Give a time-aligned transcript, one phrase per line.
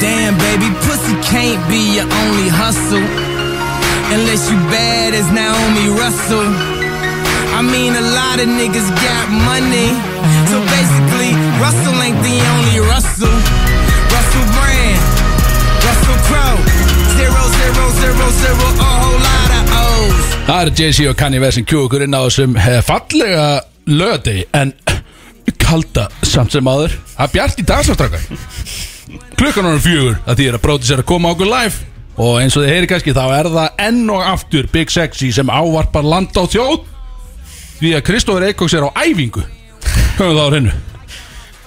[0.00, 3.06] Damn, baby, pussy can't be your only hustle.
[4.14, 6.48] Unless you bad as Naomi Russell.
[7.58, 9.88] I mean, a lot of niggas got money.
[10.52, 11.32] So basically,
[11.64, 13.36] Russell ain't the only Russell.
[14.14, 15.00] Russell Brand,
[15.86, 16.60] Russell Crowe.
[17.16, 20.26] Zero, zero, zero, zero, a whole lot of O's.
[20.46, 23.46] Það er Jay-Z og Kanye West sem kjú okkur inn á þessum eh, fallega
[23.88, 24.74] lögati en
[25.58, 28.28] kalda samt sem áður Það bjart í dagsafstrakar
[29.36, 31.86] Klukkan er fjögur að því er að bróti sér að koma okkur live.
[32.16, 35.52] Og eins og þið heyri kannski þá er það enn og aftur Big Sexy sem
[35.52, 36.84] ávarpar land á þjóð.
[37.80, 39.44] Því að Kristóður Eikóks er á æfingu.
[40.16, 40.76] Höfum það á hreinu.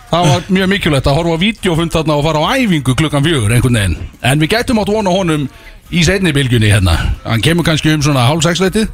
[0.09, 3.53] Það var mjög mikilvægt að horfa á vídeofund þarna og fara á æfingu klukkan fjögur
[3.53, 3.99] einhvern veginn.
[4.25, 5.45] En við gætum átt vona honum
[5.93, 6.97] í seinni bylgjunni hérna.
[7.27, 8.89] Hann kemur kannski um svona hálfsexleitið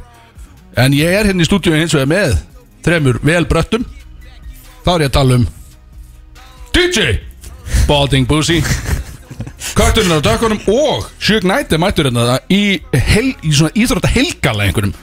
[0.76, 2.34] En ég er hérna í stúdíu hins vegar með
[2.84, 3.86] þremur vel bröttum.
[4.84, 5.46] Þá er ég að tala um
[6.76, 7.06] DJ
[7.86, 8.62] Balding Boozy.
[9.76, 11.06] Kötturinn á dökkunum og
[11.42, 14.94] Knight er mættur hérna í, hel, í svona íþrótta helgala einhverjum.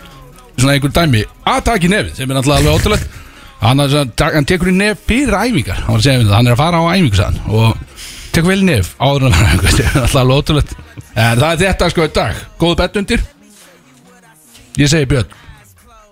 [0.58, 1.24] Svona einhver dæmi.
[1.48, 3.20] Að taka í nefið sem er náttúrulega alveg ótrúlegt.
[3.64, 5.84] Hann, svona- hann tekur í nef fyrir æfingar.
[5.88, 7.78] Hann að það, hann er að fara á æfingu sann og
[8.34, 10.76] tekur vel nef áður en að fara á æfingu Þetta er alltaf alveg ótrúlegt.
[11.16, 12.36] En það er þetta sko í dag.
[12.60, 13.24] Góðu bett undir
[14.78, 15.28] Ég segi Björn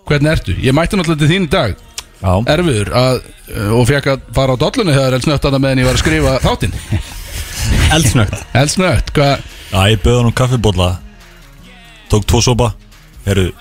[0.05, 0.53] Hvernig ertu?
[0.61, 1.75] Ég mætti náttúrulega til þín í dag
[2.21, 5.97] Erfiður að, uh, og fekk að fara á dollunni þegar eldsnögt að meðan ég var
[5.97, 6.77] að skrifa þáttinn.
[7.95, 10.89] Eldsnögt Eldsnögt, hvað Já, ég bauði hann um kaffibólla
[12.11, 12.71] Tók tvo sopa
[13.25, 13.51] Heru,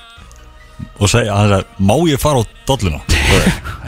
[0.98, 3.02] Og segja, hann sagði, má ég fara á dolluna?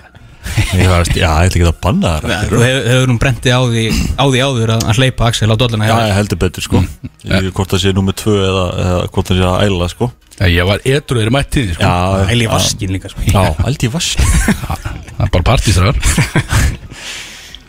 [0.73, 3.61] Ég var, já, ég ætla ekki að banna það Þú hefur, hefur nú brenti á
[3.63, 3.85] því,
[4.19, 6.83] á því áður að, að hleypa Axel á dolluna Já, ég heldur betur, sko.
[7.29, 10.09] Ég, Hvort það sé nummið tvö eða, eða hvort það sé að æla, sko.
[10.53, 11.93] Ég var edru þegar mætti þín sko.
[12.33, 13.25] Æli vaskin líka sko.
[13.29, 16.01] Já, held ég vask Það er bara partíþrar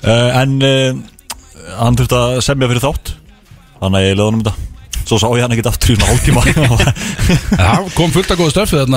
[0.03, 1.01] uh, En uh,
[1.79, 3.13] hann þurfti að semja fyrir þátt.
[3.79, 4.69] Þannig að ég leði honum þetta.
[5.03, 6.41] Svo sá ég hann ekkert aftur í svona hálftíma.
[7.63, 8.93] Það kom fullt að góða stöfið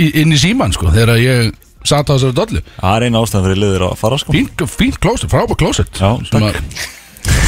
[0.00, 1.50] í- inn í síman sko Þegar ég
[1.84, 2.60] satt á þessari dollu.
[2.80, 4.32] Það er eina ástæðan fyrir liður að fara, sko.
[4.36, 6.58] Fínt, fínt klóset, frábæð klóset Já, Sem að-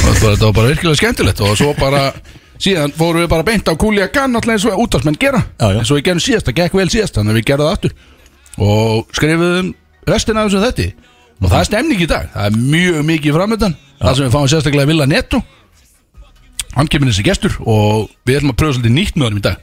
[0.02, 2.12] og Þetta var bara virkilega skemmtilegt Og svo bara
[2.62, 5.40] Síðan fórum við bara beint á kúli að gann Alltaf eins og útvarsmenn gera.
[5.58, 5.78] Já, já.
[5.78, 7.92] En svo við gerum síðast, það gekk vel síðast Þannig að við gerðum það aftur.
[8.62, 9.72] Og skrifuðum
[10.06, 10.92] restina af þessu þetta
[11.42, 14.48] Og það er stemning í dag, það er mjög mikið framöndan Það sem við fáum
[14.52, 15.42] sérstaklega Villa Netto
[16.76, 19.56] Hann kemur þessi gestur Og við ætlum að pröfa svolítið nýtt með honum í dag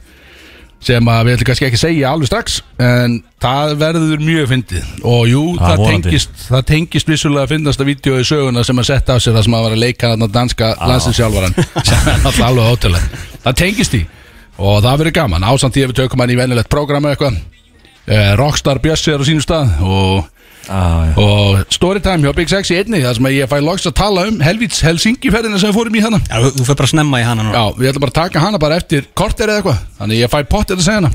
[0.80, 4.86] sem að við ætlum kannski ekki að segja alveg strax en það verður mjög fyndið.
[5.04, 8.80] Og jú, Það það, tengist það tengist vissulega að finnast að vídeo í söguna sem
[8.80, 11.58] að setja á sig það sem að var að leika þarna danska landsinsjálfaran
[11.90, 14.02] sem er alltaf alveg ótrúlega það tengist í
[14.60, 15.46] og það verður gaman.
[15.48, 17.38] Ásamt því að við tökum hann í venjulegt prógram eitthvað.
[18.10, 20.26] Eh, Rockstar Bjössi er á sínu stað og,
[20.70, 24.40] ah, og Storytime hjá Big Sexy einnig það sem ég fæ loks að tala um
[24.44, 27.20] helvíts Helsingi ferðina sem við fórum í hana Já, þú, þú fyrir bara að snemma
[27.20, 29.80] í hana núna Já, við ætlum bara að taka hana bara eftir korter eða eitthvað.
[30.00, 31.10] Þannig ég fæ pottir að segja hana.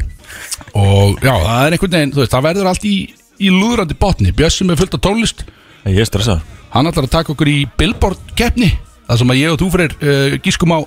[0.76, 2.96] Og já, það er einhvern veginn, þú veist, það verður allt í,
[3.40, 4.34] í lúðrandi botni.
[4.36, 5.46] Bjössum er fullt af tónlist.
[5.86, 6.44] Ég er stressað
[6.74, 8.72] Hann ætlar að taka okkur í Billboard keppni
[9.06, 10.80] Það sem að ég og þú fyrir uh, gískum á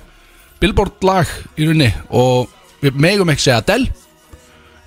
[0.59, 1.89] Billboard lag í rauninni.
[2.11, 2.51] Og
[2.83, 3.87] við megum ekki segja Adele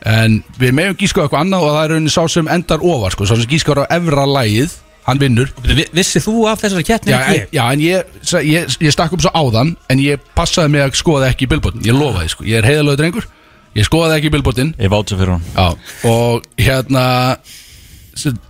[0.06, 3.14] En við megum gísku á eitthvað annað Og það er rauninni sá sem endar ofar
[3.14, 4.72] sko, Sá sem gískar á efra lagið,
[5.06, 5.52] hann vinnur.
[5.62, 7.40] Vi- Vissið þú af þessari keppni Já, ekki?
[7.40, 8.16] en, já, en ég,
[8.48, 11.94] ég, ég stakk upp svo áðan En ég passaði mig að skoða ekki billboardin Ég
[11.94, 13.26] lofaði, sko, ég er heiðalöðu drengur.
[13.78, 15.68] Ég skoðaði ekki billboardin Ég váti fyrir hann Já,
[16.10, 17.06] og hérna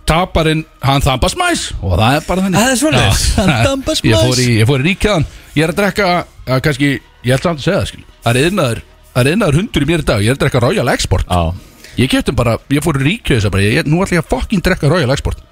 [0.05, 2.59] Taparinn, hann þambast mæs Og það er bara þannig.
[2.59, 2.97] Er.
[2.97, 4.23] Já, Hann þambast Ég mæs.
[4.27, 5.25] fór í, ég fór í ríkjaðan
[5.55, 6.07] Ég er að drekka,
[6.49, 6.89] að, kannski
[7.23, 8.81] Ég ætla samt að segja það, skil Það er yðnaður,
[9.13, 10.23] það er yðnaður hundur í mér í dag.
[10.25, 11.29] Ég er að drekka Royal Export.
[11.29, 11.53] Já.
[12.01, 13.63] Ég keftum bara, ég fór í ríkjöðu þess að bara.
[13.69, 15.43] Ég, Nú ætla ég að fokkin drekka Royal Export.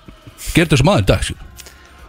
[0.55, 1.37] Gerði þessu maður í dag, skil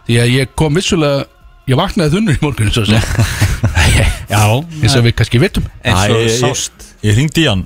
[0.07, 1.25] Því að ég kom vissulega
[1.69, 4.41] Ég vaknaði þunnur í morgun Svo að segja Já,
[4.81, 5.67] eins og við kannski vitum.
[5.85, 6.87] Eins og ég- sást.
[7.05, 7.61] Ég, ringdi í hann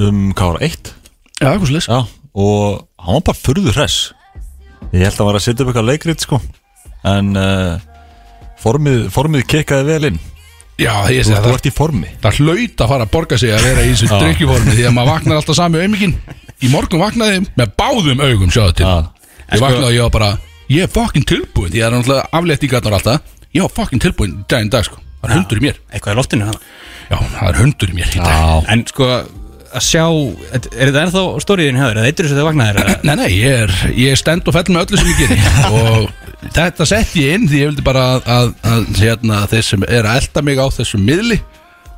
[0.00, 0.92] um kára 1
[1.42, 1.98] Já, hvað slis Já
[2.34, 3.98] Og hann var bara furður hress.
[4.94, 6.38] Ég held að hann var að setja upp eitthvað leikrit sko.
[7.10, 7.76] En uh,
[8.62, 10.18] formið, formið kikkaði vel inn
[10.74, 11.52] Já, ég Þú, segi þú það.
[11.54, 12.08] ert í formi.
[12.24, 15.10] Það hlaut að fara að borga sig að vera í þessu drikkjuformi Því að maður
[15.12, 16.14] vaknar alltaf sami auðmikinn
[16.64, 18.86] Í morgun vaknaði ég með báðum augum Sjáðu til.
[18.88, 18.96] Já.
[19.54, 20.30] Ég vaknaði og ég var bara
[20.74, 23.18] Ég er fokkin tilbúin Því að það er náttúrulega afléttingarnar alltaf
[23.54, 24.98] Ég var fokkin tilbúin daginn í dag sko.
[25.22, 25.76] Það er hundur í mér.
[25.94, 26.58] Eitthvað í loftinu hana.
[27.06, 28.66] Já, það er hundur í mér í dag.
[28.74, 29.30] En sko að
[29.86, 31.78] sjá Er er þetta ennþá stóriðin
[36.44, 39.86] með þetta sett ég inn Því ég vildi bara að, að, að hérna, Þeir sem
[39.88, 41.40] er að elda mig á þessum miðli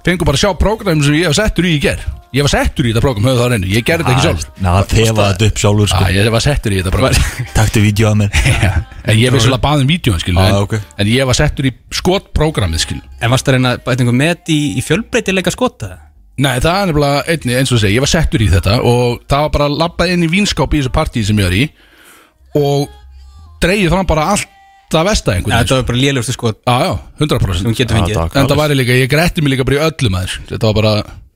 [0.06, 2.02] Fengu bara að sjá prógram sem ég hef settur í í ger
[2.37, 4.62] Ég var settur í þetta prógram, höfðu það á reynu Ég gerði þetta ekki sjálf
[4.62, 6.02] Ná, þefa þetta upp sjálfur sko.
[6.14, 8.37] Ég var settur í þetta prógram Taktu vídeo að mér.
[9.10, 10.76] En ég vissulega baði um vídjóin skilu Ah, en, ok.
[11.02, 14.52] en ég var settur í skotprógramið skilu En varst það reyna að bæta einhver met
[14.52, 15.90] í, í fjölbreytileika skota?
[16.37, 19.44] Nei, það er nefnilega einni, eins og segi, ég var settur í þetta og það
[19.46, 21.62] var bara labbað inn í vínskáp í þessu partíi sem ég var í
[22.60, 22.90] og
[23.62, 24.53] dreigið fram bara allt
[24.93, 26.58] það vesta Ja, einhvern þetta var bara lélustu skot.
[26.62, 28.20] Já, já, 100% sem hún getur fengið.
[28.38, 30.93] En það var líka, ég grætti mig líka bara í öllum aður Þetta var bara,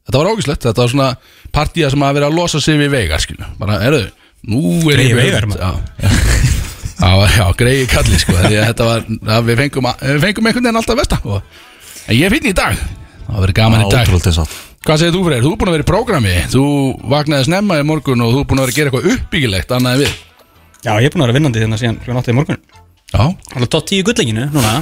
[0.07, 1.09] þetta var ógislegt Þetta var svona
[1.55, 4.05] partíja sem að vera að losa sig við veigar skilu Bara, erðu,
[4.51, 4.63] nú
[4.93, 5.49] er ég Veigar,
[7.01, 8.35] Já, já, já greiði kalli sko.
[8.37, 9.05] Því að þetta var,
[9.37, 11.61] að við fengum, við fengum einhvern veginn alltaf vesta og,
[12.11, 12.77] En ég finn í dag.
[13.25, 14.11] Það verður gaman í dag.
[14.11, 15.43] að Hvað segir þú fyrir?
[15.45, 16.35] Þú er búin að vera í prógrami.
[16.51, 16.65] Þú
[17.13, 19.97] vaknaði snemma í morgun og þú er búin að vera að gera eitthvað uppbyggilegt annað
[19.97, 20.15] en við
[20.81, 22.61] Já, ég er búin að vera vinnandi hérna síðan hljóðan áttið í morgun.
[23.11, 24.73] Já, Það er top 10 gullenginu núna.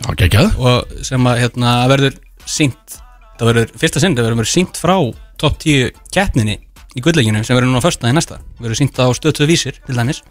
[0.00, 0.50] Það geggjað.
[0.58, 2.16] Og sem að hérna verður
[2.48, 2.96] sínt
[3.40, 4.96] það verður fyrsta sinn, það verður sínt frá
[5.40, 6.56] top 10 keppninni
[6.96, 8.40] í gullenginu sem verður núna fyrsta í næsta.
[8.60, 10.22] Verður sínt á stöðtöð vísir til dæmis.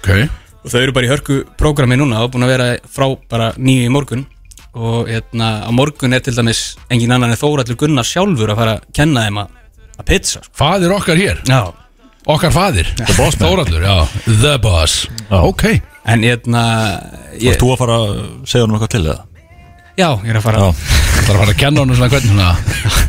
[0.00, 0.10] Ok,
[0.64, 3.90] og þau eru bara í hörku prógrami núna og búin að vera frá bara nýju
[3.90, 4.24] í morgun.
[4.70, 8.74] Og hérna á morgun er til dæmis engin annan en Þóraldur Gunnar sjálfur að fara
[8.78, 9.54] að kenna þeim að,
[9.98, 10.54] að pizza sko.
[10.62, 11.42] fadir okkar hér.
[11.50, 11.60] Já,
[12.28, 13.46] Okkar fadir The boss man.
[13.48, 13.96] Þóraldur, já.
[14.42, 15.06] The boss.
[15.30, 15.64] Ok.
[16.10, 16.62] En hérna
[17.40, 18.12] ég, Þú að fara að
[18.48, 19.20] segja honum eitthvað til það
[20.00, 20.70] Já, ég er að fara Já.
[20.80, 22.50] Það er að fara að kenna honum svona hvernig svona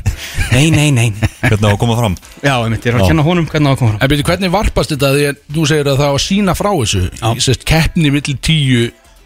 [0.51, 1.05] Nei, nei, nei.
[1.45, 2.15] Hvernig á að koma fram?
[2.43, 3.07] Já, ég myndi, ég er að Já.
[3.13, 4.01] kenna honum hvernig á að koma fram.
[4.03, 6.69] En byrju, hvernig varpast þetta því að þú segir að það á að sína frá
[6.75, 7.03] þessu.
[7.45, 8.81] Sest, Keppni millir tíu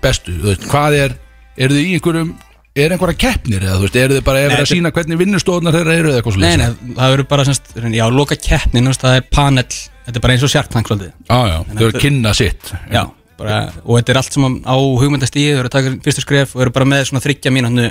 [0.06, 1.16] bestu Þú veist, Hvað er,
[1.58, 2.30] eru þið í einhverjum
[2.76, 5.94] Er einhverja keppnir eða þú veist, eru þið bara Nei, að sína hvernig vinnustofnar þeirra
[5.96, 9.68] eru eða eitthvað Nei, nei, það verður bara semst, já, loka keppnin, það er panel
[10.06, 11.14] Þetta er bara eins og Shark Tank svolítið.
[11.26, 12.74] Já, já, þau eru kynna sitt.
[12.94, 13.02] Já,
[13.40, 16.66] bara, og þetta er allt sem á hugmyndastíði, þau eru að taka fyrstu skref og
[16.66, 17.88] eru bara með svona þryggja mínútnu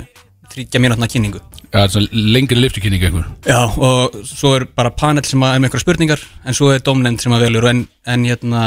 [0.53, 1.41] þryggja mínútna kynningu.
[1.65, 3.25] Já, það svona lengri liftukynning einhver.
[3.43, 7.19] Já, og svo er bara panel sem er með einhverja spurningar en svo er domnend
[7.23, 8.61] sem að velur en, en, hérna,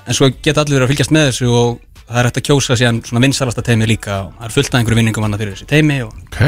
[0.00, 3.00] en svo geta allir að fylgjast með þessu og það er hægt að kjósa síðan
[3.06, 5.98] svona vinsalasta teimi líka og það er fullt af einhverju vinningum annað fyrir þessi teimi
[6.04, 6.14] og...
[6.28, 6.40] Ok.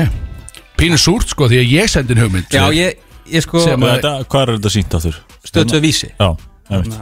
[0.76, 2.98] Pínu súrt sko því að ég sendi hugmynd Já, ég,
[3.32, 5.20] ég sko Sem að- Þetta, Hvað er þetta sínt á þurr?
[5.46, 6.10] stöðtöð vísi.
[6.12, 6.28] Já,
[6.70, 6.96] ég veit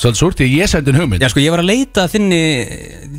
[0.00, 1.20] Svolítið súrt því að ég sendi hugmynd.
[1.20, 2.38] Já, sko, ég var að leita að þinni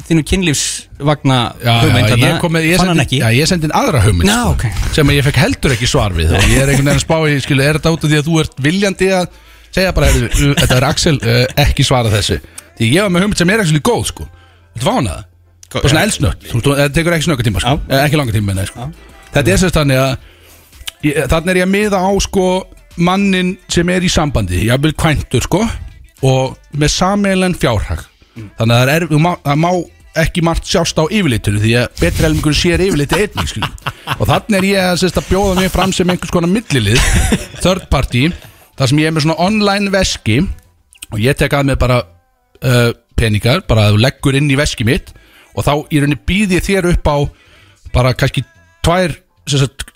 [0.08, 3.20] þinnu kynlífsvagna Já, hugmynd já, ég, kom með, ég, fann hann sendi, ekki?
[3.22, 4.90] Já, ég sendi inn aðra hugmynd Já, sko, ok.
[4.98, 6.34] sem að ég fekk heldur ekki svar við.
[6.40, 8.26] Og ég er einhvern veginn að spá í, skilu, er þetta út af því að
[8.32, 9.30] þú ert viljandi að
[9.70, 12.40] segja bara, heyrðu, þetta er Axel uh, ekki svara þessu.
[12.82, 14.26] Því ég var með hugmynd sem er actually góð sko
[14.76, 15.24] Þetta var hana það,
[15.76, 17.78] bara svona eldsnött þú þetta tekur ekki snögga tíma sko.
[17.78, 17.96] Já.
[17.96, 18.90] Eh, ekki langa tíma, nei, sko.
[19.32, 20.12] þetta er sérst þannig að
[21.08, 22.48] ég, þannig er ég að miða á sko
[23.02, 25.64] mannin sem er í sambandi ég vil kvæntur sko
[26.28, 28.06] og með sameilen fjárhag
[28.60, 29.72] þannig að það er, það má, það má
[30.22, 33.92] ekki margt sjást á yfirlitinu því að betri helmingur sér yfirliti einnig skilur.
[34.18, 37.00] og þannig er ég að, sérst, að bjóða mig fram sem einhvers konar millilið
[37.64, 38.26] third party
[38.80, 40.42] þar sem ég er með svona online veski
[41.12, 42.92] og ég tek að mig bara uh,
[43.22, 45.14] peningar, bara að þú leggur inn í veski mitt
[45.56, 47.18] og þá í rauninni býð ég þér upp á
[47.94, 48.44] bara kannski
[48.86, 49.18] tvær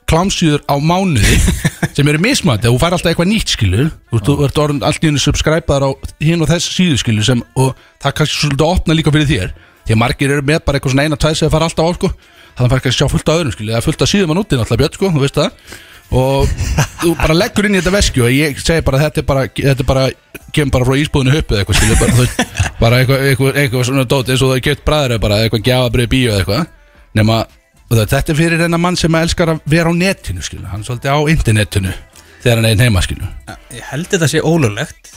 [0.10, 1.38] klámsýður á mánuði
[1.96, 5.22] sem eru mismandi, þú fær alltaf eitthvað nýtt skilu þú ert orðin allt í henni
[5.22, 5.92] subscribeðar á
[6.22, 7.74] hinn og þess síðu skilu sem, og
[8.04, 9.56] það kannski svolítið að opna líka fyrir þér.
[9.86, 12.10] Því að margir eru með bara eitthvað svona eina tvæð sem fara alltaf á sko,
[12.58, 14.34] þannig að fara kannski að sjá fullt af öðrum skilu það er fullt af síðum
[14.34, 15.50] að núti náttúrulega björn sko, þú veist það
[16.12, 16.48] og
[17.02, 19.84] þú bara leggur inn í þetta veski og ég segi bara þetta er bara, þetta
[19.84, 20.06] er bara
[20.56, 22.26] kemur bara frá ísbúðinu höppu eitthvað skilu bara, þú
[22.80, 26.12] bara eitthvað, eitthvað, eitthvað svona dót eins og það er gett bræður bara eitthvað gjafabrið
[26.14, 26.74] bíó eða eitthvað.
[27.16, 27.42] Nema
[27.94, 31.14] þetta er fyrir reyna mann sem elskar að vera á netinu skilu, hann er svolítið
[31.14, 31.94] á internetinu
[32.42, 33.30] þegar hann er einn heima skilu
[33.76, 35.14] Ég held þetta sé ólulegt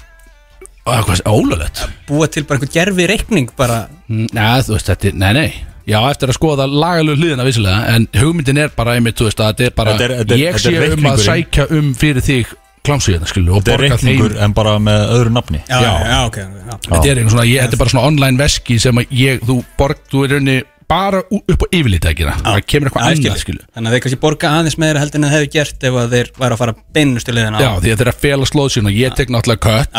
[0.89, 5.49] eitthvað ólulegt búa til bara einhver gerfi reikning bara Nei, þú veist, þetta nei, nei
[5.89, 9.53] Já, eftir að skoða lagalegu hliðina vissilega En hugmyndin er bara einmitt, þú veist, að
[9.55, 12.55] þetta er bara Þetta er- þetta er- Ég sé um að sækja um fyrir þig
[12.89, 15.61] klámsíðina, skilu Og Þetta er borga þeim en bara með öðru nafni.
[15.69, 15.93] Já, Já.
[16.09, 16.49] já, ok já.
[16.89, 19.57] Þetta er, einhver svona, ég, þetta er bara svona online veski sem að ég, þú
[19.79, 23.41] borg, þú er rauninni bara upp á yfirlítið ekki það kemur eitthvað annað, skil.
[23.43, 26.15] skilu Þannig að þeir kannski borga aðeins meira heldur en það hefur gert ef að
[26.15, 28.97] þeir væri að fara beinustu liðina Já, því að þeir að fela slóð sín og
[28.97, 29.93] ég tek náttúrulega kött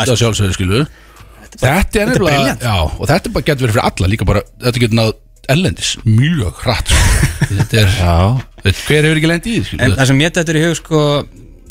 [1.50, 4.82] Þetta er þetta er nefnilega, já, og þetta getur verið fyrir alla líka bara, þetta
[4.82, 5.12] getur náð
[5.48, 7.28] ellendis mjög hratt, sko.
[7.58, 8.16] þetta er, Já
[8.64, 10.66] veit, hver hefur ekki lendið í því, skilu En það sem ég þetta er í
[10.68, 11.04] hug sko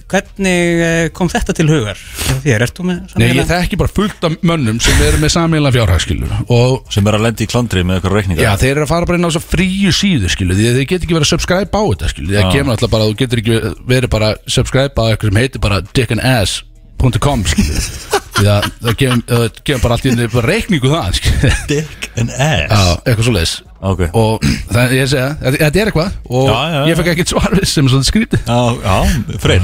[0.09, 1.99] Hvernig eh, kom þetta til hugar?
[2.41, 5.31] Þér, ert þú með Nei, sameiginlega- ég þekki bara fullt af mönnum sem eru með
[5.35, 8.87] samíla fjárhagskilur og Sem er að lendi í klandri með eitthvað reikninga já, þeir eru
[8.87, 11.13] að fara bara inn á þess að fríu síðu skilu því að þeir get ekki
[11.13, 12.49] verið að subscribe á þetta skilu því að Já.
[12.57, 13.59] kemur alltaf bara, þú getur ekki
[13.93, 17.85] verið bara subscribe á eitthvað sem heitir bara dickandass.com skilu
[18.39, 21.21] því að það kemur, það bara allt í enni bara reikningu það
[21.69, 24.43] Dick and ass Já, eitthvað svo leis Ok og
[24.73, 26.81] það, ég segja, þetta þetta er eitthvað og Já, já, já.
[26.91, 29.63] ég fekk ekkert svar sem svona skrítið Já, já, Freyr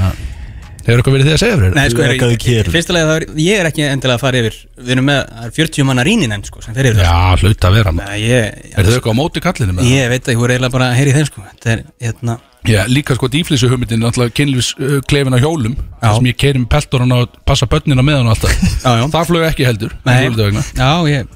[0.86, 2.68] Hefur eitthvað verið því að segja fyrir Nei, sko, er, Rekaðu kerið.
[2.76, 5.46] fyrsta lega það er, ég er ekki endilega að fara yfir Við erum með, það
[5.48, 8.12] er 40 manna ríninn sko, sem fer yfir það Já, hlut að vera maður.
[8.12, 9.96] Nei, ég, Er þau eitthvað á móti kallinu með það?
[9.96, 12.36] ég veit að ég voru eiginlega bara að heyri þeim sko Þetta er, hérna,
[12.70, 16.06] Já, líka sko dýflissu hugmyndin er náttúrulega kynlífs uh, klefin á hjólum Já.
[16.06, 19.04] þar sem ég keiri með peltorinn og passa börnina með hann alltaf Já, já.
[19.10, 20.64] Það flög ekki heldur nei, hugmyndu vegna.
[20.70, 21.34] já, ég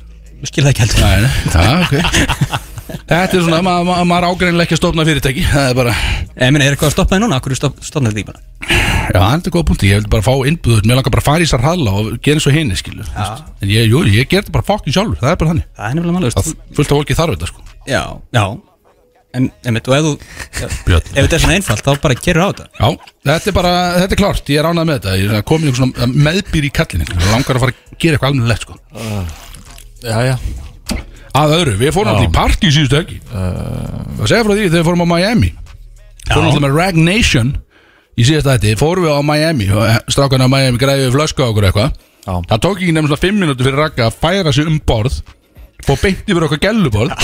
[0.49, 1.01] skil það ekki heldur.
[1.05, 2.67] Nei, nei, já, ok.
[2.91, 5.43] Þetta er svona, ma ma maður ágreinilega ekki að stofna fyrirtæki.
[5.47, 5.93] Það er bara,
[6.41, 7.37] Ég meina, er eitthvað að stoppa þið núna?
[7.39, 8.41] Akkur er stopnað því bara?
[9.11, 11.43] já, það er góð punkti Ég vil bara fá innbúður, mér langar bara að fara
[11.43, 13.07] í þessar halla og gera eins og hinni, skilur.
[13.15, 15.69] En ég, jú, ég ger þetta bara fokkin sjálfur, það er bara þannig.
[15.79, 17.65] Það er nefnilega málust Það fullt af fólki þarf þetta, sko.
[17.91, 18.03] Já,
[18.35, 18.45] já.
[19.31, 21.11] En, einmitt, og ef þú Björn.
[21.15, 22.65] Ef þetta er svona einfalt, þá bara kerur á þetta.
[22.75, 22.89] Já,
[23.31, 25.13] þetta er bara, þetta er klárt, ég er ánað með þetta.
[25.21, 28.19] Ég er komin í einhvern svona meðbýr í kallinu Ég langar að fara að gera
[28.19, 28.75] eitthvað almennilegt, sko
[30.05, 30.37] Já, já.
[31.41, 33.19] Að öðru, við fórum alltaf í partí síðustu helgi.
[33.31, 34.65] Það segja frá því?
[34.67, 35.51] Þegar við fórum á Miami.
[36.31, 37.53] Fórum alltaf með Rag Nation
[38.19, 39.69] Í síðasta þetta, fórum við á Miami.
[39.71, 41.95] Og Strákan á Miami græði við flösku á okkur eitthvað.
[42.27, 42.35] Já.
[42.51, 45.21] Það tók ekki svona 5 minútur fyrir Ragga að færa sig um borð
[45.87, 47.15] Fór beint yfir okkar gelluborð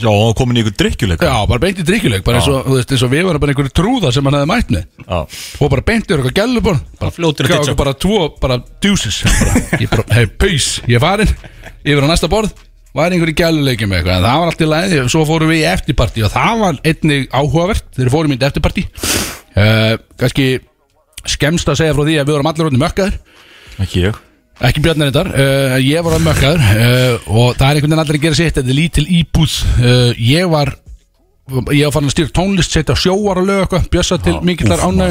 [0.00, 2.76] Já, og komin í ykkur drikkjuleik Já, bara beint í drikkjuleik Bara eins og, þú
[2.76, 4.84] veist, eins og við varum bara einhverju trúða sem hann hefði mætt með.
[5.02, 5.18] Já.
[5.58, 7.74] Fór bara beint yfir okkar gelluborð Bara fljótur að gaf ditcha.
[7.74, 11.34] okkur bara tvo, bara bara, Ég bara, hei, peace, ég er farin
[11.84, 12.52] Yfir á næsta borð.
[12.96, 14.16] Var einhverju gæluleiki með eitthvað?
[14.16, 17.28] En það var allt í lagi Svo fórum við í eftirparti Og það var einnig
[17.30, 20.46] áhugavert Þegar fórum við í eftirparti uh, Kannski
[21.30, 23.20] skemmst að segja frá því að við vorum allir orðin mökkaður
[23.84, 24.18] Ekki ég.
[24.60, 28.18] Ekki Björn reyndar, uh, ég var orðin mökkaður uh, Og það er einhvern veginn allir
[28.18, 29.54] að gera sitt Þetta er lítil íbúð.
[30.26, 30.74] Ég var
[31.50, 34.78] Ég var farin að stýra tónlist Setja sjóar að lög eitthvað Bjössa til Já, mikillar
[34.78, 35.10] úff, ánæg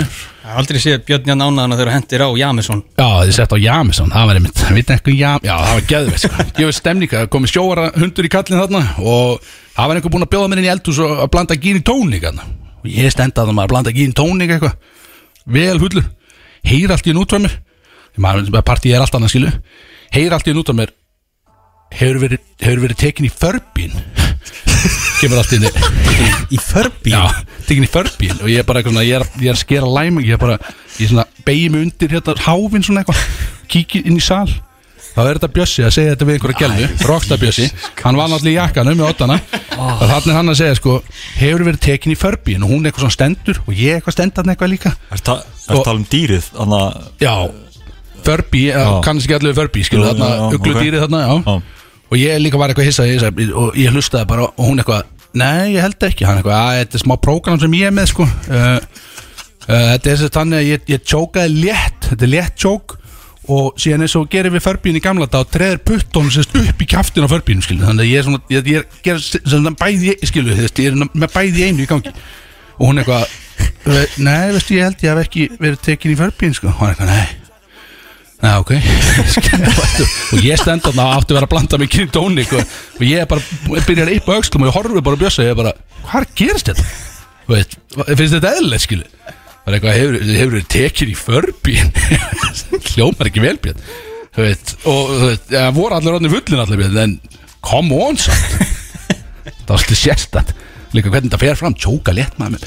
[0.60, 4.10] aldrei séð Björn Ján ánaðan þegar þú hendir á Jamison Já, þið sett á Jamison,
[4.13, 6.34] það var einmitt Veit eitthvað Jam, já, það var geðveit sko.
[6.48, 9.29] Ég veist stemning, það komið sjóara hundur í kallin þarna Og
[9.75, 11.84] það var einhver búinn að bjóða mér inn í eldhús og að blanda gín í
[12.24, 12.43] þarna.
[12.79, 14.75] Og ég stendað það maður að blanda gín í tónik eitthvað.
[15.50, 16.05] Vel hullur.
[16.63, 17.48] Heyr allt í nút frá
[25.19, 25.67] Kemur allt inn
[26.49, 27.23] í förbi Já,
[27.67, 28.33] tekin í förbíl.
[28.39, 30.57] Og ég er bara eitthvað, ég er, ég er að skera læming ég er bara,
[30.97, 33.21] ég er svona, begi mig undir hérna háfinn svona eitthvað,
[33.71, 34.47] kíkir inn í sal.
[35.09, 37.65] Þá er þetta Bjössi að segja þetta við einhverja gælu, Rokta Bjössi.
[38.03, 39.39] Hann var náttúrulega í jakkanum með ottana
[39.75, 40.93] og þannig hann að segja sko,
[41.39, 42.59] hefur verið tekin í förbíl?
[42.61, 44.93] Og hún er eitthvað svona stendur og ég eitthvað stendan eitthvað líka.
[45.09, 47.33] Er það að tala um dýrið Þannig að já,
[48.29, 48.85] förbí, Já.
[49.05, 51.57] kannski allir förbí skilu Já, þarna, ugludýrið þarna, Já.
[52.09, 53.23] Og ég líka var eitthvað hissa ég
[53.53, 56.97] og ég hlustaði bara og hún eitthvað nei, ég held ekki, hann eitthvað, að þetta
[56.97, 58.25] er smá prógram sem ég er með sko.
[58.49, 58.79] Uh,
[59.67, 62.95] uh, þetta er þannig að ég, ég tjókaði létt, þetta er létt tjók
[63.49, 66.83] og síðan eins og gerir við förbín í gamla dag og treður puttónu sérst upp
[66.83, 70.15] í kjaftin á förbínu skilu, þannig að ég er svona ég, ég ger svona bæði
[70.29, 72.13] skilu þess, ég er með bæði einu í gangi.
[72.79, 73.25] Og hún eitthvað,
[73.89, 77.13] "Eh, nei, veistu, ég held ég hef ekki verið tekin í förbín sko, hann eitthvað,
[77.15, 77.38] nei
[78.39, 78.72] Já, ok.
[80.34, 83.03] Og ég stend þarna og átti að vera að blanda mig kynni tónik og, og
[83.03, 85.74] ég bara byrjar að yppa öxlum og ég horfi bara að bjössa ég er bara,
[86.08, 86.86] hvað gerist þetta?
[87.50, 89.10] Veit, finnst þetta eðlilegt skilu?
[89.25, 91.91] Það er eitthvað, hefur, þið tekið í förbín
[92.93, 93.84] Hljómar ekki vel björn.
[94.38, 95.13] Þú veit, og
[95.51, 97.19] það voru allir orðin fullin allir björn En
[97.65, 98.55] come on samt.
[99.43, 100.55] Það var alltaf sérstætt
[100.96, 102.63] Líka hvernig þetta fer fram, tjóka létt maður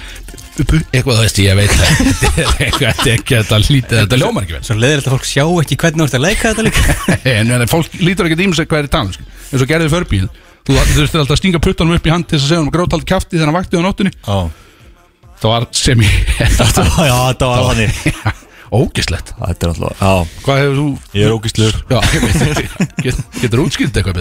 [0.52, 1.88] Eitthvað þú veist, ég veit það.
[2.36, 4.64] Þetta er ekki þetta lítið Þetta hljómar ekki vel.
[4.68, 6.82] Svo leiðir þetta fólk sjá ekki hvernig þú ert að leika þetta líka.
[7.32, 10.28] En, en fólk lítur ekki sig hvað er í talum eins og gerði förbíl.
[10.62, 12.74] Þú þú þurftir alltaf að stinga puttanum upp í hand til þess að segja hann
[12.76, 14.12] grótald kjafti þegar hann vakti á nóttunni.
[15.42, 16.14] Það var sem ég
[17.10, 17.92] Já, þetta var þannig.
[18.72, 20.12] Ógislegt Þetta er alltaf Já,
[20.46, 20.86] hvað hefur þú
[21.18, 21.26] ég
[21.66, 21.74] er.
[23.02, 24.20] Get, getur útskilt eitthvað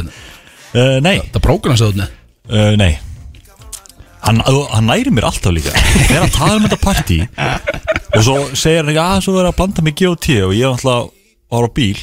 [4.21, 5.73] Hann, hann næri mér alltaf líka.
[5.73, 7.19] Þegar hann tala um þetta partí
[8.17, 11.11] Og svo segir hann, já, svo verður að blanda mig GOT Og ég alltaf
[11.51, 11.99] var á bíl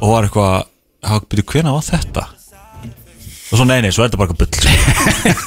[0.00, 0.62] Og var eitthvað
[1.02, 2.24] Já, byrju, hvenær var þetta?
[3.52, 4.48] Og svo, nei, nei, svo er þetta bara eitthvað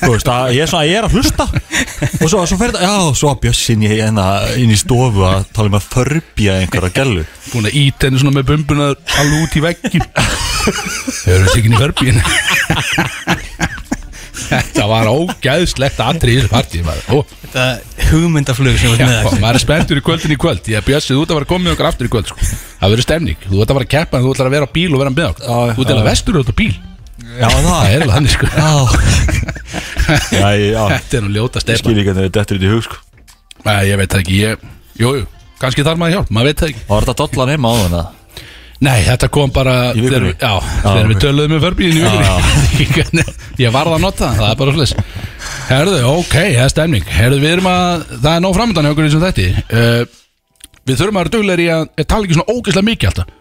[0.05, 0.19] bull.
[0.29, 1.45] Að ég er svona, ég er að hlusta.
[2.21, 4.25] Og svo, svo fer þetta, já, svo að Bjössin í- hérna,
[4.61, 8.35] inn í stofu að tala um að förbja einhverja gælu búin að ít henni svona
[8.35, 12.21] með bumbuna alveg út í veggin hefur við tekin í förbíl
[14.35, 17.05] þetta var ógæðslegt atrið í þessu partí maður.
[17.11, 17.65] Ó, Þetta
[18.11, 20.65] hugmyndaflug sem var með það maður er spenntur í kvöldin í kvöld.
[20.73, 22.49] Ég bjössi, þú ert að vera komið okkar aftur í kvöld sko.
[22.81, 24.75] Það verður stemning, þú ert að vera að keppa en Þú ert að vera á
[24.75, 25.45] bíl og vera með okkur.
[25.45, 26.75] Já, Þú ert að vestur út á bíl.
[27.25, 27.63] Já, það.
[27.65, 28.45] Það er alveg þannig sko.
[30.91, 32.99] Þetta er nú ljóta Ég stepa skil ekki að þetta er í hug sko.
[33.65, 34.35] Nei, ég veit það ekki.
[34.43, 34.65] Ég,
[34.99, 35.25] Jú, jú,
[35.59, 36.83] kannski þarf maður hjálp, maður veit það ekki
[38.83, 40.53] Nei, þetta kom bara Í þegar við- Já,
[40.83, 42.01] þegar við töluðum með förbíðin í
[42.81, 43.23] vikunni.
[43.63, 44.93] Ég varð að nota það, það er bara slis
[45.69, 47.05] Herðu, ok, það er stemning.
[47.15, 49.45] Herðu, við erum að, það er nóg framöndan hjá okkur í þessum þætti.
[49.71, 50.03] Uh,
[50.85, 53.31] við þurfum að vera duglegri að, að tala ekki svona ógeðslega mikið alltaf.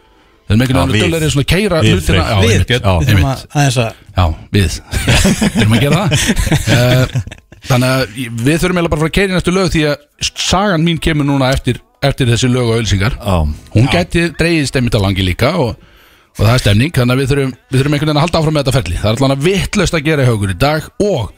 [0.44, 1.04] Við þurfum ekki að vera við.
[1.04, 2.24] duglegri svona að keira Við, hlutina.
[2.24, 3.44] Við, einmitt, Björn, já, við þurfum einmitt.
[3.44, 4.24] að aðeins að Já,
[4.54, 4.70] við.
[5.58, 6.08] Þurfum að gera það.
[6.74, 8.02] Uh, Þannig að
[8.44, 9.96] við þurfum eiginlega bara að fara að keira í næstu lög Því að
[10.44, 11.78] sagan mín kemur núna eftir,
[12.10, 13.36] eftir þessi lög og ölsingar Já,
[13.74, 15.74] Hún gæti dreigið stemmita langi líka og,
[16.34, 18.54] og það er stemning Þannig að við þurfum, við þurfum einhvern veginn að halda áfram
[18.58, 18.98] með þetta ferli.
[19.00, 21.32] Það er allan að vitlaust að gera í haugur í dag Og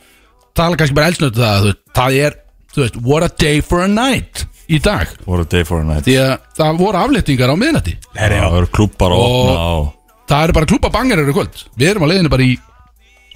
[0.57, 2.39] tala kannski bara elsnötu það að þú veist, Það er,
[2.75, 5.07] þú veist, what a day for a night Í dag.
[5.31, 6.03] What a day for a night.
[6.09, 7.93] Því að það voru afléttingar á miðnætti.
[8.17, 9.93] Það eru klúpar að Og-
[10.27, 11.61] Það eru bara klúpa bangarir í kvöld.
[11.79, 12.57] Við erum á leiðinu bara í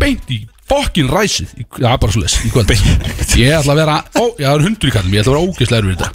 [0.00, 2.70] Beint í fokkin ræsið í, Já, bara svo í kvöld.
[3.40, 5.50] Ég ætla að vera Ó, já, það er hundur í kallum Ég ætla að vera
[5.50, 6.10] ógeðslegur við þetta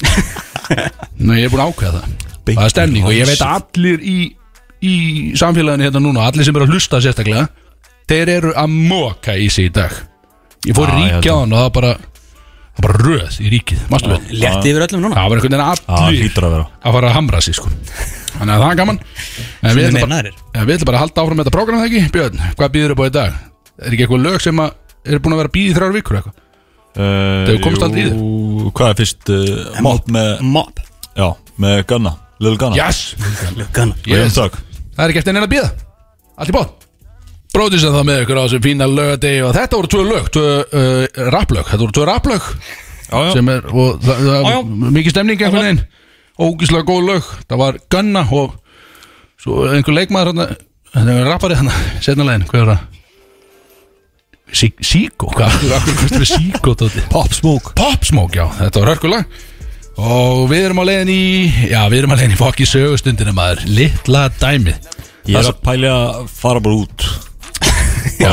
[1.20, 2.26] Nei, ég er búin að ákveða það.
[2.46, 4.18] Beint Það er stemning og ég veit að allir í
[4.86, 4.96] Í
[5.40, 7.46] samfélaginu hérna núna Allir sem eru að hlusta sérstaklega
[8.10, 9.94] Þeir eru að moka í sig í dag.
[10.68, 11.94] Ég fór Já, í ég held ríkja á hann og það var bara
[12.76, 15.16] Það var bara röð í ríkið Mástu við létti yfir öllum núna.
[15.16, 16.66] Það var einhvern veginn það allir hlýtur að vera.
[16.86, 17.70] að fara að hamra sig sko.
[18.36, 19.00] Þannig að það er gaman.
[19.00, 20.34] En við Sem er ætlum meira bara, nærir.
[20.52, 22.02] ja, við ætlum bara að halda áfram með þetta prógram það ekki?
[22.18, 23.38] Björn, hvað býður upp á í dag?
[23.82, 24.74] Er ekki eitthvað lög sem að
[25.06, 26.38] er búin að vera býð í þrjár vikur eitthvað?
[26.96, 30.80] uh, Þau komist aldrei í jú, Hvað er fyrst uh, Mop með, Mop
[31.18, 31.28] já,
[31.66, 32.14] með Gunna
[32.46, 33.02] Lil Gunna Yes!
[33.60, 34.38] Lugana Yes.
[34.40, 34.64] yes.
[34.96, 35.70] Það er ekki eftir neina að býða
[36.36, 36.82] Allt í bótt
[37.56, 40.48] Bróðis að það með ykkur á þessum fína lögadegi og þetta voru tvö lög, tvö
[40.64, 42.50] uh, rapplög Þetta voru tvö rapplög
[43.06, 44.90] Já, já sem er, og það, það Já, já.
[44.98, 45.84] mikið stemning einhvern veginn
[46.42, 48.56] ógíslega góð lög það var Gunna og
[49.40, 50.48] svo einhver leikmaður hérna
[50.96, 52.82] þetta er rappari hérna, setna legin hvað er það?
[54.56, 55.52] Sí- Síkó, er?
[57.12, 57.74] Pop Smoke.
[57.76, 59.26] Pop Smoke, já, þetta var hörkulag.
[59.96, 61.22] Og við erum á leiðin í
[61.72, 63.62] já, við erum á leiðin í fokki sögustundinu maður.
[63.68, 64.90] Litla dæmið.
[65.28, 67.06] Ég er að pæli að fara bara út.
[68.22, 68.32] Já,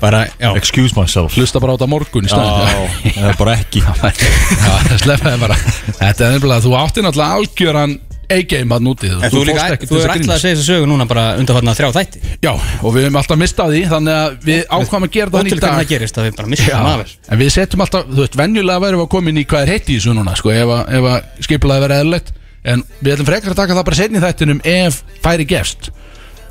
[0.00, 0.50] Bara, já.
[0.58, 1.32] Excuse myself.
[1.38, 3.14] Hlusta bara á þetta morgun í staðinn.
[3.16, 3.80] Já, bara ekki.
[4.66, 5.56] Já, sleppaði bara.
[5.56, 7.94] Þetta er nefnilega, þú átti náttúrulega algjöran
[8.32, 11.24] A-game að núti En þú líka, þú er ætlað að segja þessu sögu núna bara
[11.40, 12.22] undanfarnar þrjá þætti.
[12.42, 15.50] Já, og við höfum alltaf mistað því Þannig að við ákvæmum að gera það í
[15.50, 18.38] hvernig það dag gerist að við bara af Já, en við setjum alltaf, þú veist,
[18.40, 20.74] venjulega verðum við að koma inn í hvað er heitt í þessu núna Sko, ef,
[20.76, 22.34] að- ef að skipulega verið eðlilegt.
[22.66, 25.90] En við ætlum frekar að taka það bara setni þættinum Ef færi gefst.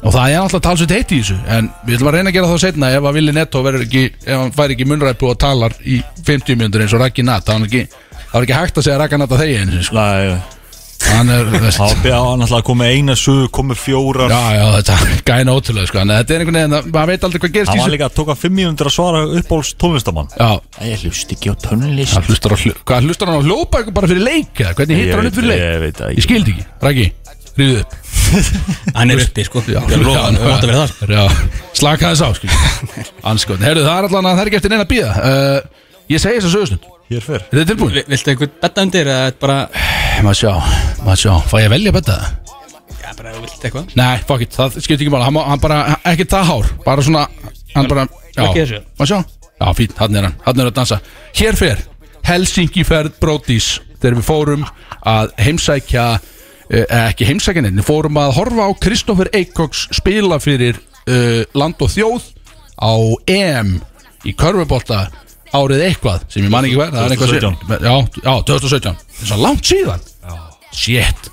[0.05, 2.49] Og það er alltaf talsveit heitt í þessu En við ætlum að reyna að gera
[2.51, 5.73] það setna Ef að Willi Netto verður ekki Ef hann færi ekki munnræpu og talar
[5.81, 5.97] í
[6.27, 7.65] 50 mjöndur eins og Raggi Nat Það
[8.35, 10.54] er ekki, hægt að segja Raggi Nat að þegi eins og sko.
[11.05, 14.31] Hann er, að koma með eina sögu, komið fjórar.
[14.33, 15.99] Já, já, þetta er gæna ótrúlega sko.
[16.01, 18.15] Að Þetta er einhvern veginn, að- maður veit aldrei hvað gerist Hann var líka að
[18.19, 20.49] tóka 500 að svara uppbóls tónlistamann Já,
[20.89, 22.13] Ég hlust ekki á tónlist.
[22.17, 24.73] Hann hlustar hvað hlustar hann á hljópa bara fyrir leik eða?
[24.79, 25.61] Hvernig hittar hann upp fyrir leik?
[25.61, 27.07] Ég veit það Ég skildi ekki, Raggi,
[27.55, 27.95] ríðu upp.
[28.97, 29.61] Hann er uppi, sko.
[29.69, 31.07] Ég er að að sko.
[31.13, 31.25] Já,
[31.77, 32.49] slaka þess á, skil
[33.31, 35.59] Anskot, herru, það er allan að það er ekki eftir neina að býða uh,
[36.09, 36.83] Ég segi þess að sögustund.
[37.09, 37.43] Hér fer.
[37.53, 37.93] Er tilbúin?
[37.93, 39.57] Vi- Viltu einhvern betta undir eða þetta bara
[40.23, 40.51] Maður sjá,
[41.05, 42.15] maður sjá, fæ ég að velja betta?
[42.15, 42.91] Það?
[43.01, 43.89] Já, bara ef þú vilt eitthvað.
[43.99, 45.79] Nei, fuck it, það skiptir ekki mála hann, má- hann bara,
[46.11, 47.25] ekki það hár Bara svona,
[47.75, 48.79] hann bara Já, Ekki þessu?
[48.99, 49.19] maður sjá.
[49.61, 50.97] Já, fín, hann er hann, hann er að dansa.
[51.37, 51.83] Hér fer,
[52.25, 53.67] Helsingi ferð Brodís.
[54.01, 54.65] Þegar við fórum
[55.07, 56.05] að heimsækja
[56.69, 60.75] eh, Ekki heimsækja neitt Við fórum að horfa á Kristoffer Eikoks Spila fyrir
[61.07, 62.25] uh, land og þjóð
[62.75, 62.91] Á
[63.31, 63.71] EM
[64.27, 65.05] Í körfubolta
[65.55, 67.79] árið eitthvað Sem ég man ekki verð 2017.
[67.85, 70.05] Já, já, 2017 Það er svo langt síðan.
[70.75, 71.29] Shit.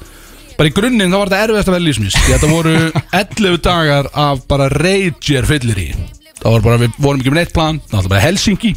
[0.58, 2.74] Bara í grunninn þá var þetta erfiðast að vera lífsmins því þetta voru
[3.22, 5.90] 11 dagar af bara rager fyllir í
[6.42, 7.78] það var bara, við vorum ekki með neitt plan.
[7.90, 8.72] Það var bara Helsingi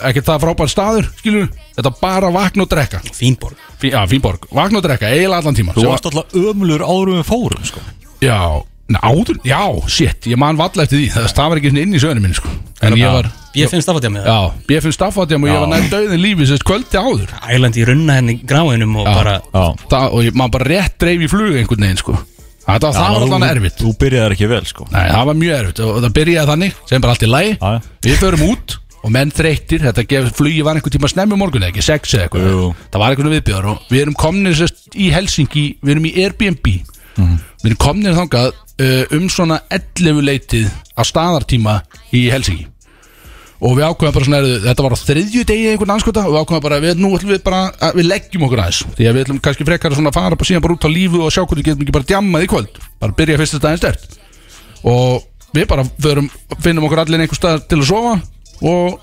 [0.00, 3.00] ekkert það frábær staður, skilur þetta var bara vakna og drekka.
[3.12, 3.58] Fínborg.
[3.80, 7.18] Fí, já, Fínborg, vakna og drekka, eiginlega allan tíma Þú varst alltaf ömulur áður um
[7.20, 7.82] við fórum sko.
[8.24, 8.38] já,
[8.88, 9.60] na, áður, já,
[9.92, 10.28] shit.
[10.32, 12.52] Ég man valla eftir því, það, það var ekki inn í sögunum minni sko.
[12.82, 15.70] En ég var, Ég það að með það já, ég finn staffátjum og ég var
[15.72, 19.14] nær döðin lífi sérst kvöldi áður Ælandi í runna henni gráinum og Já.
[19.16, 22.14] bara Já það, og ég, man bara rétt dreif í flug einhvern veginn sko.
[22.66, 25.82] það, það var allan erfitt Þú byrjaði ekki vel sko Nei, það var mjög erfitt
[25.88, 27.82] og það byrjaði þannig sem bara allt í lægi Já, já.
[28.06, 31.82] Við förum út og menn þreyttir Þetta gef, flugi var einhvern tíma snemmi morgun ekki,
[31.82, 32.64] sex eða eitthvað Jú.
[32.94, 36.72] Það var einhvern viðbjöður og við erum komnir sérst, í Helsingi Við erum í Airbnb
[37.20, 37.40] Mhm.
[37.60, 38.52] Við erum komnir þangað
[39.16, 41.80] um svona 11 leitið á staðartíma
[42.16, 42.68] í Helsingi
[43.60, 46.64] og við ákveðum bara svona, þetta var á þriðju degi einhvern anskota og við ákveðum
[46.64, 49.40] bara, við, nú ætlum við bara að við leggjum okkur aðeins, því að við ætlum
[49.44, 51.96] kannski frekar að fara bara síðan bara út á lífu og sjá hvernig getum ekki
[51.98, 54.16] bara djammað í kvöld, bara byrja fyrsta daginn stert
[54.88, 56.30] og við bara förum,
[56.62, 58.16] finnum okkur allir einhver stað til að sofa
[58.70, 59.00] og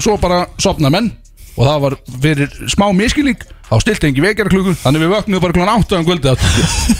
[0.00, 1.10] svo bara sopna menn.
[1.58, 5.56] Og það var fyrir smá miskilning þá stilti engi vekjara klukkur þannig við vöknum bara
[5.56, 6.44] klukkan 8 um kvöldi og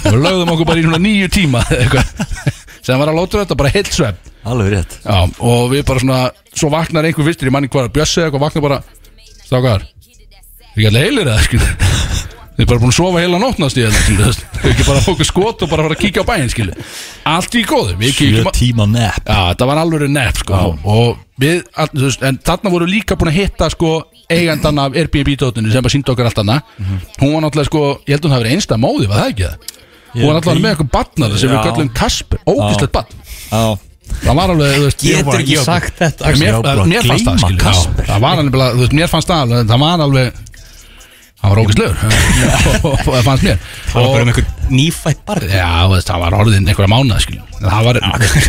[0.06, 1.64] við lögðum okkur bara í svona nýju tíma
[2.86, 4.94] sem var að láta þetta bara heilt svepp Alveg rétt.
[5.04, 6.20] Já, og við bara svona
[6.56, 8.78] Svo vaknar einhver fyrstur í manni hvað Bjössi eða eitthvað vaknar bara
[9.44, 9.84] Stákar
[10.70, 11.42] ekki allir heilir eða
[12.60, 14.42] Þið er bara búin að sofa heila nótnast í þetta veist.
[14.60, 16.74] Þau ekki bara að fóka skot og bara fara að kíkja á bæinn skilu.
[17.30, 20.58] Allt í góðu Sjö að tíma Já, þetta var alveg nepp sko.
[20.84, 23.94] Og við, all, veist, en þarna voru líka búin að hitta sko
[24.30, 26.56] Eigandan af Airbnb-dótinu sem bara síndi okkur allt hana
[27.20, 29.56] Hún var náttúrulega sko, ég held hún hafi verið einsta móði, var það ekki það?
[30.14, 31.62] Hún var náttúrulega með eitthvað barnar sem við Já.
[31.68, 33.06] kallum Kasper, ógislegt barn.
[33.50, 33.62] Já,
[34.10, 36.62] Það var alveg, þú veist Getur var- ekki ég var- sagt þetta Mér, ég var
[36.66, 38.04] bara að mér fannst það, gleyma skilur Kasper.
[38.04, 40.32] já, Það var alveg, þú veist, mér fannst það alveg Það var alveg
[41.40, 41.94] Það var ógislegur
[43.06, 43.60] það fannst mér.
[43.88, 45.46] Það var bara um einhver nýfætt barn.
[45.48, 45.70] Já,
[46.04, 47.98] það var orðin einhverja skilur Það var,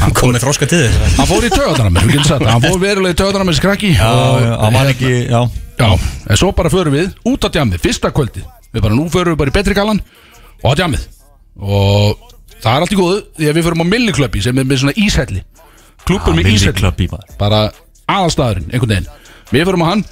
[0.02, 1.16] Hann kom með til þess.
[1.16, 2.46] Hann fór í töðana mér, það.
[2.52, 3.94] Hann fór verulega í töðana með skrakki.
[3.96, 4.12] Já,
[4.44, 5.40] já, hann var ekki Já,
[5.80, 5.88] Já,
[6.28, 8.46] en svo bara förum við út á djamið, fyrsta kvöldið.
[8.76, 10.04] Við bara nú förum við bara í betri galan
[10.62, 11.08] og á djamið
[11.60, 12.22] Og
[12.62, 14.98] það er allt í góðu Því að við förum á Milliklöppi sem er með svona
[15.00, 15.46] íshelli.
[16.08, 17.08] Klúpur með íshelli.
[17.40, 17.70] Bara
[18.12, 19.10] aðalstaðurinn, einhvern veginn.
[19.52, 20.04] Við förum á hann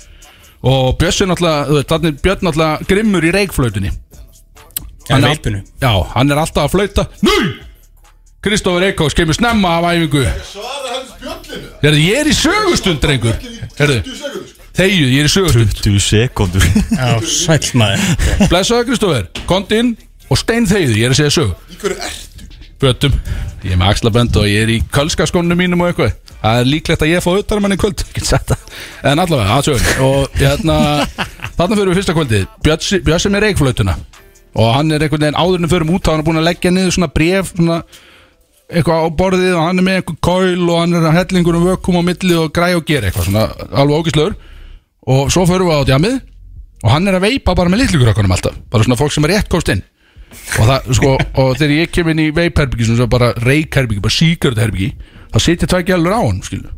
[0.63, 3.93] Og Björn náttúrulega grimmur í reikflautunni.
[5.09, 5.25] Hann
[6.13, 7.07] hann er alltaf að flauta.
[7.25, 7.55] Nei!
[8.43, 10.23] Kristofur Eikós kemur snemma af æfingu.
[11.81, 13.35] Herðu, ég er í sögustund, drengur.
[13.79, 15.73] Herðu, 20 sekundur þegju, ég er í sögustund.
[15.83, 18.05] 20 sekundur Já, sæll maður.
[18.51, 19.91] Blessaðu Kristofur, kondi inn
[20.29, 21.55] og stein þegju, ég er að segja sögu.
[21.73, 22.47] Í hverju ertu?
[22.79, 23.15] Fötum,
[23.65, 27.01] ég er með axlabönd og ég er í kölskaskónum mínum og eitthvað Það er líklegt
[27.03, 28.03] að ég fá auðvitað mann í kvöld.
[29.09, 30.75] En allavega, að sögun Og hérna,
[31.57, 32.45] þarna fyrir við fyrsta kvöldið.
[32.63, 33.95] Bjössi, Bjössi með reikflautuna.
[34.59, 36.47] Og hann er einhvern veginn áður en við förum út er Hann er búin að
[36.47, 37.83] leggja niður svona bref Svona
[38.69, 41.63] eitthvað á borðið og hann er með einhver kóil og hann er að hellingur um
[41.65, 43.45] vökkum á milli og græ og gera eitthvað svona
[43.81, 44.35] alveg ógislur
[45.09, 46.17] og svo förum við á djamið
[46.83, 48.59] og hann er að veipa bara með litlugrökkunum alltaf.
[48.69, 49.81] Bara svona fólk sem er rétt komst inn.
[50.29, 54.91] Og, það, sko, og þegar ég kem inn í veipherbyggi bara reikherbyggi, bara síkartherbyggi
[55.29, 56.69] þá sitja tvær gælur á hann skilu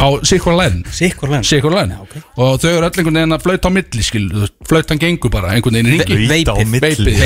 [0.00, 2.14] á sikkur læn Sikkur ok.
[2.40, 5.76] og þau eru öll einhvern veginn að flauta á milli skilu, flautan gengur bara einhvern
[5.78, 6.72] veginn í ringi Veipið.
[6.82, 7.18] veipið,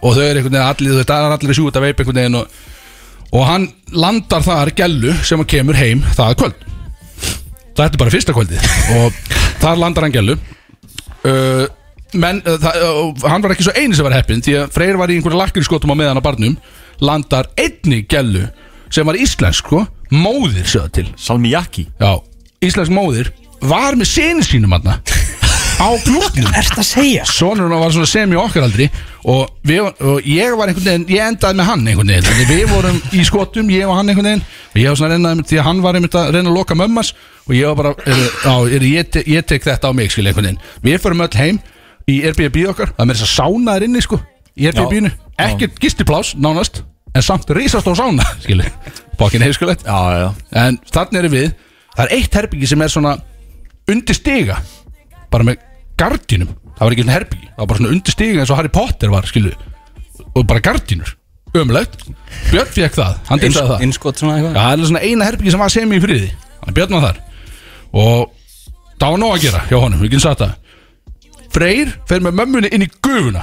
[0.00, 2.38] og þau eru einhvern veginn allir, það er allir að sjúta að veip einhvern veginn
[2.40, 2.62] og,
[3.34, 6.64] og hann landar þar gælu sem að kemur heim það kvöld.
[7.76, 8.64] Það er bara fyrsta kvöldið.
[9.00, 9.20] Og
[9.62, 11.66] þar landar hann gælu uh,
[12.18, 14.98] menn uh, það, uh, hann var ekki svo eini sem var heppin því að Freyr
[15.00, 16.58] var í einhverju lakkri skotum á meðan á barnum.
[17.00, 18.48] Landar einni gælu
[18.90, 21.08] sem var íslensk sko, móðir sjöða til.
[21.20, 22.12] Salmiyaki já,
[22.64, 24.88] íslensk móðir var með sinni sínum hann
[25.80, 27.24] á glúknum Erst að segja?
[27.28, 28.88] Sonurinn var svona sem í okkar aldri
[29.24, 32.28] og, við, og ég var einhvern veginn ég endaði með hann einhvern veginn.
[32.28, 35.16] Þannig við vorum í skotum, ég og hann einhvern veginn og ég var svona að
[35.16, 37.12] reyna, því að hann var einmitt að reyna að loka mömmas
[37.46, 40.26] og ég var bara, er, á, er, ég, te, ég tek þetta á mig skil
[40.28, 40.62] einhvern veginn.
[40.84, 41.60] Við förum öll heim
[42.10, 44.20] í Airbnb okkar það með þess að sána þær inni sko
[44.56, 46.82] í Airbnb-inu, ekkert gistiplás nánast
[47.14, 48.62] en samt risast á sána skil
[49.18, 50.28] bókin heimskulegt Já, já.
[50.56, 51.50] En þannig erum við.
[51.96, 53.16] Það er eitt herbyggi sem er svona
[53.90, 54.60] Undir stiga
[55.30, 55.58] Bara með
[55.98, 56.52] gardínum.
[56.78, 59.10] Það var ekki svona herbyggi Það var bara svona undir stiga eins og Harry Potter
[59.12, 59.50] var skilu
[60.34, 61.16] Og bara gardínur
[61.58, 62.04] Ömulegt
[62.52, 63.84] Björn fekk það Hann dýrsaði það.
[63.88, 66.28] Innskot svona Já, eitthvað það er svona eina herbyggi sem var semi í friði.
[66.60, 67.18] Þannig Björn var þar.
[68.00, 68.34] Og
[69.00, 70.52] það var nóg að gera hjá honum Við getum sagt það.
[71.50, 73.42] Freyr fer með mömmunni inn í gufuna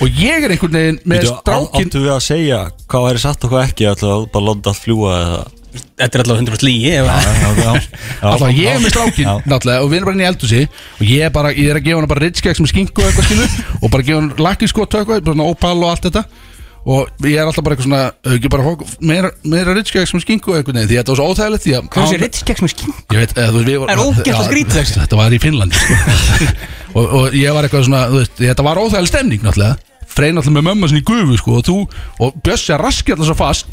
[0.00, 3.52] Og ég er einhvern veginn með strákin Áttu við að segja hvað væri satt og
[3.52, 7.86] hvað ekki ætlaðu bara að landa allt fljúa eða Þetta er allavega 100% lígi að-
[8.28, 11.32] Alltaf ég er með strákin og við erum bara inn í eldhúsi og ég er
[11.32, 14.18] bara, ég er að gefa hann bara ritskeks með skinku og eitthvað og bara gefa
[14.20, 15.14] hann lakkiskot og
[15.46, 16.24] opal og allt þetta
[16.82, 20.50] og ég er alltaf bara eitthvað svona ekki bara fólk, meira, meira ritskeks með skinku
[20.50, 22.72] og eitthvað nei, því að þetta var svo óþægilegt því að Hvað hann- ritskeks með
[22.72, 22.94] skinn?
[23.12, 25.40] Ég veit, eða, þú veist, við Það er ógeðslega Já, skrítið, veist, Þetta var í
[25.44, 25.94] Finnlandi sko.
[26.98, 29.76] og, og ég var eitthvað svona, þú veist, þetta var óþægileg stemning náttúrulega
[30.12, 31.76] Freyr náttúrulega með mömmu sinni í gufu sko, og þú,
[32.26, 33.70] og Bjössi að raski alltaf svo fast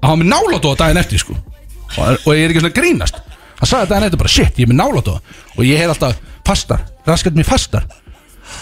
[0.00, 1.36] að hann með nálatóa daginn eftir sko.
[1.38, 3.22] og, og ég er ekki svona að grínast
[3.60, 5.22] hann sagði daginn eftir bara, shit, ég er með nálatóa
[5.54, 6.18] og ég hef alltaf
[6.50, 7.86] fastar, raskat mér fastar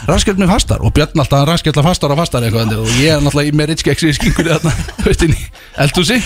[0.07, 3.23] raskat mér fastar og Björn alltaf raskat alltaf fastar og fastar eitthvað og ég er
[3.25, 4.73] náttúrulega með ritskexi í skinkunni þarna,
[5.07, 5.47] veist inn í
[5.83, 6.19] eldhúsi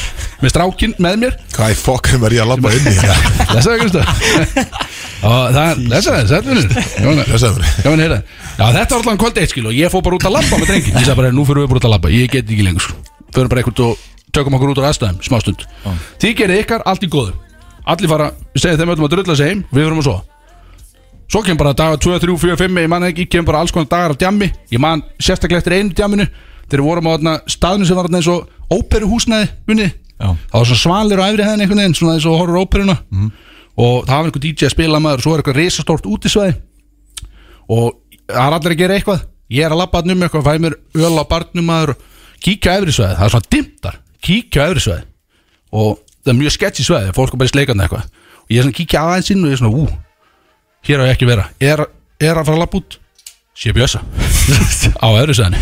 [0.43, 1.37] með strákin með mér.
[1.57, 3.17] Hvað í fokkum er ég að labba inn í þetta?
[3.57, 4.05] Lesaðu Kristó
[5.23, 6.67] Og það, lesaðu, sættunir
[7.31, 7.75] Lesaðu fyrir.
[7.85, 8.19] Gaman að heyra.
[8.59, 10.73] Já, þetta var alltaf kvöld eitt skil og ég fór bara út að labba með
[10.73, 12.87] drengin Ég sagði bara, nú fyrir við bara út að labba, ég get ekki lengur
[12.89, 12.99] sko.
[13.33, 14.03] Förum bara eitthvað og
[14.35, 15.65] tökum okkur út á aðstæðum Smá stund
[16.25, 17.39] Þið gerir ykkar, allt í góðu.
[17.87, 19.65] Allir fara, segjum þeim öllum að drulla sig heim.
[19.71, 20.19] Við fyrir að svo
[21.33, 23.88] Svo kemur bara dagar 2, 3, 4, 5 Ég man ekki, kemur bara alls konar
[23.88, 24.51] dagar af djammi.
[24.73, 26.27] Ég man sérstaklega eftir einu djamminu
[26.68, 29.88] Þegar við vorum á þarna staðinu sem var þarna eins og Óperuhúsnæði, unni.
[30.21, 32.99] Það var svona svalir á efri hæðin einhvern veginn Svona eins og horror óperuna.
[33.77, 36.55] Og það var einhver DJ að spila maður og Svo er eitthvað risastórt útisvæði.
[37.73, 37.88] Og
[38.29, 39.25] það er allir að gera eitthvað.
[39.53, 41.95] Ég er að labba þarna um eitthvað Fæ mér öl á barnum maður
[42.42, 45.05] Kíkja á efri svæði, það er svona dimtar Kíkja á efri svæði
[45.73, 48.09] Og það er mjög sketchy svæði Fólk er bara í sleikandi eitthvað.
[48.42, 49.85] Og ég er svona að kíkja aðeins inn og ég er svona Ú,
[50.88, 51.49] hér á ég ekki vera.
[51.62, 51.85] Er,
[52.21, 52.99] er að fara að labba út
[53.62, 54.01] Sé bjösa
[55.05, 55.61] á öðru sæðinni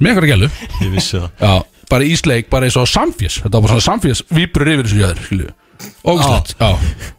[0.00, 0.46] með einhverja gælu
[0.80, 1.26] Ég vissi það.
[1.44, 3.36] Já, bara ísleik, bara eins og samfés.
[3.44, 5.50] Þetta var bara svona samfés, víbrur yfir þessu jöður Skilju,
[6.08, 6.70] ógæslegt Já,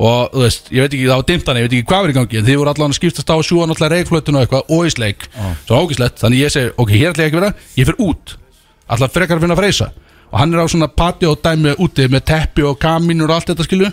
[0.02, 2.14] og þú veist, ég veit ekki, það var dimmt hann Ég veit ekki hvað var
[2.14, 4.66] í gangi, en þið voru allan að skiptast á að sjúa Náttúrulega reikflötun og eitthvað,
[4.74, 5.28] og ísleik.
[5.70, 8.36] Svo ógæslegt, þannig ég segi, ok, hér ætla ég ekki að vera Ég fer út,
[8.92, 9.92] alltaf frekar að finna að freysa.
[10.32, 13.52] Og hann er á svona pati og dæmi úti Með teppi og kamínur og allt
[13.54, 13.90] þetta skilju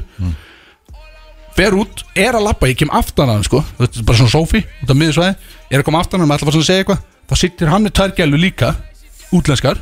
[1.58, 4.34] fer út, er að lappa, ég kem aftan að hann sko, þetta er bara svona
[4.34, 6.84] sófi út af miðursvæði, er að koma aftan að hann, ætla að fara að segja
[6.84, 7.00] eitthvað.
[7.28, 8.68] Þá sittir hann með tvær gælu líka
[9.34, 9.80] útlenskar,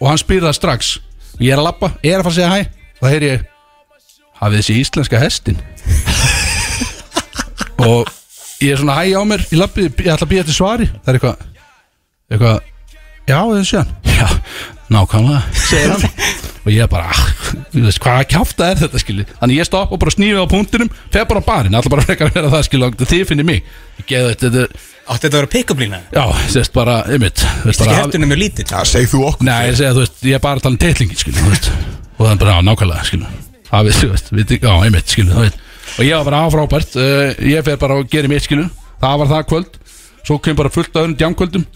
[0.00, 0.92] og hann spyrir það strax.
[1.36, 2.86] Ég er að lappa, er að fara að segja hæ.
[2.96, 3.44] Þá heyr ég,
[4.40, 5.60] hafið þessi íslenska hestin
[7.86, 8.08] og
[8.64, 10.88] ég er svona hæ á mér í lappið, ég ætla að býja til svari.
[11.04, 11.44] Það er eitthvað
[12.32, 12.58] eitthvað,
[13.28, 13.94] já, þessi hann.
[14.16, 14.28] Já,
[14.88, 19.24] nákvæmlega, segir hann og ég er bara, ah, þú veist, hvaða kjáfta er þetta skilji,
[19.38, 22.26] þannig ég stopp og bara snýfi á punktinum fer bara á barinn, alltaf bara frekar
[22.32, 23.60] að vera það skilji og þið finnir mig,
[24.00, 24.66] ég geði þetta
[25.06, 25.98] Átti þetta að vera pick-up lína?
[26.10, 27.38] já, sérst bara, einmitt.
[27.62, 28.64] Veist, Ekki bara, heftunum mjög lítill.
[28.66, 30.78] Já, seg þú okkur nei, ég segja, þú veist, ég er bara að tala um
[30.82, 31.68] teitlingin skilji, þú veist,
[32.16, 33.28] og er bara, já, nákvæmlega skilji,
[33.68, 35.60] það við, þú veist, við, já, einmitt skilji, þú veist,
[35.92, 38.66] og ég var bara áfrábært uh, ég fer bara og gerir mitt skilju.
[39.04, 39.78] Það var það kvöld,
[40.26, 41.68] svo kem bara fullt af öðrum djámkvöldum,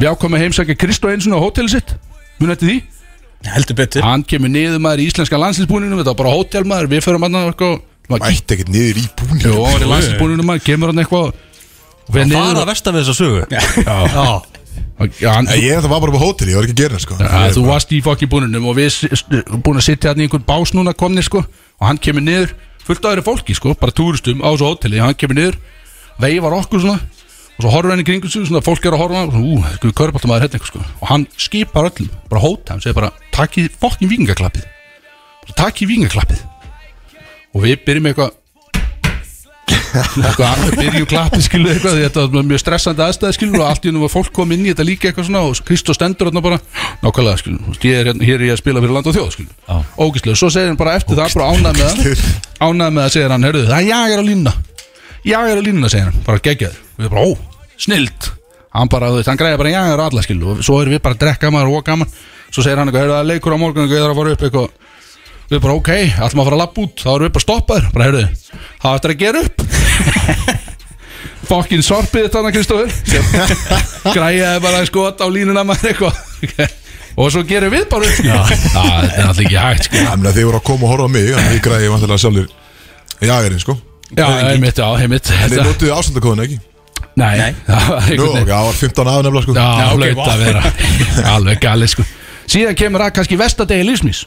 [0.00, 1.94] við ákomum að heimsækja Kristó Einsson á hóteli sitt,
[2.42, 2.80] mun eftir því
[3.42, 4.02] Heldur betur.
[4.06, 7.38] Hann kemur niður maður í íslenska landsinsbúninu þetta var bara hótel maður, við förum hann
[7.40, 11.02] eitthvað kík- Mætti ekkert niður í búinu Jú, hann var í landsinsbúninu maður, kemur hann
[11.02, 11.32] eitthvað
[12.12, 13.42] Það niður er að versta við þessa sögu.
[13.50, 14.26] Já, já.
[15.02, 17.02] Hann, Nei, Ég er þetta var bara på hóteli, ég var ekki að gera það
[17.04, 18.98] sko ja, þú varst í fokki búninum og við
[19.64, 21.42] búin að sitja hann í einhvern bás núna komni sko.
[21.42, 22.52] Og hann kemur niður,
[22.86, 25.58] fullt af þeirri fólki sko bara túristum á þessu hóteli, hann kemur niður
[26.22, 27.00] veifar okkur svona
[27.56, 29.80] og svo horfur hann í kringum sig, svona fólk er að horfa og svona, ú,
[29.84, 30.84] við körbáltum maður hérna eitthvað sko.
[31.02, 34.68] Og hann skipar öllum, bara hóta hann segir bara, takkið fokkin vingaklappið
[35.42, 36.46] bara takkið vingaklappið
[37.52, 38.38] og við byrjum eitthvað
[39.92, 43.84] eitthvað, við byrjum klappið skilu eitthvað því þetta var mjög stressandi aðstæði skilu og allt
[43.84, 46.44] í hennum var fólk kom inn í þetta líka eitthvað svona og Kristó stendur þarna
[46.44, 46.58] bara
[47.02, 49.78] nákvæmlega skilu, ég er hérna, hér er ég að spila fyrir land og þjóð skilu,
[50.00, 52.26] ógæslega, svo segir hann bara eftir það bara ánæð með það.
[52.66, 54.54] Ánæð með það segir hann, heyrðu, það er er að línna
[55.28, 57.30] ég er að línna, segir hann, bara geggjaður og við bara, ó,
[57.80, 58.32] snild
[58.72, 61.16] hann bara, þú veist, hann græði bara er alla skilu og svo erum við bara
[61.16, 62.12] að drekka maður og gaman.
[62.52, 64.32] Svo segir hann eitthvað, heyrðu, það er leikur á morgun eitthvað, ég þarf að fara
[64.32, 64.70] upp eitthvað.
[65.52, 65.90] Við bara ok,
[66.24, 67.02] ætlum að fara að lappa út.
[67.02, 68.22] Þá erum við bara stoppaður, bara heyrðu
[68.82, 69.64] það eftir að gera upp.
[71.52, 72.92] Fokkin sorpið þetta hann Kristófur
[74.16, 76.78] græjaði bara skot á línuna maður eitthvað.
[77.20, 78.24] Og svo gerum við bara upp.
[78.24, 80.04] Þetta er alltaf ekki hægt sko.
[80.14, 83.26] Að þið voru að koma og horfa á mig Þannig að ég græði vantilega sjálfur
[83.28, 83.76] Jagerinn sko
[84.12, 86.58] Já, heimitt, já, heimitt En þið notuðu ásendakóðun ekki?
[87.16, 87.54] Nei, Nei.
[87.68, 89.54] það var Nú, einhvern ok, það var 15 af nefnilega sko.
[89.56, 90.62] Já, Já, ok, hlaut að vera.
[91.34, 92.06] Alveg galið sko.
[92.52, 94.24] Síðan kemur það kannski vestadegi lífsmís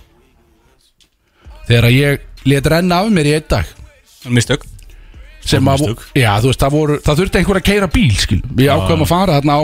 [1.65, 3.69] Þegar að ég let renna af mér í einn dag.
[4.30, 4.65] Mistök.
[5.45, 5.84] Sem að,
[6.17, 8.39] já, þú veist, það voru það þurfti einhver að keira bíl, skil.
[8.58, 9.63] Við ákveðum að fara þarna á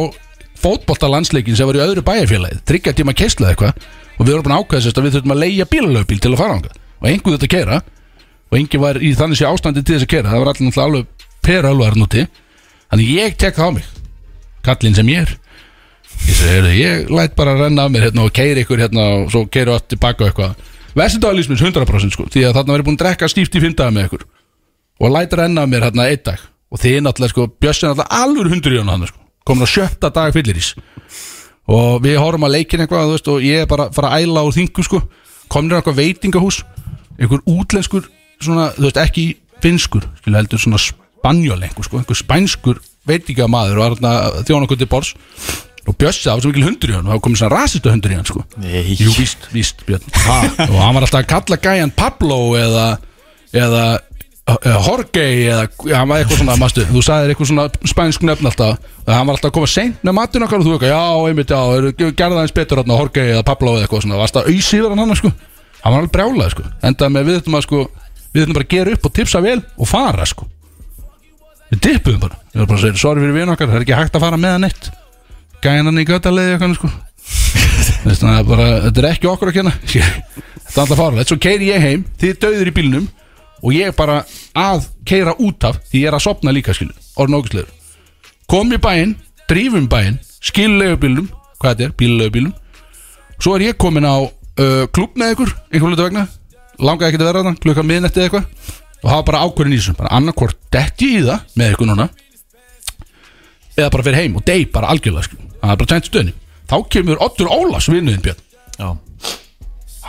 [0.62, 3.88] fótboltalandsleikin sem var í öðru bæjarfélagi, tryggja tíma keisla eitthvað.
[4.18, 6.74] Og við vorum búin að að við þurftum að leigja bílalöfbíl til að fara ánga
[7.02, 7.80] og einhver þetta keira
[8.52, 11.28] og engin var í þannig sé ástandi til þess að keira það var allir alveg
[11.42, 12.26] pera alvar núti
[12.92, 13.88] þannig ég tek það á mig.
[14.66, 15.38] Kallinn sem ég er.
[16.22, 19.08] Ég segi, heyrðu, ég læt bara að renna af mér hérna og keiri ykkur hérna
[19.16, 20.60] og svo keiri allt tilbaka eitthvað.
[20.98, 22.28] Vestindalísmins 100% sko.
[22.30, 24.28] Því að þarna verið búin að drekka stíft í fimmdaga með ykkur.
[25.02, 26.44] Og læt renna af mér hérna einn dag.
[26.72, 29.20] Og þið náttúrulega sko er náttúrulega alveg hundur í hann sko.
[29.48, 30.76] Komin á sjötta dag fyllirís
[31.72, 34.44] og við horfum að leikin eitthvað veist, og ég er bara að fara að æla
[34.44, 35.00] úr þingu sko.
[35.52, 36.62] Komin er eitthvað veitingahús.
[37.18, 38.10] Einhver útlenskur
[38.46, 39.26] svona, þú veist ekki
[39.62, 44.80] finskur, skilja heldur svona spanjól einhver sko, einhver spænskur veitingamaður var þarna að þjóna okkur
[44.82, 45.14] til bors
[45.90, 47.90] og Bjössi það var svo mikil hundur í hann og það var komin svona rasistu
[47.90, 48.44] hundur í hann sko.
[48.62, 48.84] Nei.
[49.00, 50.04] Jú, víst, víst, Björn.
[50.28, 50.36] Ha,
[50.68, 52.86] Og hann var alltaf að kalla gæjan Pablo eða
[53.52, 53.86] eða
[54.52, 58.78] eða Jorge eða hann var eitthvað svona, mastu, þú sagðir eitthvað svona spænsk nöfn alltaf,
[59.06, 61.54] og hann var alltaf að koma seint með matinn okkar og þú eitthvað, já, einmitt,
[61.54, 64.90] já það eins betur þarna, Jorge eða Pablo eða eitthvað svona, varst að auðs yfir
[64.92, 65.32] hann hann, sko.
[65.82, 67.84] Hann var alveg brjálað, sko, enda með við þurfum að sko,
[68.32, 70.48] við þurfum bara að gera upp og tipsa vel og fara, sko.
[71.72, 74.00] Við tippuðum bara, við erum bara að segja, sorry fyrir vinn okkar það er ekki
[74.00, 74.92] hægt að fara með hann eitt
[75.62, 76.92] gæjan hann í göttalegi eitthvað, sko.
[78.02, 79.72] Það er bara, þetta er ekki okkur að kenna.
[80.72, 83.08] Þetta er alltaf farlega Svo keiri ég heim, þið döður í bílnum
[83.62, 84.22] Og ég bara
[84.58, 87.74] að keira út af Því ég er að sopna líka skilu Orðin ógustlegur
[88.52, 89.18] Kom í bæinn,
[89.52, 91.28] drífum bæinn Skilulegu bílnum,
[91.60, 92.56] hvað þetta er, bílulegu bílnum
[93.42, 96.28] Svo er ég komin á uh, með ykkur, einhver hlutu vegna
[96.82, 98.76] Langaði ekki að vera þarna, klukkan miðnetti eða eitthvað.
[99.02, 99.96] Og hafa bara ákvörðin í þessu.
[99.98, 102.08] Bara annarkvort detti í það með ykkur núna
[103.72, 106.34] Eða bara fyrir heim og dey bara algjörlega skilu Það er bara tænt stöðni
[106.68, 108.42] Þá kemur Oddur Ólafs vinnuðin Björn.
[108.76, 108.90] Já.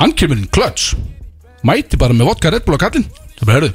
[0.00, 0.92] Hann kemur inn klöts
[1.62, 3.06] mæti bara með vodka Red Bull á kallinn.
[3.38, 3.72] Það bara, herru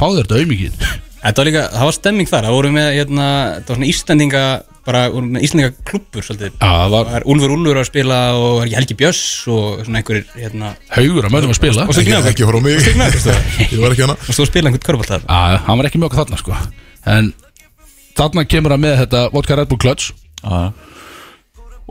[0.00, 0.78] fáðu þér þetta auðmikið
[1.24, 3.26] Þetta var líka, það var stemming þar, það voru með, hérna,
[3.64, 4.42] það var svona Íslandinga,
[4.84, 6.50] bara, voru með Íslandinga klubbur, svolítið.
[6.60, 9.22] Já, það var Það er Úlfur Úlfur að spila og var ekki Helgi Björs
[9.54, 11.86] og svona einhverjir, hérna, haugur að mönnum að spila.
[11.88, 12.74] Og svo Ekki, ekki ekki horfa á mig.
[13.72, 15.24] Ég var ekki hana og svo spila einhvern körbátt þar.
[15.24, 16.58] Já, hann var ekki með okkur þarna sko.
[17.14, 17.30] En
[18.20, 20.12] þarna kemur hann með þetta Vodka Red Bull Clutch
[20.44, 20.72] Já,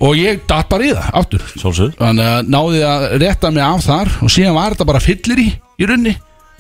[0.04, 1.44] Og ég datt bara í það, aftur.
[1.58, 5.42] Sjálfsögð Þannig að náði að rétta mig af þar Og síðan var þetta bara fyllir
[5.44, 6.14] í Í runni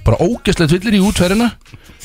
[0.03, 1.49] Bara ógeðslegt fyllir í útferðina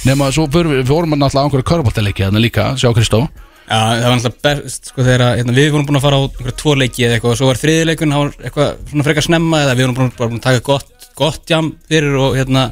[0.07, 3.25] Nefn að svo fyrir við, vorum að náttúrulega á einhverju körbáltaleiki Þannig líka, sjá Kristó
[3.69, 6.23] Já, það var náttúrulega best, sko, þegar að, hérna, við vorum búin að fara á
[6.25, 9.61] einhverja tvo leiki eða eitthvað og svo var þriðileikun, það var eitthvað svona frekar snemma
[9.61, 12.63] eða við vorum búin, bara búin að taka gott, gott jam fyrir og hérna,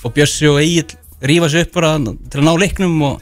[0.00, 0.96] og Bjössi og Egil
[1.28, 3.20] rífa sig upp bara til að ná leiknum og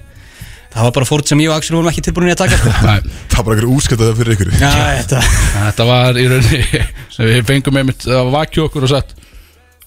[0.77, 2.71] það var bara fórt sem ég og Axel vorum ekki tilbúin að taka, sko.
[2.87, 3.01] Nei,
[3.35, 6.85] Það var bara einhver útskættað fyrir ykkur Já, þetta, Þetta var í rauninni
[7.35, 9.15] Við fengum einmitt að vakja okkur og sagt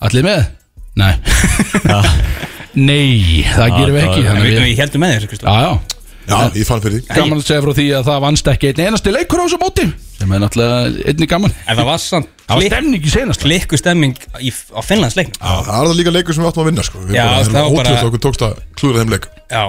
[0.03, 0.43] Allir með?
[0.97, 1.13] Nei
[2.77, 5.47] Nei, það gerum við ekki við, Þannig að við, við heldum með þér, Kristof.
[5.47, 5.95] Já, já
[6.27, 8.81] Já, ég fann fyrir því Gaman að segja frá því að það vannst ekki einn
[8.83, 9.85] einasti leikur á þessu móti
[10.17, 13.79] sem er náttúrulega einni gaman En það var samt Það var stemning í senast klikku
[13.79, 15.39] stemming í, á Finnlandsleiknum.
[15.39, 17.01] Já, Það er það líka leikur sem við áttum að vinna sko.
[17.07, 19.63] Við Já, bara, það var bara- ótrúlega okkur tókst að klúra þeim leik Já,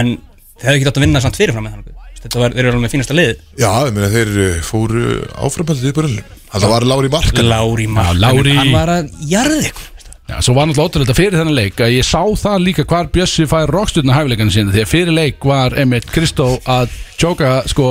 [0.00, 1.94] en þeir hefðu ekki átt að vinna samt fyrirfram með þannig.
[2.18, 3.42] Þetta var, þeir eru alveg með fínasta liðið.
[3.62, 5.04] Já, ég meina þeir uh, fóru
[5.48, 9.88] áframpaldið í börnum Það var Lári Mark Lári Mark, Lári- hann var að jarði ykkur.
[10.28, 13.46] Já, svo var náttúrulega ótrúlega fyrir þennan leik að ég sá það líka hvar Bjössi
[13.48, 17.86] fær rockstjórna hæfileikana sína því að fyrir leik var einmitt Kristó að tjóka sko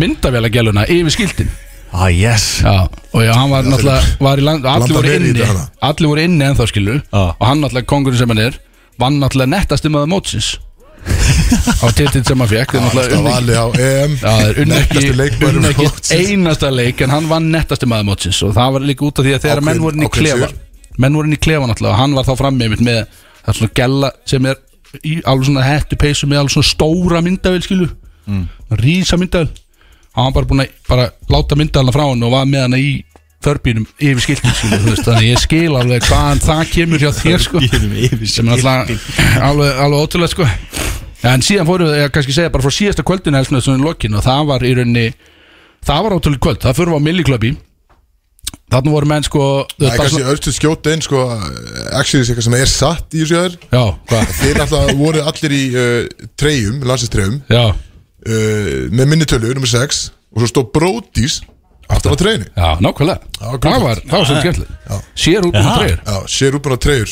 [0.00, 1.50] myndavélagæluna yfir skiltin
[1.92, 5.28] Ah, yes Já, og já, hann var náttúrulega var í land, allir voru vel í
[5.28, 5.66] inni þetta hana.
[5.90, 7.22] allir voru inni ennþá skilu Já.
[7.36, 8.56] og hann náttúrulega kongurinn sem hann er
[9.04, 10.48] vann náttúrulega nettasti maður mótsins
[11.84, 14.80] á titil sem hann fekk þeir náttúrulega Alltaf unni- vali á EM Já, þeir unnu
[14.80, 16.16] ekki, Nettasti leikmaður unnu ekki mótsins.
[16.32, 19.36] einasta leik en hann vann nettasti maður mótsins og það var líka út af því
[19.36, 20.60] að þegar Ákveðin- menn voru inn í ákveðin klefa sigur.
[20.98, 23.02] Menn voru inn í klefa náttúrulega og hann var þá frammi einmitt með
[23.42, 24.60] það er svona gella sem er
[25.00, 27.88] í alveg svona hættu peysu með alveg svona stóra myndavel skilu
[28.26, 28.44] mm.
[28.82, 29.48] rísa myndavel
[30.12, 32.92] hann var bara búin að bara láta myndavélina frá hann og var með hana í
[33.42, 37.62] förbínum yfir skiltin skilu veist, þannig ég skil alveg hvaðan það kemur hjá þér sko.
[38.30, 38.92] Sem er alltaf
[39.48, 40.46] alveg, alveg ótrúlega sko.
[41.26, 44.18] En síðan fórum við að kannski segja bara frá síðasta kvöldinu helst með svona lokin
[44.18, 45.04] og það var í rauninni
[45.86, 47.52] það var ótrúlega kvöld, það fyrir við á milliklöpi
[48.72, 49.44] þarna voru menn sko
[49.76, 51.22] Það er kannski öllstuð skjóta inn sko,
[51.92, 56.26] Actually eitthvað sem er satt í þessu já, hvað, Þeir náttúrulega voru allir í uh,
[56.40, 61.42] treyjum, landsinstreyjum já, uh, Með minni tölu, nummer 6 Og svo stóð Bródís
[61.92, 62.46] Aftan á treyjunni.
[62.56, 63.20] Já, nákvæmlega.
[63.36, 64.68] Já, það var, það var svolítið skemmtileg
[65.24, 65.74] sér út um Jaha.
[65.78, 65.98] treyjur.
[66.06, 67.10] Já, sér útbúna treyjur.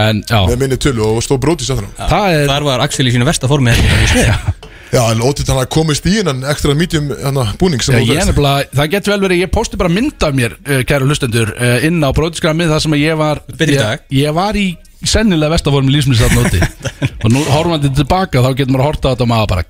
[0.00, 2.06] En já, Með minni tölu og stóð Bródís aftan á.
[2.10, 4.34] Það er Þar var Axel í sínu versta formi sniði.
[4.90, 8.06] Já, en ótitt hann að komist í hennan Ekstra medium hana, búning sem Já, þú
[8.08, 10.82] ég er veist nefnilega, það getur vel verið, ég posti bara mynd af mér, uh,
[10.88, 14.66] kæru hlustendur, uh, inn á bróðskramið þar sem að ég var ég, ég var í
[15.06, 16.60] sennilega vestaformi lífsmins þarna úti
[17.22, 19.66] og nú horfandi tilbaka þá getur maður að horta á þetta og maður bara,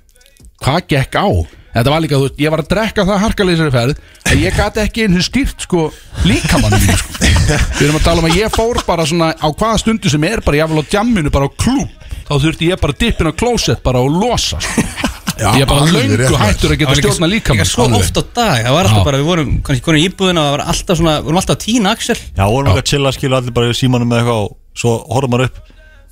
[0.65, 1.29] hvað gekk á?
[1.71, 4.01] Þetta var líka, þú veist, ég var að drekka það harkaleysari ferð
[4.33, 5.85] en ég gati ekki einu stýrt sko
[6.27, 7.29] líkamannum mínu sko.
[7.79, 10.43] Við erum að tala um að ég fór bara svona á hvaða stundu sem er
[10.43, 11.95] bara jáfnvel á djamminu bara á klúb
[12.27, 15.10] þá þurfti ég bara dippin á klósett bara og losa sko.
[15.41, 16.23] Ég er bara maður.
[16.45, 18.65] hættur að geta var líka- stjórna líkamann líka svo oft á dag.
[18.67, 21.15] Það var alltaf bara, við vorum kannski konið í íbúðina og það var alltaf svona,
[21.21, 22.17] við vorum alltaf að tína Axel.
[22.37, 25.31] Já, vorum við að chilla skilu allir bara í símanum með eitthvað og svo horfum
[25.35, 25.57] maður upp.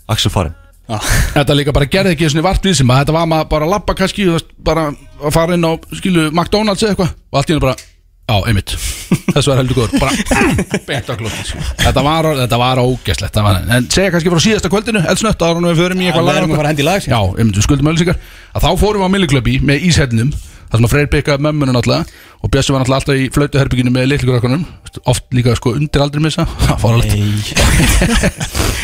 [0.08, 0.54] Axel farin
[0.88, 3.72] Þetta líka bara gerði ekki svona vart við sem að þetta var maður bara að
[3.74, 4.24] labba kannski
[4.64, 4.86] bara
[5.20, 7.10] að fara inn á skilu McDonalds eða eitthvað.
[7.28, 7.76] Og allt í hennu bara
[8.28, 8.74] á, einmitt,
[9.32, 10.02] þessu var heldur góður.
[10.02, 10.12] Bara
[10.88, 11.62] beint á klótti sko.
[11.80, 15.64] þetta var, þetta var ógeslegt það var, en segja kannski frá síðasta kvöldinu eldsnött ára
[15.64, 18.20] við förum í Já, eitthvað að að lag, já, einmitt, við skuldum ölsingar
[18.52, 20.32] að þá fórum við á milliklöpi með íshellinum
[20.68, 22.16] það sem að Freyr byggaði mömmunu náttúrulega.
[22.44, 24.66] Og Bjössi var náttúrulega alltaf í flautuherbygginu með litlugrökkunum
[25.08, 26.44] oft líka sko undir aldrei missa.
[26.66, 27.10] Það fór alveg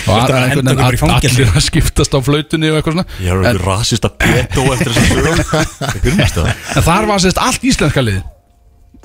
[0.08, 3.06] og Þetta allir að skiptast á flautunni og eitthvað svona.
[3.20, 8.04] Ég er En- eitthvað rasista peto eftir þess að En þar var sérst allt íslenska
[8.04, 8.22] lið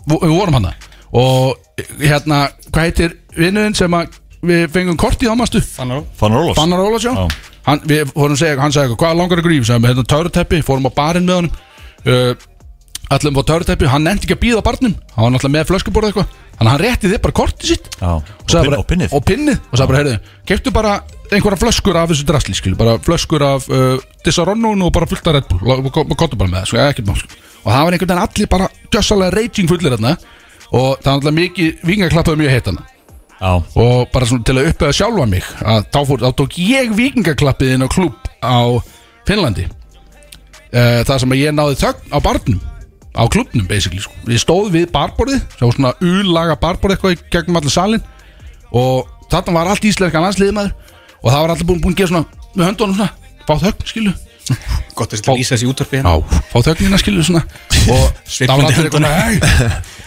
[0.10, 0.74] Við vorum hana
[1.10, 1.56] Og
[2.02, 6.60] hérna, hvað heitir vinnuðin sem að við fengum kort í ámastu Fannar á Fannar Ólafs.
[6.60, 7.26] Fannar Ólafsjó Já.
[7.65, 10.62] hann, Við vorum að segja, hann sagði eitthvað, hvað langar að gríf Sæðum, hérna töruteppi,
[10.67, 11.58] fórum á barinn með honum.
[12.06, 12.34] Uh,
[13.10, 14.93] Allir um á töruteppi Hann nefndi ekki að býða barnum.
[15.15, 16.38] Hann var náttúrulega með flöskuborð eitthvað.
[16.60, 17.89] Þannig að hann rétti þið bara kortið sitt.
[17.98, 19.14] Já, og, pin, bara, og pinnið.
[19.16, 19.60] og pinnið.
[19.72, 20.93] Og sagði bara, heyrðu, keftu bara
[21.32, 25.38] einhverja flöskur af þessu drasli, skilu, bara flöskur af uh, Disaronnon og bara fullt af
[25.39, 25.64] Red Bull.
[25.72, 27.39] Og og kottu bara með það, sko, ekkert mál sko.
[27.64, 30.16] Og það var einhvern veginn allir bara gjössalega raging fullir þarna.
[30.70, 32.86] Og það var alltaf mikið vikingaklappaði mjög heitt hana.
[33.39, 36.89] Já, og bara svona til að uppöða sjálfa mig að þá, fór, þá tók ég
[36.97, 38.60] vikingaklappið inn á klúb á
[39.28, 39.70] Finnlandi.
[40.70, 42.60] Uh, það sem að ég náði þögn á barnum
[43.16, 44.14] á klubnum basically sko.
[44.30, 48.03] ég stóð við barborðið sem var svona ulaga barborð eitthvað gegnum allir salin
[48.70, 50.76] og þarna var allt íslenska landsliðið maður.
[51.24, 53.10] Og það var allir búin, búin að gera svona með höndunum svona
[53.47, 54.14] fá þögn, skilu
[54.97, 56.14] Gott að þetta lýsa þessi útvarpi hérna.
[56.16, 57.43] Já, fá þögnina, skilu, svona.
[57.93, 58.04] Og
[58.50, 59.36] allir eitthvað, hei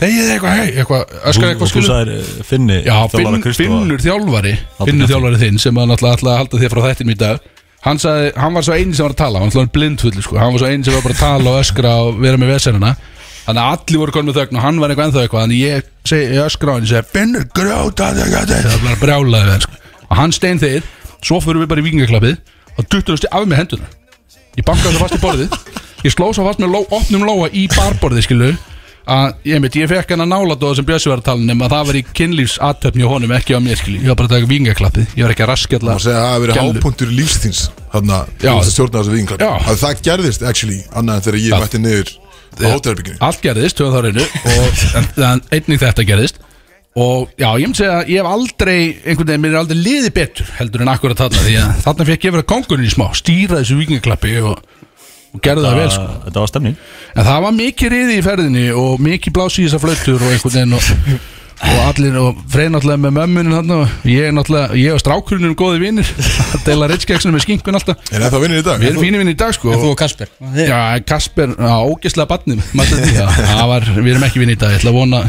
[0.02, 0.92] Þegið eitthvað, hei, Og
[1.30, 6.74] eitthvað, þú sagðir eh, Finni Já, Finnur þjálfari Finnur þjálfari þinn sem að halda þér
[6.74, 7.48] frá þættinum í dag.
[7.82, 10.38] Hann, sagði, hann var svo eini sem var að tala Hann var alltaf blindfulli sko.
[10.38, 12.92] Hann var svo eini sem var bara að tala og öskra og vera með vesenuna
[13.42, 15.42] Þannig að allir voru konum með þögn og hann var eitthvað ennþá eitthvað.
[15.48, 18.12] Þannig ég, segi, ég öskra á hann Ég segi Finnur gráta
[19.64, 19.80] sko.
[20.06, 20.86] Og hann stein þeir
[21.22, 22.38] Svo fyrir við bara í vikingaklappið
[22.78, 23.90] Og duttur af með henduna
[24.58, 25.56] Ég bankaði það fast í borðið.
[26.02, 28.52] Ég sló svo fast með ló, opnum lóa í barborðið skilu
[29.02, 31.48] að ég, veit, ég fekk hann að nála það sem Bjössi var að tala um
[31.48, 34.34] nema það var í kynlífsatöfni hjá honum ekki á mér skilu Ég var bara að
[34.36, 37.62] taka vingaklappið Ég var ekki að raskjalla og að það hafi verið hápunktur í lífstíns
[37.94, 39.50] þannig að stjórna þessu vinglað Já.
[39.58, 42.14] að það gerðist actually annað en þegar ég mætti niður
[42.52, 46.41] á hótelbygginu Allt gerðist, höfum það reynu og einnig þetta gerðist
[46.92, 50.10] og já, ég myndi segja að ég hef aldrei einhvern veginn, mér er aldrei liði
[50.12, 53.60] betur heldur en akkurat þarna, því að þarna fekk ég vera kongurinn í smá, stýra
[53.62, 54.58] þessu vikingaklappi og,
[55.32, 56.08] og gerði það vel sko.
[56.26, 56.80] Þetta var stemning.
[57.16, 60.58] En það var mikið riði í ferðinni og mikið blási í þessar flautur og einhvern
[60.58, 60.90] veginn og,
[61.62, 65.46] og allir og frey náttúrulega með mömmunin hann og ég er náttúrulega, ég og strákurinn
[65.48, 66.10] erum góði vinnir
[66.58, 68.02] að deila ritskexinu með skinkun alltaf.
[68.12, 68.82] En það vinnir í dag?
[68.82, 69.72] Við erum fínir vinn í dag sko.
[69.78, 70.34] Þú og Kasper.
[70.58, 70.76] Já,
[71.08, 75.00] Kasper, á, ógislega barnið það var, við erum ekki vinn í dag ég ætla að
[75.00, 75.22] vona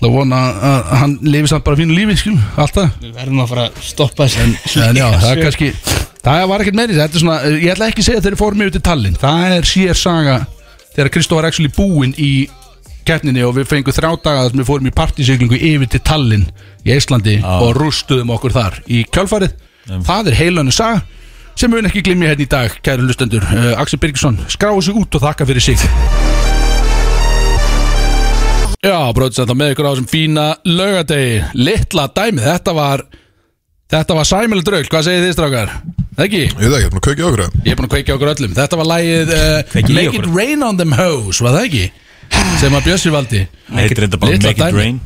[0.00, 2.94] ætla að vona að hann lifi samt bara fínu lífi skilum, allt það.
[3.02, 5.68] Við verðum að fara að stoppa þessi en já, það er kannski
[6.24, 8.64] það var ekkert meiri, þetta er svona ég ætla ekki að segja að þeir fórum
[8.64, 9.20] yfir til Tallinn.
[9.20, 10.38] Það er sér saga
[10.94, 12.32] þegar Kristó var actually búinn í
[13.08, 16.46] keppninni og við fengum þrjá daga þar sem við fórum í partísiglingu yfir til Tallinn
[16.84, 19.56] í Íslandi og rústuðum okkur þar í kjálfarið
[20.06, 21.02] það er heilanu saga
[21.58, 25.18] sem við ekki glimja hérna í dag, kæri lustendur uh, Axel Birgisson, skráðu sig út
[25.18, 26.49] og þakka fyrir sig
[28.80, 33.02] Já, bróðis þetta með ykkur á þessum fína laugadegi litla dæmi, þetta var
[33.92, 35.72] þetta var sæmileg draugl, hvað segir þið strákar?
[36.16, 36.40] Það ekki?
[36.46, 37.58] ég veit ekki, ég er búin að kveikja okkur það.
[37.60, 40.24] Ég er búin að kveikja okkur öllum Þetta var lagið uh, í Make okkur.
[40.24, 41.82] it rain on them hoes, var það ekki?
[42.62, 44.80] sem að Bjössi valdi þetta bara Litla Make it dæmi.
[44.80, 45.00] rain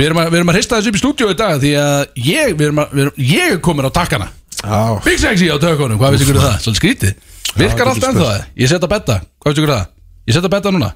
[0.00, 2.02] Við erum að, við erum að hrista þessu upp í stúdíu í dag Því að
[2.26, 4.28] ég, við erum að, við erum, ég er komin á takkana
[4.62, 6.58] Já, Big Sexy á tökunum, hvað veist ykkur um það?
[6.66, 8.44] Svolítið skrítið Virkar allt ennþá það?
[8.58, 9.88] Ég set að betta, hvað veist ykkur um það?
[10.26, 10.90] Ég set að betta núna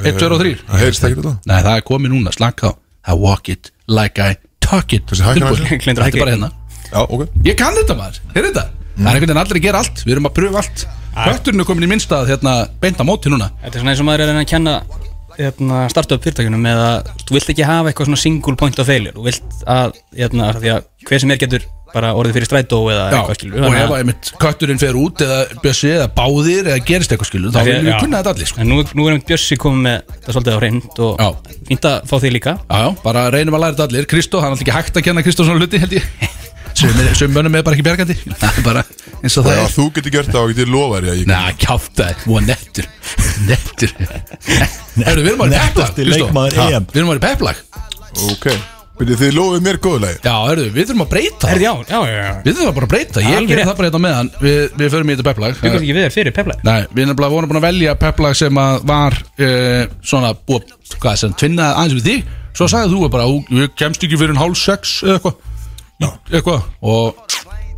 [0.00, 2.72] 1, 2 og 3 það heyrst ekki þetta Nei, það er komið núna, slaka á.
[3.02, 5.04] I walk it like I talk it.
[5.10, 5.82] Þessi hækkar Tilbúin.
[5.82, 6.50] Þetta er bara hérna.
[6.92, 7.26] Já, ok.
[7.46, 8.64] Ég kann þetta maður, heyrðu þetta?
[8.92, 10.84] Það er einhvern veginn allir að gera allt, við erum að pröfa allt.
[11.12, 13.48] Hötturinn er komin í minnstað hérna beint á móti núna.
[13.62, 14.74] Þetta er svona eins og maður er að reyna að kenna
[15.38, 19.14] hérna, startup fyrirtækjunum með að þú vilt ekki hafa eitthvað svona single point of failure.
[19.16, 22.78] Þú vilt að, hérna, af því að hver sem er getur bara orðið fyrir strætó
[22.92, 26.70] eða Já, eitthvað skilur og ef að einmitt kötturinn fer út eða bjössi eða báðir
[26.72, 28.58] eða gerist eitthvað skilu þá viljum við kunna þetta allir sko.
[28.62, 31.28] En nú, nú er einmitt Bjössi komið með þetta svolítið á reynd og Já.
[31.70, 32.52] fínt að fá þig líka.
[32.62, 34.08] Já, já, bara reynum að læra þetta allir.
[34.10, 36.04] Kristó, hann er alltaf ekki hægt að kenna Kristó svona hluti held ég.
[36.72, 38.16] Sum mönnum er bara ekki bjargandi.
[38.40, 38.82] Það er bara
[39.20, 39.68] eins og það Já, er.
[39.76, 42.86] þú getur gert það og getur lofa þér ég Næ, kjátt það, hún nettur.
[43.46, 43.90] Nettur.
[44.96, 45.06] Við
[47.02, 47.56] erum í peplag
[49.02, 51.48] Við erum bara Byrju, þið lofið mér góðulegi Já, herru, við þurfum að breyta.
[51.50, 52.32] Herði, já, já, já, já.
[52.46, 53.68] Við þurfum bara að breyta, ég Alveg gerir rétt.
[53.72, 54.30] það bara hérna á meðan.
[54.42, 55.56] Við, við förum í þetta peplag.
[55.56, 58.38] Þú kannski ekki við þér fyrir peplæð Nei, við nefnilega vorum búin að velja peplag
[58.38, 59.82] sem að var uh,
[60.12, 62.30] svona búið, hvað sem, tvinnað aðeins við þig.
[62.52, 65.36] Svo sagði þú bara, "Ú, við kemst ekki fyrir en hálf sex eða eitthvað.
[66.32, 66.62] Eitthvað.
[66.82, 67.14] Og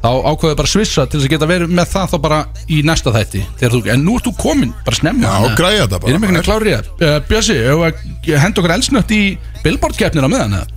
[0.05, 2.83] þá ákveðið bara að svissa til þess að geta verið með það þá bara í
[2.85, 5.25] næsta þætti þegar þú, En nú ert þú komin, bara snemma.
[5.25, 6.11] Já, að- græja þetta bara.
[6.11, 6.91] Við erum ekki að í það.
[7.01, 9.23] Uh, Bjössi, ef að henda okkur elsnött í
[9.65, 10.74] Billboard-keppnina með hann Já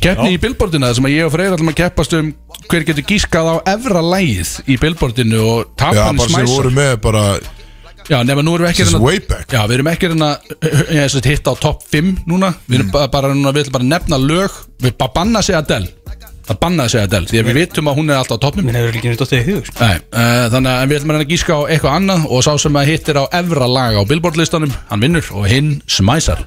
[0.00, 0.36] Keppni já.
[0.36, 2.30] í Billboardina þar sem að ég og Freyr ætlum að keppast um
[2.68, 6.96] hver getur gískað á efra lægið í Billboardinu og Já, tapan bara sem voru með
[7.04, 7.24] bara
[8.04, 9.48] Já, nema nú erum við ekki Since að- way back.
[9.48, 10.38] Já, við erum ekki að
[10.92, 12.50] ég sagt, hitta á topp 5 núna.
[12.68, 14.58] Við erum bara, bara núna, við ætlum bara að nefna lög.
[14.84, 15.88] Við bara banna sig Adele.
[16.44, 18.66] Það bannaði sig Adele, því að við vitum að hún er alltaf á toppnum.
[18.68, 19.80] Minn hefur ekki nýtt óttið í hug sko.
[19.80, 19.96] Nei,
[20.52, 22.90] þannig að við ætlum að reyna að gíska á eitthvað annað Og sá sem að
[22.92, 26.44] hittir á efra lag á Billboard listanum Hann vinnur og hinn smæsar.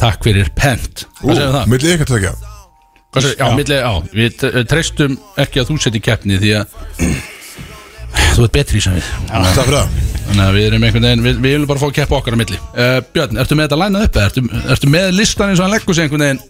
[0.00, 1.04] Takk fyrir pent.
[1.20, 1.70] Hvað segir það?
[1.74, 2.53] Milli ykkar
[3.14, 6.66] Hvað segir, já, milli, já, við tre- treystum ekki að þú setji keppni Því að
[8.34, 9.08] þú ert betri sem við.
[9.30, 9.94] Takk fyrir það.
[10.24, 12.38] Þannig að við erum einhvern veginn, við, við viljum bara fá að keppa okkar á
[12.40, 12.58] milli.
[12.74, 14.18] Uh, Björn, ertu með þetta lænað upp?
[14.18, 14.28] eða?
[14.30, 14.44] Ertu,
[14.74, 16.40] ertu með listan eins og hann leggur sig einhvern veginn?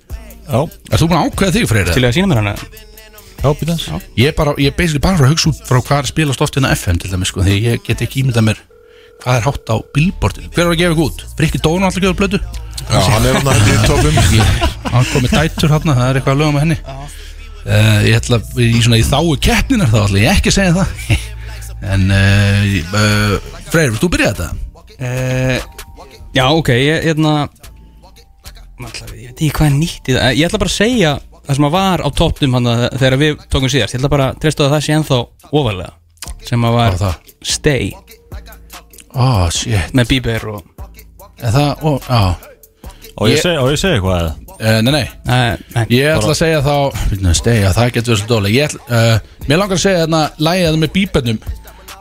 [0.45, 0.61] Já,
[0.93, 2.55] Ertu þú búin að ákveða þig fyrir Til að sína mér hana?
[3.45, 3.87] Já, býtans
[4.21, 6.45] Ég er bara, ég er basically bara frá að hugsa út frá hvað er spilast
[6.45, 8.61] oft hérna FM til dæmis sko Því ég get ekki ímyndað mér
[9.25, 10.51] hvað er hátt á billboardinu.
[10.53, 11.23] Hver var að gefa ykkur út?
[11.39, 12.41] Frikki Dónu alltaf gefur blödu.
[12.85, 14.19] Já, hann er hann í toppum
[14.95, 16.79] Hann kom með dætur hérna, það er eitthvað að lögum með henni.
[17.65, 20.89] Uh, Ég ætla, í, svona, í þáu keppninar þá ætla ég ekki að segja það.
[21.95, 23.33] En uh, uh,
[23.69, 24.47] Freyr, vilt þú byrja þetta?
[24.95, 25.59] uh,
[26.35, 27.33] Já, ok, ég, hérna
[28.81, 31.11] Ætla, Ég veit ekki hvað er nýtt Ég ætla bara að segja
[31.45, 33.93] það sem að var á toppnum hann þegar við tókum síðast.
[33.93, 35.19] Ég ætla bara að treysta að það sé ennþá
[35.51, 35.91] ofalega
[36.49, 37.33] sem að var það?
[37.45, 37.91] Stay
[39.15, 39.93] Oh, shit.
[39.95, 40.63] Með Bieber og
[41.45, 42.23] Er það, ó, já.
[43.21, 44.33] Og ég Ég- segi, ég eitthvað eða?
[44.55, 45.05] Uh, Nei, nei.
[45.29, 46.75] Nei, nei, Ég ætla að segja þá
[47.37, 50.67] stegi, Það getur verið svo dólega Ég ætla uh, Mér langar að segja þarna Lægið
[50.69, 51.41] þarna með bíbernum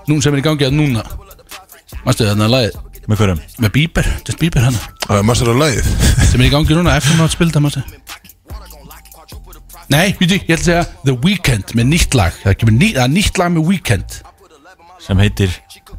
[0.09, 1.03] Nún sem er í gangi að núna.
[2.03, 3.41] Mástu þarna lægið Með hverjum?
[3.63, 5.89] Með bíber Just bíber hana Það er massar af lagið?
[6.31, 7.83] Sem er í gangi núna Eftir maður að spilta mástu
[9.91, 12.35] Nei, viti, ég ætla að segja The Weeknd með nýtt lag.
[12.39, 14.15] Það kemur ný, það er nýtt lag með Weeknd.
[15.03, 15.57] Sem heitir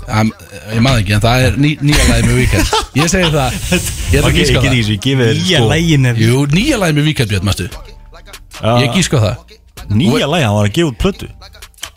[0.08, 0.32] um,
[0.74, 2.66] Ég maður ekki, en það er ný, nýja lagi með Weeknd
[3.00, 3.58] Ég segi það
[4.12, 4.78] Ég ætla að gíska ég það.
[4.78, 7.68] ég Nýja sko- lægin er Jú, nýja lagi með Weeknd, Björn, mástu
[8.84, 9.56] Ég gíska það.
[9.90, 11.26] Nýja lægi, hann var að gefa út plötu.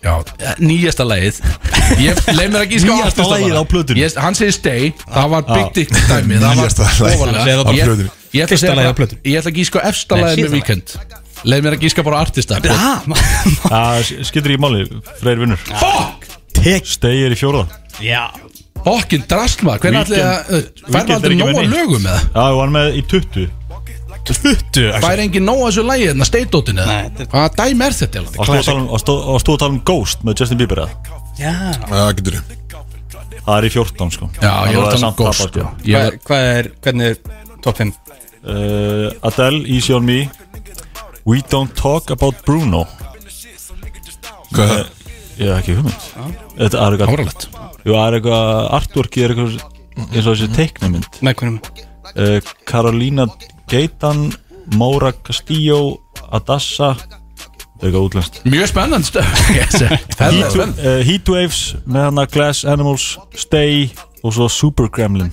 [0.03, 0.13] Já,
[0.61, 1.37] nýjasta lagið.
[2.01, 3.61] Ég leið mér að gíska Nýjasta bara.
[3.61, 4.01] á plötunni.
[4.03, 8.09] Ég- Hann segir stay, það var Big Dick dæmi Það Nýjasta ofalega á Ég- plötunni.
[8.33, 8.57] Ég ætla
[8.97, 9.15] að.
[9.23, 10.95] Ég gíska efsta Nei, lagið með Weekend.
[11.45, 12.59] Leið mér að gíska bara artista.
[13.71, 14.85] Ah, skiptir ekki máli,
[15.21, 15.59] Freyr vinnur.
[16.83, 17.67] Stegir í fjóra
[18.03, 18.23] Já.
[18.85, 22.27] Fokkin drastma, hvernig ætli að Fær Weeknd maður er aldrei nóga lögum með það?
[22.35, 23.47] Já, ég var með í 20
[24.27, 28.23] 20 Fær engin nóga þessu lagið, þannig að steindótinu Nei, þetta- Hvað dæmi er þetta?
[28.27, 30.89] Og stóð að tala um- að tala um Ghost með Justin Bieber eða?
[31.39, 31.53] Já.
[31.87, 32.39] Það getur
[33.47, 34.29] Það er í 14 sko.
[34.41, 35.67] Já, ég var að tala um Ghost sko.
[35.87, 37.17] Ég Hvað er, hvernig er
[37.63, 37.93] top 5?
[38.43, 40.29] uh, Adele, Easy on Me.
[41.25, 42.85] We don't talk about Bruno.
[44.53, 44.79] Hvað?
[44.79, 44.85] Eh,
[45.37, 46.05] Ég hef ekki hugmynd.
[46.57, 47.47] Þetta er eitthvað Háralegt
[47.87, 49.53] Jú, það er eitthvað Artworki er eitthvað
[50.11, 51.59] eins og þessi teiknumynd Með hverjum?
[52.13, 53.27] uh, Carolina
[53.71, 54.27] Geitan
[54.75, 55.79] Maura Castillo
[56.27, 56.95] Adassa
[57.77, 58.37] Það er eitthvað útlenskt.
[58.49, 59.27] Mjög spennand stöð.
[60.17, 63.03] Uh, Heatwaves með hana Glass Animals
[63.37, 63.85] Stay
[64.25, 65.29] og svo Super Gremlin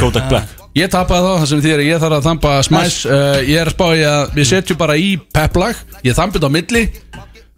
[0.00, 0.54] Kodak Black.
[0.72, 3.76] Ég tapaði þá, það sem að ég þarf að þampa smæs uh, Ég er að
[3.76, 6.86] spá í að við setjum bara í peplag Ég þampið á milli.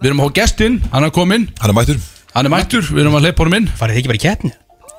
[0.02, 1.46] Við erum að fá gestinn, hann er kominn.
[1.62, 2.02] Hann er mættur
[2.34, 4.24] Hann er mættur, við erum að hleypa honum inn uh, Farið þið ekki bara í
[4.24, 4.52] keppni?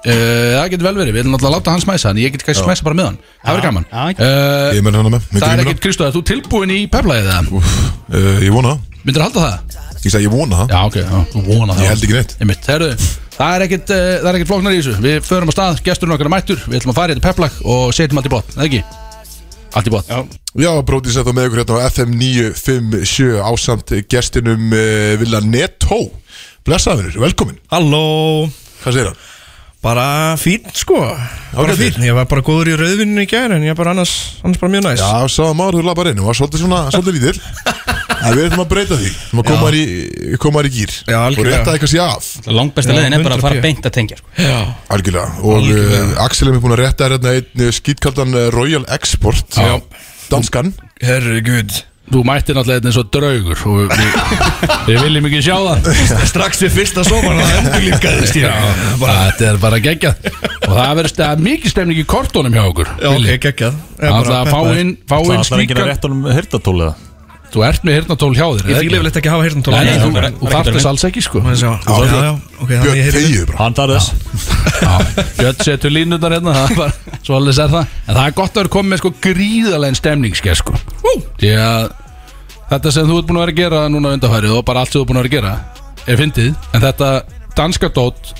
[0.05, 2.61] Það getur vel verið, við erum náttúrulega að láta hann smæsa En ég get kannski
[2.61, 5.55] smæsa bara með hann Það verður gaman uh, Ég menn hann með með Það er
[5.55, 5.63] grímuna.
[5.65, 7.63] ekkert Kristóð, er þú tilbúin í peplagið eða?
[8.13, 9.79] Uh, Ég vona það Myndir að halda það?
[10.05, 12.35] Ég sagði ég vona það Já, ok, já, þú vona það Ég held ekki neitt.
[12.45, 12.91] Einmitt, heyrðu,
[13.35, 16.15] Það er ekkert, uh, það er ekkert flóknar í þessu Við förum á stað, gesturinn
[16.15, 18.53] okkar er mættur Við ætlum að fara í þetta peplag og setjum allt í bótt
[18.55, 18.83] Eða ekki?
[19.75, 20.21] Allt í bótt Já
[20.55, 25.97] Já, Bróti sett á með ykkur hérna á FM 957 ásamt gestinum uh, Villa Netto
[26.65, 27.57] Blessaður, velkomin.
[27.69, 28.47] Halló.
[28.81, 29.17] Hvað segir hann?
[29.85, 30.05] Bara
[30.41, 30.97] fín sko.
[31.53, 34.13] Bara fín Ég var bara góður í rauðvinnu í gær En ég er bara annars,
[34.41, 35.03] annars bara mjög næs.
[35.03, 36.23] Já, sáðum áður þú labar inn.
[36.23, 37.43] Og var svolítið svona, svolítið lítill.
[38.15, 39.11] En við ætlum að breyta því.
[39.11, 41.59] Við ætlum að koma þér í, koma í gýr Já, Og algjörlega.
[41.59, 42.29] rétta eitthvað sé af.
[42.49, 43.65] Langbesta Já, leiðin er bara að fara 100p.
[43.67, 44.49] beint að tengja sko.
[44.97, 45.29] Algjörlega.
[45.45, 48.87] Og uh, Axel er mér búin að rétta þér hérna einn uh, skítkaldan uh, Royal
[48.97, 49.53] Export.
[49.53, 49.77] Já.
[50.33, 50.73] Danskan.
[51.05, 54.11] Herregud Þú mættir náttúrulega eins og draugur og við,
[54.85, 55.87] við viljum ekki sjá það.
[56.29, 58.67] Strax við fyrsta soman Það endur líkaðist ég
[59.01, 60.29] bara, Þetta er bara geggjað.
[60.59, 63.81] Og það verður stað mikið stemning í kortónum hjá okkur Já, ok, geggjað.
[63.97, 66.77] Er Það bara er að fá inn, fá Það ætlar enginn að rétta honum hirtatól
[66.77, 66.95] eða?
[67.55, 69.19] Þú ert með hirtnatól hjá þér Ég eða fíla ekki?
[69.19, 70.09] ekki að hafa nei, þú,
[70.51, 71.41] þarft ekki þess alls ekki sko.
[72.65, 73.59] Björn bara.
[73.61, 74.09] Hann tar þess.
[75.37, 77.95] Björn setur línundar hérna það er bara, Svo alveg sér það.
[78.09, 80.75] En það er gott að vera komið með sko gríðalegin stemningskeið sko
[81.41, 81.87] Því að
[82.65, 84.99] Þetta sem þú ert búin að vera að gera núna undanfærið Og bara allt sem
[84.99, 85.55] þú ert búin að vera að gera
[86.13, 87.09] Er fyndið En þetta
[87.55, 88.31] danska dót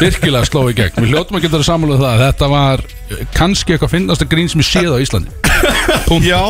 [0.00, 0.98] Virkilega sló í gegn.
[1.00, 2.82] Við hljótum að geta það samanlega það að Þetta var
[3.32, 5.32] kannski eitthvað finnasta grín sem ég séð á Íslandi.
[6.28, 6.42] Já,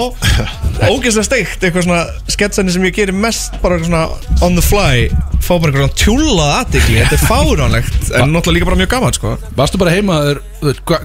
[0.91, 2.01] ógeðslega steikt Eitthvað svona
[2.35, 5.07] sketsanir sem ég gerir mest Bara eitthvað svona on the fly
[5.39, 9.17] Fá bara eitthvað svona tjúlað aðtikli Þetta er fáránlegt En náttúrulega líka bara mjög gaman
[9.21, 9.37] sko.
[9.61, 10.43] Varstu bara heima þér,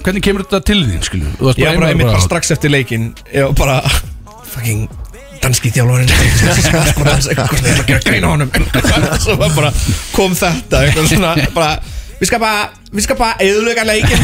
[0.02, 3.52] Hvernig kemur þetta til þín varst Ég var bara bara bara- strax eftir leikin Ég
[3.52, 3.80] var bara
[4.56, 4.88] Fucking
[5.44, 6.10] danski þjálfurinn
[7.00, 7.28] Bara að
[8.26, 8.32] á
[9.22, 9.74] Svo bara
[10.16, 11.76] kom þetta Eitthvað svona bara
[12.16, 14.22] Vi skal bare, vi skal bare ødelægge leikin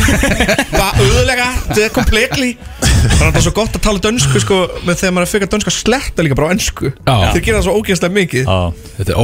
[0.72, 2.54] Bare ødelægge Det er completely.
[3.02, 5.74] Þannig að það er svo gott að tala dönsku sko með þegar maður fyrir dönska
[5.74, 6.92] sletta líka bara á ennsku.
[7.02, 8.44] Þeir gera það svo ógeðslega mikið.
[8.46, 8.60] Já
[8.98, 9.18] Þetta, er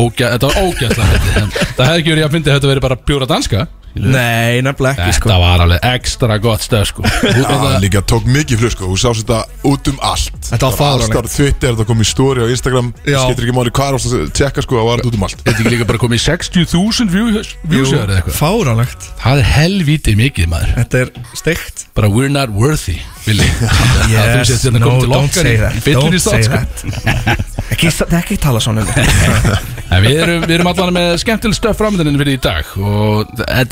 [0.64, 3.68] ógæ, þetta hefði ekki verið að fyndi að þetta verið bara pjúra danska
[3.98, 5.30] Nei, nefnilega ekki sko.
[5.30, 7.06] Þetta var alveg ekstra gott stöð sko.
[7.24, 8.90] Þetta- líka tók mikið flug sko.
[8.92, 10.38] Þú sást þetta út um allt.
[10.52, 11.18] Þetta var fáránlegt.
[11.18, 12.94] Allstar Twitter, þetta kom í story á Instagram.
[13.08, 13.20] Já.
[13.24, 15.44] Skiptir ekki máli hvað er að tjekka sko Það var þetta út um allt.
[15.44, 18.38] Þetta ekki líka bara komið í 60.000 views views eða eitthvað?
[18.38, 19.12] Fáránlegt.
[19.24, 20.74] Það er helvítið mikið maður.
[20.82, 21.88] Þetta er steikt.
[21.98, 23.44] Bara we're not worthy Vili
[24.14, 25.82] Yes, no, komið don't say that.
[25.84, 26.62] Don't say sko.
[26.62, 27.46] that.
[27.74, 32.14] Ekki, ekki tala svona um við erum, við erum allan með skemmtileg stöð framöndinni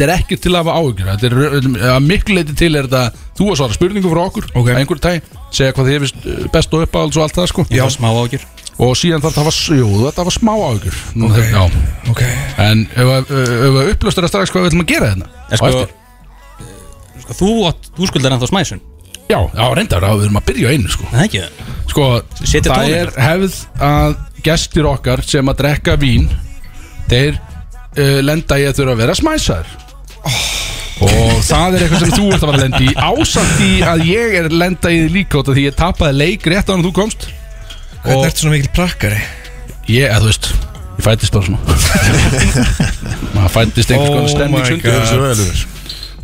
[0.06, 3.48] þetta er ekki til að hafa Þetta er að miklu leiti til er þetta Þú
[3.52, 4.70] að svara spurningu frá okkur Ok.
[4.78, 5.12] Einhver tæ
[5.52, 7.66] Segja hvað þið hefist best og uppáhalds og allt það sko.
[7.74, 7.84] Já.
[7.92, 8.46] Smá ágjur
[8.76, 10.98] Og síðan þarf það að hafa, jú, þetta var smá áhugur
[11.28, 11.38] Ok.
[11.52, 11.62] Já,
[12.12, 12.22] Ok.
[12.66, 15.58] En ef að- ef að upplöstur að strax hvað við ætlum að gera hérna En
[15.62, 15.86] sko,
[17.24, 18.82] sko þú, átt- þú skuldar ennþá smæsun.
[19.30, 21.08] Já, já, reyndar, já, við erum að byrja á einu sko.
[21.10, 21.40] Það er ekki.
[21.40, 22.04] Það Sko,
[22.44, 23.00] Setja það tóninn.
[23.00, 26.28] er hefð að gestir okkar sem að drekka vín
[27.10, 29.66] Þeir uh, lenda í að þurfa að vera smæsar
[31.06, 34.04] Og það er eitthvað sem þú ert að vera að lenda í Ásamt í að
[34.10, 36.74] ég er að lenda í því líka út af Því ég tapaði leik rétt á
[36.74, 37.28] hann þú komst.
[38.06, 39.20] Hvernig Og ertu svona mikil prakkari?
[39.92, 40.52] ég, að þú veist
[40.96, 41.60] Ég fættist bara svona.
[43.36, 45.64] Maður fættist einhvers Oh konar svo vel yfir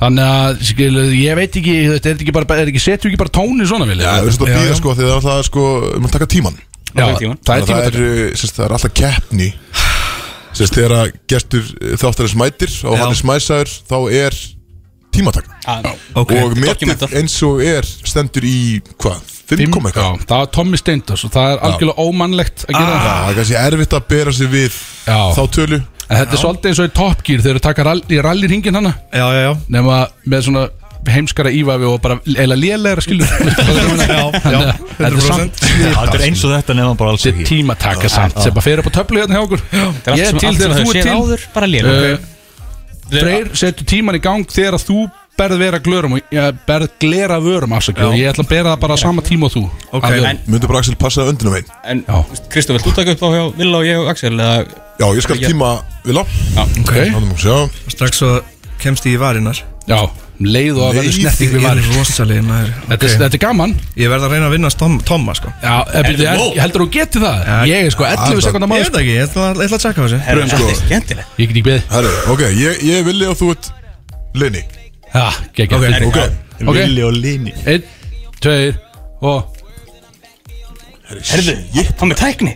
[0.01, 3.09] Þannig að, skilu, ég veit ekki, þú veist, er þetta ekki bara, er ekki, setju
[3.11, 4.07] ekki bara tóni svona, vilja?
[4.07, 5.65] Já, við erum svona að býða sko því það er alltaf sko
[5.99, 6.55] að taka tíman
[6.91, 7.35] Já, Það er tíma.
[7.45, 9.49] það er það tíma er, sérst, það er alltaf keppni
[10.61, 11.69] sérst, þegar að gestur
[12.01, 13.01] þáttarins mætir og Já.
[13.03, 14.39] hann er smæsaður þá er
[15.11, 15.59] tímataka.
[16.15, 16.33] Ok.
[16.39, 18.57] Og metið eins og er stendur í
[19.01, 20.25] hvað, 5 kom Já, eitthvað?
[20.29, 23.23] það var Tommy Steindors og það er algjörlega ómannlegt að gera Já, það.
[23.31, 25.19] er kannski erfitt að bera sig við Já.
[25.35, 25.81] þá tölu.
[26.11, 28.19] En þetta er svolítið eins og í Top Gear þegar þú taka rall, í
[29.11, 29.51] Já, já, já.
[29.71, 30.63] Nema með svona
[31.09, 35.21] heimskara ívafi og bara eila lélegra skilur Þetta er 100%.
[35.25, 37.47] samt Það er eins og þetta nefnum bara alls Þetta er ekki.
[37.55, 39.63] tímataka samt sem bara fer upp á töflu hérna hjá okkur.
[39.71, 41.81] Það Ég er til þegar það þú er til.
[41.81, 42.29] Uh,
[43.11, 44.99] Freyr setur tíman í gang þegar að þú
[45.41, 46.13] berð vera glörum
[46.67, 49.63] berð glera vörum og ég ætla að bera það bara sama tíma og þú.
[50.45, 52.19] Myndu bara Axel passa öndinu veginn En Já.
[52.51, 54.65] Kristof, vilt þú taka upp þá hjá Villa og ég og Axel eða
[55.01, 55.71] Já, ég skal tíma
[56.05, 56.23] Vila
[57.89, 58.31] Strax svo
[58.81, 59.99] kemst ég í varinnar já,
[60.45, 61.83] leið og að verður snerting við Ég varir.
[61.85, 62.71] er rosalegin maður.
[62.89, 63.75] Þetta er- þetta er gaman.
[63.97, 65.51] Ég verð að reyna að vinna Tom, Tomma sko.
[65.61, 67.37] Er, ég heldur þú geti það?
[67.45, 67.57] Já.
[67.71, 69.77] Ég er sko 11 það- sekundar Ég maður veit ekki, ég ætla að, ég ætla
[69.77, 70.19] að tjekka á þessu.
[70.27, 70.65] Er sko.
[70.67, 71.47] Ég
[72.57, 73.71] ég, ég villi og þú ert
[74.33, 74.63] Linni.
[76.61, 77.83] Villi og Lini Einn,
[78.39, 78.77] tveir
[79.21, 79.45] og
[81.11, 81.55] Herðu,
[81.99, 82.53] hann með tækni.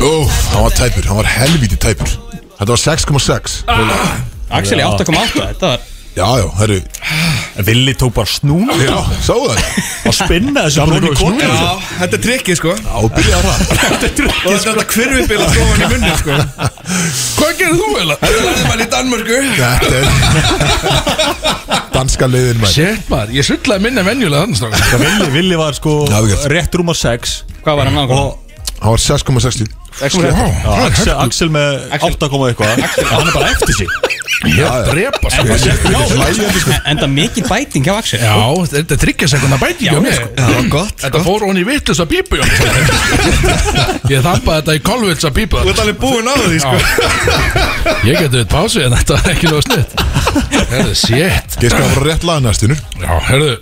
[0.00, 2.31] Úf, hann var tæpur, hann var helvíti tæpur
[2.62, 3.56] Þetta var 6,6
[4.52, 6.74] Axel í 8,8 Þetta var Já, já, herru.
[7.64, 9.60] Villi tók bara snún Já, sáu það.
[10.10, 11.54] Og spinna þessu kókinu snúður.
[11.56, 11.70] Já,
[12.02, 12.74] þetta er trikkið sko.
[12.76, 13.62] Já, byrja að það
[14.50, 16.36] Og þetta kvirvibil að skoða hann í munni sko.
[17.38, 18.12] Hvað gerir þú vel?
[18.12, 19.40] Þetta lærði maður í Danmörku.
[19.56, 20.06] Þetta er
[21.96, 22.76] Danska leiðin maður.
[22.76, 24.86] Shit maður, ég sullaði minna venjulega þannig.
[25.06, 25.96] Villi, Villi var sko
[26.52, 28.20] rétt rúmar 6 Hvað var hann nákvæmlega?
[28.20, 28.51] og
[28.82, 29.70] Hann var 6,60
[30.02, 30.08] Já,
[30.86, 31.50] Axel, Axel.
[31.52, 32.80] Með 8 koma eitthvað.
[33.12, 33.90] Hann er bara eftir sig.
[34.48, 36.78] Ég er að drepa sko.
[36.90, 38.22] Enda mikið bæting hjá Axel.
[38.24, 38.34] Já,
[38.72, 40.00] þetta er tryggja sekundar bæting á
[41.04, 42.42] Þetta fór hún í vittlust að sko.
[44.10, 45.62] Ég þampaði þetta í kolvits að pípu.
[45.62, 46.76] Þú ert alveg búinn á því sko.
[48.02, 49.92] Ég geti við pásu en þetta er ekki nóg snitt
[50.72, 51.58] Herðu, shit.
[51.62, 53.52] Ég skal bara rétt laga næstunur Já, herðu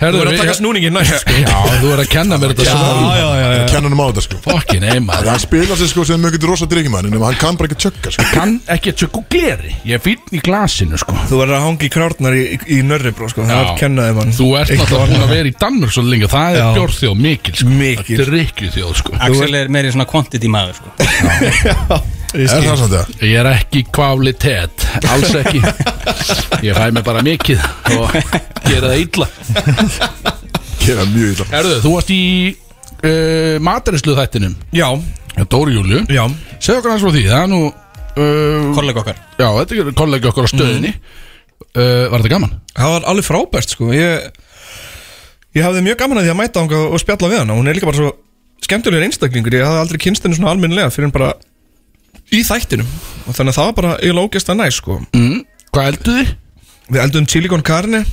[0.00, 1.34] Þú verður að taka snúningin næst sko.
[1.44, 4.38] Já, þú er að kenna mér þetta svo já, já Kennan um á þetta sko.
[4.46, 5.28] Fokkin, ei maður.
[5.34, 8.12] Hann spila sig sko sem mjög getur rosa drikkjumann En hann kann bara ekki tjögga
[8.14, 8.24] sko.
[8.32, 9.74] Kann ekki að tjökku gleri.
[9.84, 11.16] Ég er fínn í glasinu, sko.
[11.28, 13.44] Þú verður að hangi krárnar í, í, í nörribró sko.
[13.44, 13.66] Það Já.
[13.66, 14.32] er kennaði mann.
[14.38, 16.70] Þú ert náttúrulega búin að vera í Danmur svo lengi og Það er Já.
[16.78, 17.74] bjórþjóð mikil, sko.
[17.82, 18.22] Mikil.
[18.24, 19.18] Er rikkjuþjóð, sko.
[19.28, 22.00] Axel er meiri svona quantity maður sko.
[22.30, 23.12] Er það samt það?
[23.26, 25.60] Ég er ekki kvalitet Alls ekki.
[26.68, 27.62] Ég fæ mig bara mikið
[27.96, 28.12] Og
[28.68, 29.26] gera það illa.
[30.80, 31.46] Gera mjög illa.
[31.50, 32.20] Herðu, þú varst í
[32.54, 34.86] uh, Matarislu þættinum Já,
[35.50, 36.22] Dóri Júliu já.
[36.62, 39.20] Segðu okkur hans frá því Það er nú uh, Kollega okkar.
[39.40, 40.94] Já, þetta er kollegi okkur á stöðinni.
[41.74, 42.54] Uh, Var þetta gaman?
[42.78, 43.90] Það var alveg frábært sko.
[43.94, 44.30] Ég,
[45.58, 47.56] ég hafði mjög gaman að því að mæta ánga og spjalla við hana.
[47.58, 48.10] Hún er líka bara svo
[48.64, 49.56] skemmtilegur einstaklingur.
[49.58, 51.30] Ég hafði aldrei kynst henni svona almennilega Fyrir en bara
[52.36, 52.88] í þættinum
[53.26, 55.42] Og þannig að það var bara eiginlega ógæst að næ sko Mm.
[55.70, 56.32] Hvað eldu þið?
[56.90, 58.04] Við eldum chili con carne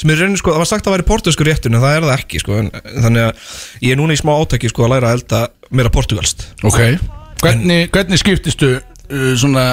[0.00, 2.04] sem er reyni sko, það var sagt að það væri portugalskur réttur en það er
[2.06, 2.68] það ekki sko, en,
[3.04, 3.40] þannig að
[3.84, 5.40] ég er núna í smá átæki sko að læra að elda
[5.76, 6.78] meira portugalst Ok
[7.42, 9.66] Hvernig, hvernig skiptistu uh, svona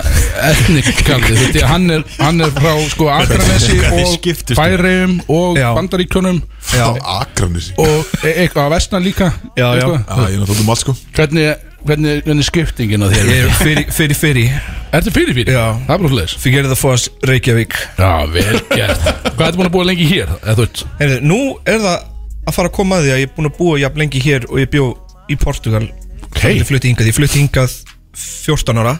[0.52, 4.58] etnikaldi Þú veit, hann er, hann er frá sko Akranesi hvernig og?
[4.60, 5.70] Færeum og Já.
[5.78, 6.42] Bandaríkjunum
[6.74, 9.86] Já, Á Akranissi og e eitthvað að vestan líka Já, já.
[9.86, 13.30] Já, ég er náttúrulega um allt sko Hvernig, hvernig, hvernig skiptingin á þér?
[13.32, 14.58] ég er fyrir, fyrir, fyrir.
[14.98, 15.54] Ertu fyrir fyrir?
[15.58, 15.66] Já.
[15.88, 17.74] Það er bara hlæs Fyrir the Foss Reykjavík.
[17.98, 19.04] Já, vel gert.
[19.38, 20.32] Hvað ertu búin að búa lengi hér?
[20.44, 21.98] Eða þú veit Heyrðu, Nú er það
[22.48, 24.48] að fara að koma að því að ég er búin að búa jafn lengi hér
[24.50, 24.86] og ég bjó
[25.28, 25.86] í Portugal.
[26.30, 26.42] Ok.
[26.54, 27.78] Ég flutti hingað, ég flutti hingað
[28.18, 28.96] 14 ára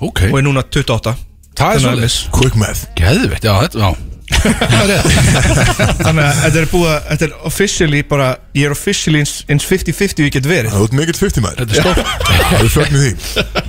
[0.00, 0.26] Ok.
[0.30, 1.14] og er núna 28
[1.54, 2.86] Það er Þannig að- svolítið Quick math.
[2.98, 8.64] Geðvitt, já, þetta, já Þannig að þetta er búið að Þetta er officially bara Ég
[8.68, 10.70] er officially eins eins 50-50 ég get verið.
[10.72, 11.58] Það er út mikill 50 maður.
[11.60, 12.00] Þetta er stórt,
[12.50, 13.12] Það er fögnum því.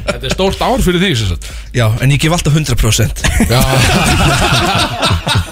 [0.05, 1.43] Þetta er stórt ár fyrir því sem sagt.
[1.75, 3.61] Já, en ég gef alltaf 100% Já.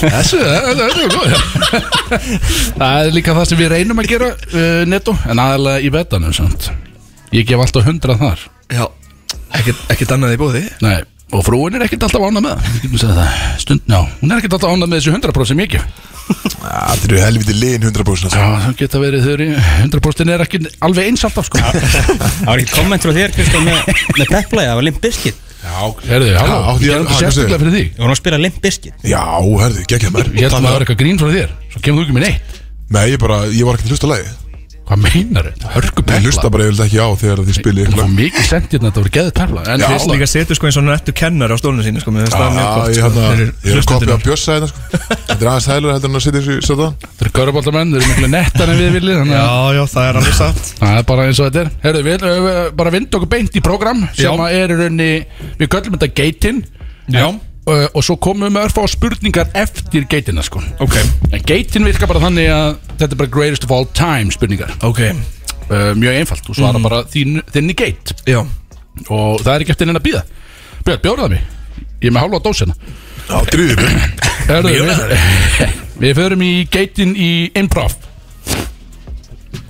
[0.00, 1.30] Þessu, þetta er góð
[2.78, 6.34] Það er líka það sem við reynum að gera uh, netto, en aðalega í vetanum
[6.36, 6.70] samt.
[7.34, 8.46] Ég gef alltaf hundra þar.
[8.70, 8.84] Já,
[9.58, 11.00] ekkert, ekkert annað í búði Nei,
[11.36, 12.62] og frúin er ekkert alltaf ánað með
[13.00, 13.34] það.
[13.62, 16.06] Stund, já, hún er ekkert alltaf ánað með þessu 100% sem ég gef.
[16.30, 19.46] Það eru helviti liðin 100% Já, það geta verið þau eru
[19.82, 21.58] 100% er ekki alveg eins alltaf sko.
[21.58, 23.88] Já, Það var ekki komment frá þér, Kristján, með,
[24.20, 25.40] með pepplæði, það var Limp Bizkit.
[25.60, 27.82] Herðu, halló, Já, átti ég ég- er sérstaklega fyrir því.
[27.90, 28.94] Við vorum að spila Limp Bizkit.
[29.10, 29.24] Já,
[29.64, 30.30] herðu, geggjað maður.
[30.30, 31.50] Ég held að það var eitthvað grín frá þér.
[31.74, 32.54] Svo kemur þú ekki með neitt.
[32.94, 34.30] Nei, ég bara, ég var ekkert hlusta lagi
[34.90, 35.68] Hvað meinar þetta?
[35.70, 38.88] Hörku Ég hlusta bara yfirlega ekki á þegar þið spilið Það var mikið sent hérna
[38.90, 39.86] Þetta voru geðið perla En Já.
[39.92, 42.56] Fyrst líka setur sko eins og nettu kennar á stólinu sínu sko, mér finnst það
[42.56, 44.14] mjög Já, gott ég sko, hérna, fyrir ég er að kopja hlustendur.
[44.16, 44.80] að bjössa þetta sko
[45.30, 48.30] Þetta er aðeins hægilega heldur en að sitja þessu Þetta eru körubáltamenn, þeir eru miklu
[48.34, 51.28] nettar en við viljið Þannig að Já, já, það er alveg satt það er bara
[51.30, 54.32] eins og þetta er Herðu, við við bara vind okkur beint í program Sem Já.
[54.34, 55.10] að er í raunni
[55.60, 56.60] Við köllum þetta geitin
[57.10, 57.28] Já.
[57.68, 60.62] Uh, og svo komum við með örfá spurningar eftir geitina sko.
[60.82, 60.96] Ok,
[61.30, 64.72] En geitin virkar bara þannig að þetta er bara greatest of all time spurningar.
[64.86, 68.14] Ok, uh, Mjög einfalt, þú svarar bara þín, þinni geit.
[68.26, 68.40] Já.
[69.08, 70.22] Og það er ekki eftir neina að býða
[70.84, 71.44] Björn, bjóraða mig
[72.02, 72.74] Ég er með hálfa dósina
[73.30, 74.96] Já, drýðir mig Herðu, við,
[76.02, 77.28] við förum í geitin í
[77.60, 77.94] improv.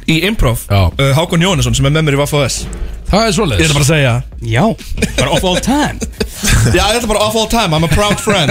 [0.09, 0.87] Í improv, Já.
[0.89, 2.63] uh, Hákon Jónesson sem er með mér í Vaffa S
[3.11, 4.63] Það er Ég svoleiðis ætla bara að segja Já,
[5.19, 5.99] bara of all time.
[6.77, 8.49] Já, ég ætla bara off all time, I'm a proud friend.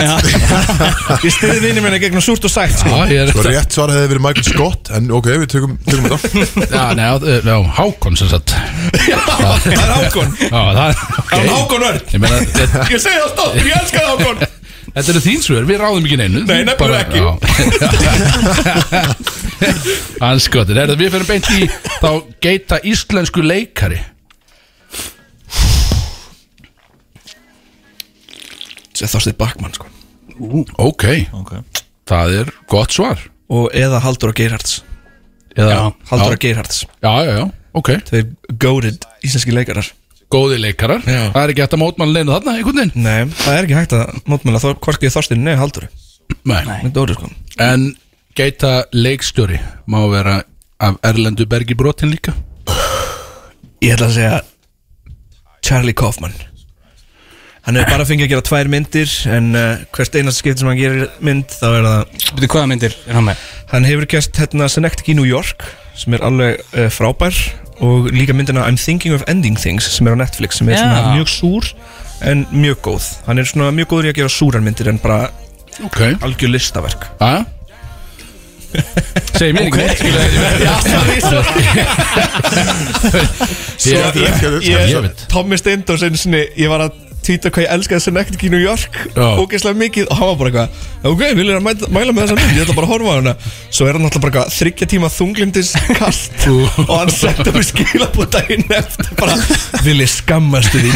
[1.25, 2.91] Ég stiði vinni minni gegnum súrt og sætt sko.
[3.09, 6.29] Ég er Sko rétt svar hefði verið Michael Scott En ok, við tökum, tökum þetta.
[6.75, 7.15] Já, nei, já,
[7.47, 8.53] já, Hákon sem sagt.
[9.07, 10.29] Já, það er Hákon.
[10.43, 12.03] Já, það er Það er Hákon Örn.
[12.11, 14.37] Ég meina, þetta, Ég segi það stótt, ég elska það Hákon.
[14.89, 16.39] Þetta eru þín svör, við ráðum ekki neinu.
[16.49, 17.19] Nei, nefnilega ekki.
[20.29, 21.59] Anskotir, herðu, við fyrir beint í
[21.99, 23.99] Þá geita íslensku leikari
[28.99, 29.87] Sér Þorstið Bakmann sko.
[30.79, 31.53] Ok, Ok.
[32.09, 33.19] Það er gott svar.
[33.53, 34.79] Og eða Haldur og Geirhards.
[35.55, 36.83] Eða, Haldur og já, Geirhards.
[37.03, 37.43] Já, já, já,
[37.77, 37.89] ok.
[38.09, 38.27] Þeir
[38.61, 39.89] goated íslenski leikarar.
[40.29, 41.01] Góði leikarar.
[41.05, 41.21] Já.
[41.33, 43.05] Það er ekki hægt að mótmann leina þarna, einhvern veginn.
[43.05, 45.87] Nei, það er ekki hægt að mótmæla þó Hvorki Þorstið nei Haldur
[46.45, 46.61] Nei.
[46.83, 47.29] Með Dóri sko.
[47.65, 47.87] En
[48.37, 49.57] geita leikstjóri
[49.89, 50.35] Má vera
[50.79, 52.35] af Erlendu Bergi brotin líka?
[53.81, 54.41] Ég ætla að segja
[55.65, 56.35] Charlie Kaufman
[57.69, 60.79] Hann hefur bara fengið að gera tvær myndir En uh, hvert einast skipti sem hann
[60.79, 61.99] gerir mynd Þá er það
[62.39, 63.43] Veitu hvaða myndir er hann með?
[63.69, 65.61] Hann hefur gert hérna Synecdoche í New York
[65.99, 67.37] Sem er alveg uh, frábær
[67.85, 70.81] Og líka myndina I'm Thinking of Ending Things Sem er á Netflix Sem er Já.
[70.81, 71.69] svona mjög súr
[72.33, 75.29] En mjög góð Hann er svona mjög góður í að gera súrar myndir En bara
[75.85, 77.45] Ok algjör listaverk Aja
[79.39, 80.01] Segir mér ekki neitt
[83.89, 84.09] Já,
[84.65, 85.13] Ég-.
[85.31, 86.97] Tommy Steindors einu sinni Ég var að
[87.29, 88.95] tvíta hvað ég elskaði Synecdoche í New York.
[89.15, 90.07] Ógeðslega mikið.
[90.09, 90.69] Og hann var bara eitthvað
[91.09, 93.15] Ok, vil ég að mæla, mæla með þessa mynd Ég ætla bara að horfa á
[93.19, 93.33] hana.
[93.69, 95.69] Svo er hann alltaf bara eitthvað Þryggja tíma þunglindis
[95.99, 96.35] kast.
[96.49, 99.37] Og hann setti mér skilabúð daginn eftir Bara
[99.85, 100.91] Vil ég skammastu því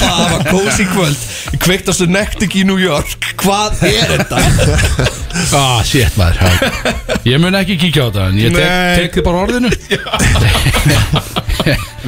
[0.00, 1.20] Það var kósi kvöld
[1.52, 3.30] Ég kveikt á Synecdoche í New York.
[3.44, 4.36] Hvað er þetta?
[5.52, 6.40] Ah, shit maður.
[7.28, 8.64] Ég mun ekki kíkja á það En ég tek,
[9.02, 9.68] tek þið bara orðinu.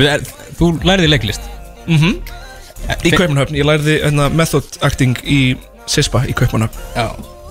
[0.58, 1.44] Þú læriði leiklist
[3.04, 5.40] Í Kaupmannhöfn Ég lærði hérna, method acting í
[5.88, 7.08] Sispa í Kaupmannhöfn Já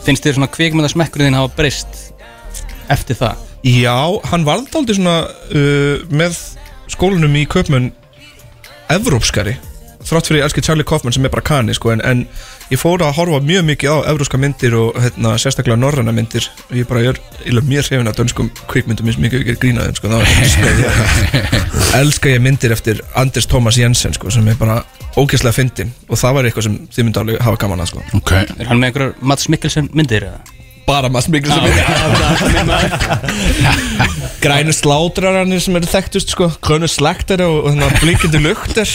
[0.08, 2.04] Finnst þér svona kvikmynda smekkurinn hafa breyst
[2.94, 3.42] eftir það?
[3.68, 3.98] Já,
[4.32, 6.38] hann varð aldrei svona uh, með
[6.88, 7.90] skólanum í Kaupmann
[8.94, 9.58] evrópskari
[10.08, 12.24] þrátt fyrir ég elski Charlie Kaufman sem er bara kani sko, en, en
[12.74, 16.50] ég fór að horfa mjög mikið á evrópska myndir og hérna, sérstaklega norræna myndir.
[16.70, 20.00] Og ég bara er eiginlega mér hrifin að dönskum kvikmyndum eins og mikið ekki grínaðum
[20.00, 20.84] sko, það var ekki speið
[22.02, 24.82] elska ég myndir eftir Anders Thomas Jensen sko, sem er bara
[25.18, 28.06] ógeðslega fyndin og það var eitthvað sem þið myndi alveg hafa gaman að sko.
[28.20, 28.36] Ok.
[28.38, 30.57] Er hann með einhverjar Mats Mikkelsen myndir eða?
[30.88, 31.64] Bara maður smikl sem
[34.42, 38.90] grænu slátrararnir sem eru þekktust sko, grönu slaktari og, og hérna blinkindi lukter.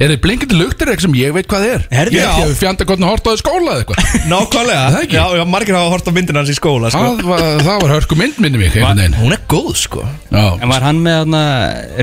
[0.00, 1.84] Er þið blinkandi luktir eitthvað sem ég veit hvað er?
[1.92, 2.32] Herðu, Ég já.
[2.40, 3.98] hef fjanda gott að horta á þau skóla eða eitthvað.
[4.32, 5.16] Nákvæmlega, ekki?
[5.18, 7.02] já, já, margir hafa hort á myndina hans í skóla sko.
[7.06, 8.70] það, var, það var hörku mynd minni mig
[9.16, 10.04] hún er góð sko.
[10.32, 11.36] Já, En var hann með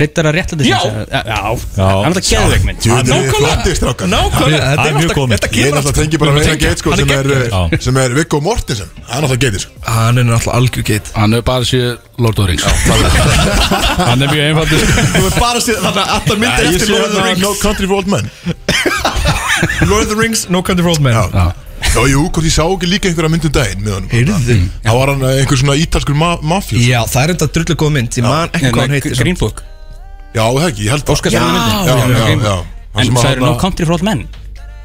[0.04, 0.80] rittara réttlæti Já.
[0.84, 3.54] Hann er það geðveik mynd þið nákvæmlega.
[4.64, 4.98] er þetta er
[5.54, 5.78] Ég er
[6.14, 8.90] kemur við sko er sem er, er Viggo Mortensen.
[9.10, 9.72] Hann er alltaf geit sko.
[9.88, 11.10] Hann er náttúrulega algjör geit.
[11.18, 12.64] Hann hefur bara séð Lord of the Rings.
[13.98, 14.86] Hann er mjög einfaldur.
[15.16, 17.44] Þú er bara séð þannig að allar myndir Ég eftir Lord of the Rings.
[17.44, 18.32] No Country for Old Men.
[19.90, 21.14] Lord of the Rings, No Country for Old Men.
[21.14, 21.26] Já.
[21.34, 21.52] Já.
[22.10, 24.10] Jú, hvort ég sá ekki líka einhverja myndum daginn með honum.
[24.14, 27.92] Heyrðu Það var hann einhver svona ítalskur ma mafjós Já, það er enda drullu góð
[27.98, 28.18] mynd.
[28.18, 29.62] Ég man ekki hvað hann heitir Green Book?
[30.34, 31.18] Já, það ekki, ég held það.
[31.18, 32.56] Óskarsson myndin Já, já, já.
[32.94, 34.24] Hann En það eru hann no country for old men.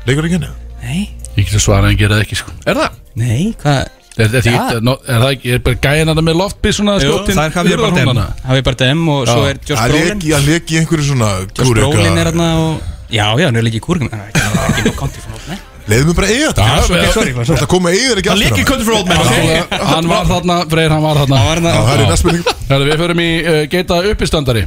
[0.09, 0.51] Leikur ekki henni?
[0.83, 1.01] Nei.
[1.39, 2.57] Ég get að svara en gera það ekki sko.
[2.69, 2.99] Er það?
[3.23, 4.63] Nei, hvað Er, er, Ja.
[4.83, 7.83] no, er það ekki, er bara gæðin að með loftbyssuna Jú, skotin það er Javier
[7.85, 8.09] Bardem.
[8.09, 8.25] húnana?
[8.49, 10.23] Hafi bara dem og svo er Josh Brolin.
[10.49, 13.85] leik í einhverju svona Josh Brolin er hérna og Já, já, hann er líka í
[13.85, 14.33] kúrgum það er
[14.69, 15.59] ekki no country for old men.
[15.89, 16.65] Leiðum við bara eiga þetta.
[16.69, 17.13] Já, Þú já.
[17.15, 19.79] Sorry, ert að koma eiga ekki Hann líki aftur Country for Old Men ok?
[19.89, 21.39] Hann var þarna, Freyr, hann var þarna.
[21.47, 22.45] Það það er næst spurning.
[22.69, 24.67] Herðu, Við förum í uh, geita uppistandari.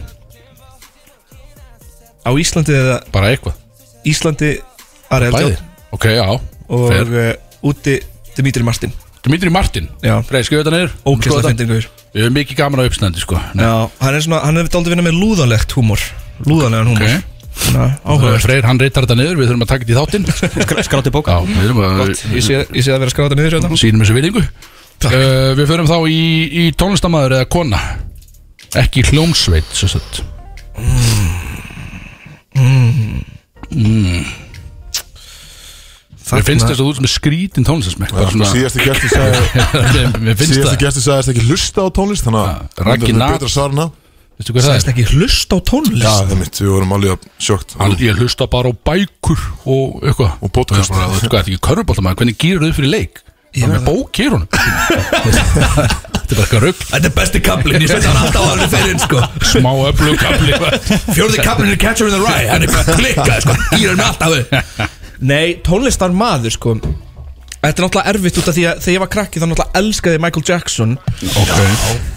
[2.26, 3.60] Á Íslandi eða Bara eitthvað.
[4.10, 4.50] Íslandi
[5.14, 5.56] Ari Bæði.
[5.94, 6.26] Ok, já.
[6.72, 7.36] Uh,
[7.70, 8.00] úti
[8.34, 8.94] Dimitri Martin
[9.26, 9.90] Dimitri Martin.
[10.02, 10.16] Já.
[10.26, 10.94] Freyr, skrifa þetta niður.
[11.06, 11.50] Þetta.
[11.52, 13.38] fyndingur Við höfum mikið gaman á uppstandi sko.
[13.38, 16.02] Já, hann er svona Hann er dálítið vinna með lúðanlegt húmor.
[16.48, 17.06] Lúðanlegan húmor.
[17.06, 17.28] Ok.
[17.62, 20.86] Svona áhugavert Freyr, hann reytar þetta niður Við þurfum að taka þetta í þáttinn.
[20.88, 21.38] Skrátti bóka.
[21.38, 23.80] Já, við þurfum að Ég sé, ég sé að vera skráta niður hérna.
[23.80, 24.44] Sínum þessu virðingu.
[25.02, 27.82] Uh, Við förum þá í, í tónlistamæður eða kona.
[28.82, 30.22] Ekki hljómsveit svo sagt
[36.32, 39.40] Mér finnst þess að þú ert með skrítin tónlistasmekk svona Síðasti gæsti sagði
[40.26, 42.28] Mér finnst Síðasti það gæsti sagðist ekki hlusta á tónlist?
[42.28, 43.48] Þannig að það er Nat.
[43.52, 43.90] það.
[44.42, 44.94] Sæðist er?
[44.94, 46.02] ekki hlust á tónlist?
[46.02, 50.00] Já, það er mitt, við vorum alveg sjókt Hann, ég hlusta bara á bækur og
[50.02, 50.32] eitthvað.
[50.42, 50.90] Og podcast.
[50.90, 53.22] Þú veist hvað, þetta er ekki körfbóltamæður Hvernig gýrur þau fyrir leik?
[53.52, 54.48] Það er með bók hér honum
[56.16, 58.72] Þetta er bara eitthvað rugg Þetta er besti kaplinn, ég setja hann alltaf á hann
[58.72, 59.24] fyrir sko.
[59.52, 60.56] Smá öflugkabli
[61.12, 63.58] Fjórði kaplinn er Catcher in the Rye Hann er bara klikkað sko.
[63.76, 66.76] Írar með alltaf Nei, tónlistar maður sko
[67.62, 70.22] Þetta er náttúrulega erfitt út af því að þegar ég var krakki þá náttúrulega elskaði
[70.24, 70.96] Michael Jackson
[71.44, 71.76] okay.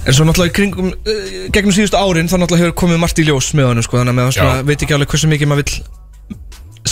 [0.09, 1.19] En svo náttúrulega í kringum uh,
[1.53, 4.17] gegnum síðustu árin þá náttúrulega hefur komið margt í ljós með hann sko Þannig að
[4.17, 4.65] með það svona, Já.
[4.71, 5.83] veit ekki alveg hversu mikið maður vill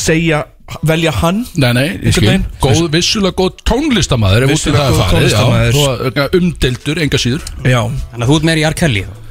[0.03, 0.43] segja,
[0.89, 2.47] velja hann Nei, nei, ég skil veginn.
[2.61, 6.39] góð, Vissulega góð tónlistamæður ef út í Vissulega góð tónlistarmaður.
[6.43, 8.81] Umdeldur, enga síður Já, Þannig að þú ert meir í R.
[8.85, 9.22] Kelly þá.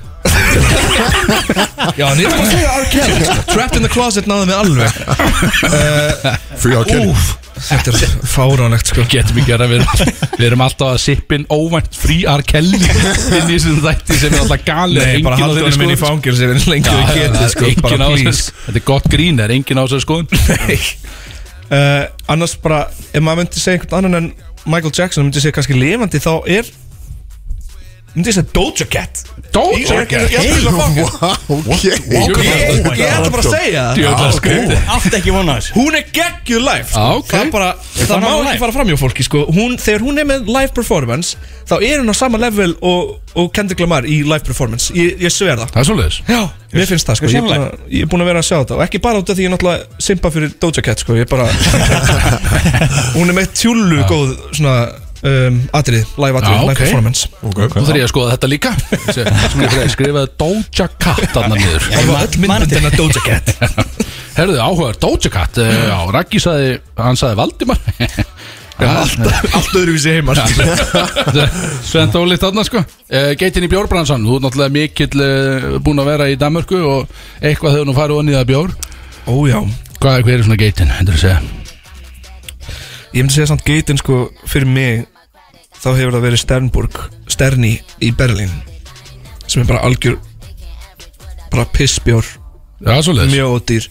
[1.98, 2.88] Já, en ég er bara að segja R.
[2.92, 3.38] Kelly sko.
[3.52, 4.90] Trapped in the Closet náðu mig alveg.
[6.62, 7.12] Free á Kelly.
[7.12, 7.30] Úf,
[7.68, 9.84] þetta er fáránlegt sko Getum ekki að við,
[10.38, 12.44] við erum alltaf að sippin óvænt frí R.
[12.48, 16.00] Kelly inn í þessum þætti sem er alltaf gali Nei, bara halda honum inn í
[16.00, 18.56] fangir sem er lengur við getið sko engin Bara please.
[18.68, 20.80] Þetta er gott grín, er engin á þess skoðun Nei.
[21.72, 24.32] Uh, Annars bara, ef maður myndi segja einhvern annan en
[24.66, 26.68] Michael Jackson myndi segja kannski lifandi þá er
[28.16, 29.22] myndi ég segja Doja Cat
[29.56, 30.72] Doja Cat Ég ætla
[33.22, 34.34] að bara að segja það.
[34.38, 34.78] Skrítið.
[34.96, 37.00] Allt ekki vona þess Hún er geggjuð live sko.
[37.02, 37.28] Ah, ok.
[37.32, 39.44] Það, er bara, það fara má ekki fara fram hjá fólki sko.
[39.56, 41.36] hún, Þegar hún er með live performance
[41.72, 45.32] Þá er hún á sama level og, og Kendrick Lamar í live performance Ég, ég
[45.36, 46.42] sver það Það er svolítið Já,
[46.76, 47.32] mér finnst það sko.
[47.32, 49.22] Ég, er búin að- ég er búin að vera að sjá þetta Og ekki bara
[49.22, 51.16] út af því ég náttúrulega simpa fyrir Doja Cat sko.
[51.20, 51.48] Ég er bara
[53.18, 54.76] Hún er með tjúlu góð svona
[55.28, 56.82] um, atrið, live atrið, Já, live ok.
[56.82, 57.30] performance.
[57.42, 58.72] Nú þarf ég að skoða þetta líka.
[59.10, 61.86] Skrifaði skrifaði Doja Cat þarna niður.
[61.92, 63.54] Það var öll myndin að Doja Cat.
[64.40, 67.86] Herðu, áhugaður, Doja Cat uh, Já, Raggi sagði, hann sagði Valdimar.
[68.82, 69.20] Allt,
[69.54, 70.34] allt öðruvísi heima.
[71.92, 72.82] Svent ólíkt þarna sko.
[73.12, 77.22] Uh, Geitin í bjórbransan, þú er náttúrulega mikill uh, búin að vera í Danmörku og
[77.44, 78.78] eitthvað hefur nú farið onni það bjór.
[79.30, 79.60] Ójá
[80.02, 81.61] Hvað er, hver er svona geitin, hendur að segja
[83.12, 85.02] Ég myndi segja samt geitin sko fyrir mig
[85.82, 87.00] þá hefur það verið Sternburg
[87.32, 88.52] Sterni í Berlín
[89.52, 90.16] sem er bara algjör
[91.52, 92.24] bara pissbjór,
[92.82, 93.88] Já, svoleiðis mjög ódýr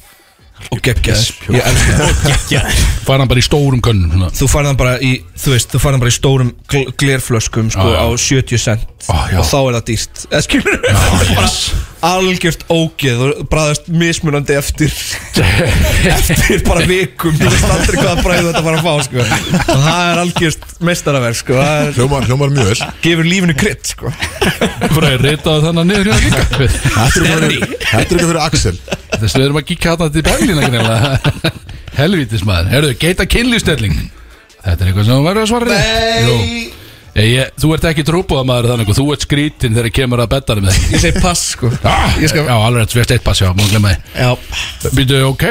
[0.73, 4.31] og geggjaður Ég elska það Fara hann bara í stórum könnum svona.
[4.37, 7.69] Þú farið hann bara í, þú veist, þú farið hann bara í stórum gl glerflöskum
[7.75, 8.01] sko Já, já.
[8.01, 9.39] á 70 cent Á, já.
[9.43, 11.59] og þá er það dýrt Eða skilur bara yes.
[12.07, 14.93] Algjört ógeð og bræðast mismunandi eftir
[16.15, 17.35] eftir bara vikum.
[17.37, 19.25] Þú veist aldrei hvaða bræð þetta fara að fá sko.
[19.61, 21.59] Og það er algjört meistaraverk sko.
[21.99, 22.91] Hljómar, hljómar mjög vel.
[23.05, 24.15] Gefur lífinu krydd sko.
[24.97, 27.69] Bara ég ritaði þannig niður hérna líka.
[27.91, 28.77] Þetta er er fyrir Axel.
[29.17, 30.25] Þess við erum að kíkja hérna til
[30.71, 31.51] greinlega.
[32.01, 32.73] Helvítis maður.
[32.75, 33.99] Herðu, geita kynlýfstelling
[34.61, 35.81] Þetta er eitthvað sem verður að svara.
[36.27, 36.80] Jú.
[37.21, 40.33] Ég, ég, Þú ert ekki trúbúða maður þannig og Þú ert skrítin þegar kemur að
[40.35, 40.91] beddari með þig.
[40.97, 41.71] Ég segi pass sko.
[41.85, 44.31] Ah, Ég skal- Já, alveg rétt, svist eitt pass, já, múin glemma já.
[44.97, 45.45] Býtu, ok.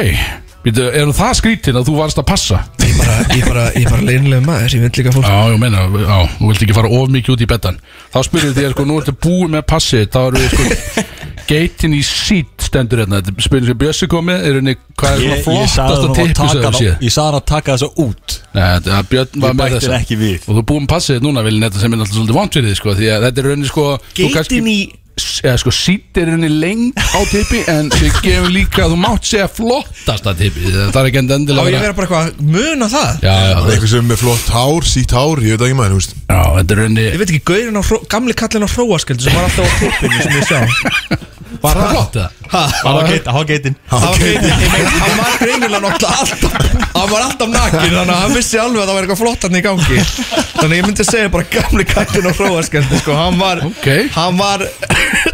[0.65, 2.57] Býtu, er það skrítin að þú varst að passa?
[2.83, 5.29] ég bara, ég bara, ég bara leinlega maður ég vil líka fólk.
[5.29, 7.77] Já, ég meina, já, þú vilt ekki fara of mikið út í beddan.
[8.11, 11.05] Þá spyrir að sko, nú ertu búið með passið Þá eru við sko
[11.49, 13.23] Geitin í sít stendur hérna.
[13.23, 16.35] Þetta spyrir sem Bjössi komið Er henni, hvað er Ég, svona ég hann að tippi
[16.37, 16.93] þú það séð?
[17.07, 18.37] Ég sagði hann að taka þessu út.
[18.53, 21.45] Nei, þetta er Björn var Ég með þess Og þú er búið með passið núna,
[21.47, 23.71] Vilin, þetta sem er alltaf svolítið vant fyrir því, sko Því að þetta er rauninni,
[23.73, 23.87] sko
[24.19, 24.79] geitin í
[25.19, 30.33] eða sko sýttir henni lengt á tippi en við gefum líka þú mátt segja flottasta
[30.39, 33.09] tippi það er ekki endilega ég að vera bara eitthvað að muna það.
[33.25, 36.39] Já, já, er eitthvað sem með flott hár, sítt hár, ég veit ekki maður, já,
[36.63, 37.83] er henni Ég veit ekki, gaurin á
[38.15, 41.27] gamli kallin á hróasköldu sem var alltaf á tippinu sem ég sjá
[41.59, 42.35] Var það flott það?
[42.49, 44.51] Það var geitin Það var geitin,
[44.99, 46.51] hann var greinilega náttúrulega alltaf
[46.95, 49.57] Hann var alltaf nakin, þannig að hann vissi alveg að það var eitthvað flott hann
[49.59, 50.01] í gangi.
[50.59, 53.61] Þannig að ég myndi segja bara gamli kallin á hróasköldu sko, hann var,
[54.17, 54.65] hann var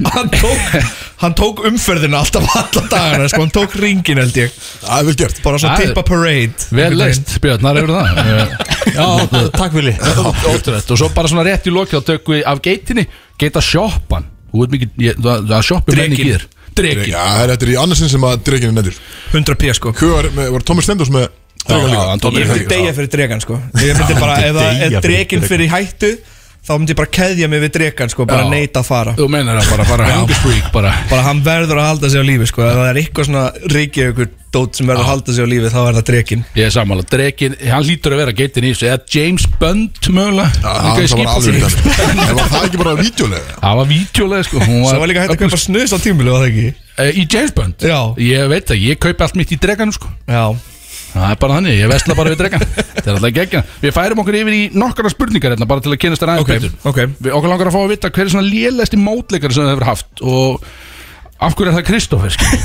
[0.05, 0.75] Hann tók,
[1.23, 4.53] hann tók umferðina alltaf alla dagana, sko, hann tók ringin held ég.
[4.83, 5.41] Það er vel gert.
[5.45, 8.05] Bara svona tippa parade Vel leist, Björn, það er það?
[8.21, 8.55] Eh,
[8.95, 9.07] Já,
[9.55, 10.91] takk Vili Ótrúlegt.
[10.93, 13.07] Og svo bara svona rétt í lokið á tökku af geitinni.
[13.41, 16.31] Geita sjoppan Þú veit mikið, ég- það það shoppum menni Drekinn.
[16.31, 16.45] gýr
[16.75, 18.95] Drekin Já, það er- þetta er í annarsinn sem að drekinn er nefndir
[19.31, 19.91] 100 p sko.
[19.95, 21.27] Hvað var, var Tómi Stendos með
[21.65, 22.07] drekan já, líka?
[22.09, 23.59] hann tók Ég myndi deyja fyrir dregan sko.
[23.79, 26.09] Ég myndi bara, ef, það- fyrir dregin fyrir hættu
[26.65, 28.49] Þá myndi ég bara keðja mig við dregan sko Bara Já.
[28.49, 29.11] neita að fara.
[29.19, 30.93] Þú meinar það bara, bara hunger freak bara.
[31.11, 32.63] Bara hann verður að halda sig á lífi sko.
[32.65, 33.43] Ef það er eitthvað svona
[33.75, 36.65] reykja ykkur dót sem verður að halda sig á lífi Þá er það dregin Ég
[36.69, 38.87] er sammála, Drekin, hann lítur að vera geitin í þessu.
[38.89, 40.49] Eða James Bond mögulega?
[40.65, 41.97] Já, Líka í það var alveg skipasík.
[42.01, 43.57] þannig En var það ekki bara vídeolega?
[43.61, 44.63] Það var vídeolega sko.
[44.65, 46.67] Hún Svo var líka hægt að kaupa snus á tímulu var það ekki?
[46.95, 47.75] Eh, Í James Bond?
[47.85, 47.99] Já.
[48.25, 50.09] Ég veit það, ég kaupi allt mitt í dreganum sko.
[50.25, 50.45] Já
[51.15, 54.19] Það er bara þannig, ég vesla bara við dregan Það er alltaf geggja Við færum
[54.23, 56.73] okkur yfir í nokkara spurningar hérna Bara til að kynast þér aðeins Ok, betur.
[56.91, 56.99] ok.
[57.23, 59.87] Við okkur langar að fá að vita hver er svona lélæsti mótleikari sem það hefur
[59.93, 60.67] haft Og
[61.45, 62.59] af hverju er það Kristófer skilur?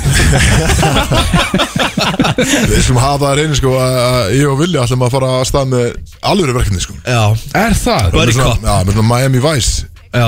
[2.71, 5.43] Við skulum hafa það að reyni sko að ég og Vilja ætlum að fara að
[5.49, 5.87] stað með
[6.31, 6.95] alvöru verkefni sko.
[7.03, 7.23] Já.
[7.61, 8.15] Er það?
[8.15, 8.59] Með svona-.
[8.63, 9.73] Já, með svona Miami Vice.
[10.15, 10.27] Já.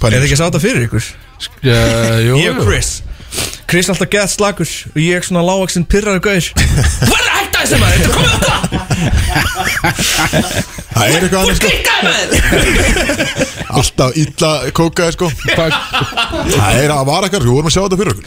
[0.00, 0.12] Pæling.
[0.12, 1.04] Er það ekki að sáta fyrir ykkur?
[1.64, 2.90] Uh, jú, Ég og Chris.
[3.70, 6.44] Chris alltaf gett slagur Og ég svona lágvaksinn pyrraður gaur.
[6.50, 7.98] Hvað er að hætta þessu maður?
[8.00, 8.54] Þetta komið þetta
[10.90, 11.68] Það er eitthvað annað sko.
[13.80, 15.26] Alltaf illa kókaði sko.
[15.46, 18.24] Það er að var eitthvað, við vorum að sjá þetta fyrir okkur.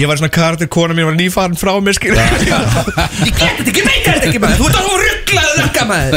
[0.00, 3.84] Ég var svona karakter, kona mín var nýfarin frá mér skil Ég get þetta ekki,
[3.84, 4.58] meika þetta ekki maður.
[4.58, 6.16] Þú ert að rugglaðu rakka maður.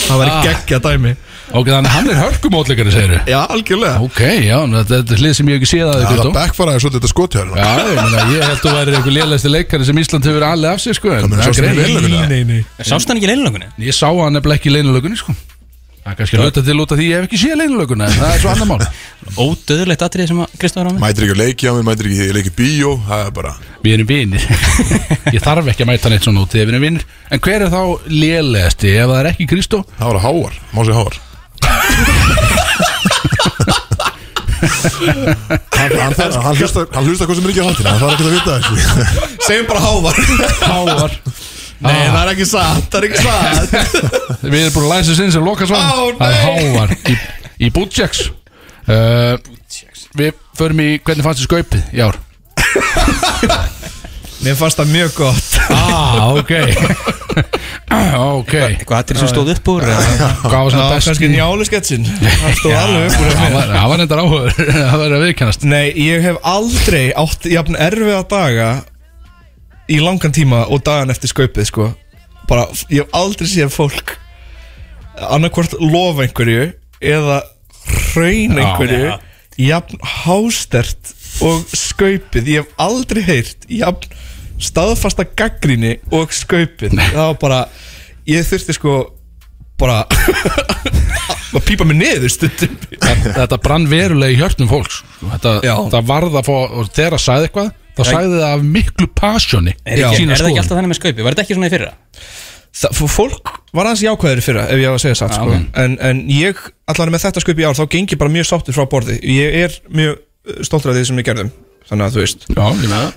[0.00, 1.12] Það var í geggja dæmi
[1.50, 3.96] Ok, þannig að hann er hörkumótleikari, segir Já, algjörlega.
[4.06, 6.10] Ok, já, þetta þetta er hlið sem ég hef ekki séð að Það þið er
[6.10, 9.50] að Kristó backfaraði svolítið þetta skotjörn Já, ég meina, ég held að væri einhver lélæsti
[9.50, 11.80] leikari sem Ísland hefur alveg af sig, sko en meina, það er sástu greið hann
[11.80, 12.02] í vel.
[12.06, 12.30] leynilögunni?
[12.30, 13.70] Nei, nei Sást hann ekki í leinlökunni?
[13.90, 15.34] Ég sá hann nefnilega ekki í leinulögunni, sko.
[16.00, 18.14] Það er kannski að hluta til út af því ég hef ekki séð leinulögunni en
[18.16, 18.86] það er svo annar mál.
[19.44, 21.00] Ódöðulegt atrið sem að Kristofur á með.
[21.02, 23.52] Mætir ekki að leiki á mér, mætir ekki að leiki bíó Það er bara
[23.84, 24.46] Við erum vinir.
[25.36, 27.04] Ég þarf ekki að mæta neitt svona út þegar við erum vinir.
[27.28, 29.82] En hver er þá lélegasti ef það er ekki Kristó?
[30.00, 31.20] Það var að háar, má sér háar
[34.60, 38.12] Hann, hann, hann, hann hlusta hann hlusta hvað sem er ekki á haldina Það er
[38.14, 38.74] ekki að vita þessu
[39.46, 40.16] Segjum bara hávar.
[40.60, 41.14] Hávar.
[41.80, 43.70] Nei, það er ekki satt, það er ekki satt.
[44.42, 45.86] Við erum búin að læsa sinn sem loka Ó, svann
[46.20, 46.42] Það er nei.
[46.44, 47.16] hávar í,
[47.64, 49.34] í Bútsjaks uh,
[50.20, 52.20] Við förum í hvernig fannst þið skaupið í ár?
[54.44, 55.49] Mér fannst það mjög gott
[56.00, 56.52] Ah, ok.
[57.90, 58.52] Ok.
[58.54, 62.06] Eitthvað atrið sem stóð upp úr Já, kannski njálu sketsin
[62.40, 63.54] Það stóð alveg upp úr Það
[63.90, 64.54] var- endar áhugur
[64.90, 65.66] Það var að viðkennast.
[65.70, 68.70] Nei, ég hef aldrei átt jafn erfiða daga
[69.90, 71.88] í langan tíma og dagan eftir skaupið sko.
[72.50, 74.14] Bara, ég hef aldrei séð fólk
[75.30, 76.68] annarkvort lofa einhverju
[77.02, 77.40] eða
[78.12, 79.16] hraun einhverju já.
[79.60, 82.54] jafn hástert og skaupið.
[82.54, 84.14] Ég hef aldrei heyrt jafn
[84.60, 87.60] staðfasta gaggrinni og skaupið það var bara
[88.28, 88.96] ég þurfti sko
[89.80, 90.02] bara
[91.56, 95.30] að pípa mig niður stundum Þetta brann verulega í hjörtum fólks sko.
[95.32, 95.74] Þetta, Já.
[95.86, 96.50] þetta varð að
[96.94, 100.76] það sagði eitthvað þá sagði það af miklu pasjoni Er, ekki, er það ekki alltaf
[100.78, 101.24] þannig með skaupi?
[101.24, 101.90] Var þetta ekki svona í fyrra?
[102.70, 105.56] Það, fólk var aðeins jákvæður fyrra ef ég á að segja satt Já, sko.
[105.56, 105.72] ok.
[105.82, 106.60] en, en ég,
[106.92, 109.74] allan með þetta skup í ár þá gengi bara mjög sáttur frá borði ég er
[109.90, 111.50] mjög uh, stoltur af því sem við gerðum
[111.90, 112.64] þannig að þú veist Já,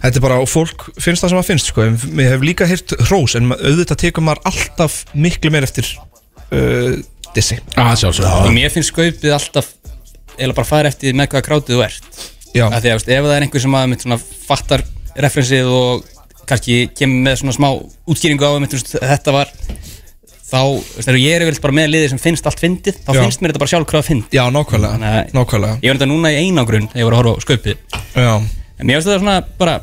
[0.04, 1.86] Þetta er bara, og fólk finnst það sem það finnst sko.
[1.88, 6.98] en Mér hef líka heyrt hrós En auðvitað tekur maður alltaf miklu meir eftir uh,
[7.34, 7.58] Dissi.
[7.80, 9.72] Ah, sjálfsög Mér finnst skaupið alltaf
[10.38, 12.22] eða bara fara eftir með hvaða krátið þú ert.
[12.58, 14.18] Já, að því að veist, ef það er einhver sem að mynd, svona,
[14.48, 14.84] fattar
[15.22, 16.08] referensið og
[16.50, 17.68] kannski kemur með svona smá
[18.10, 22.12] útskýringu á mynd, veist, þetta var þá, veist, þegar ég er yfirleitt bara með liðið
[22.16, 23.20] sem finnst allt fyndið, þá Já.
[23.22, 24.38] finnst mér þetta bara sjálfkrafa fyndið.
[24.38, 25.78] Já nákvæmlega, að- nákvæmlega.
[25.86, 27.78] Ég var þetta núna í einangrun þegar ég var að horfa á skaupið.
[28.18, 28.34] Já,
[28.80, 29.76] en mér finnst þetta svona bara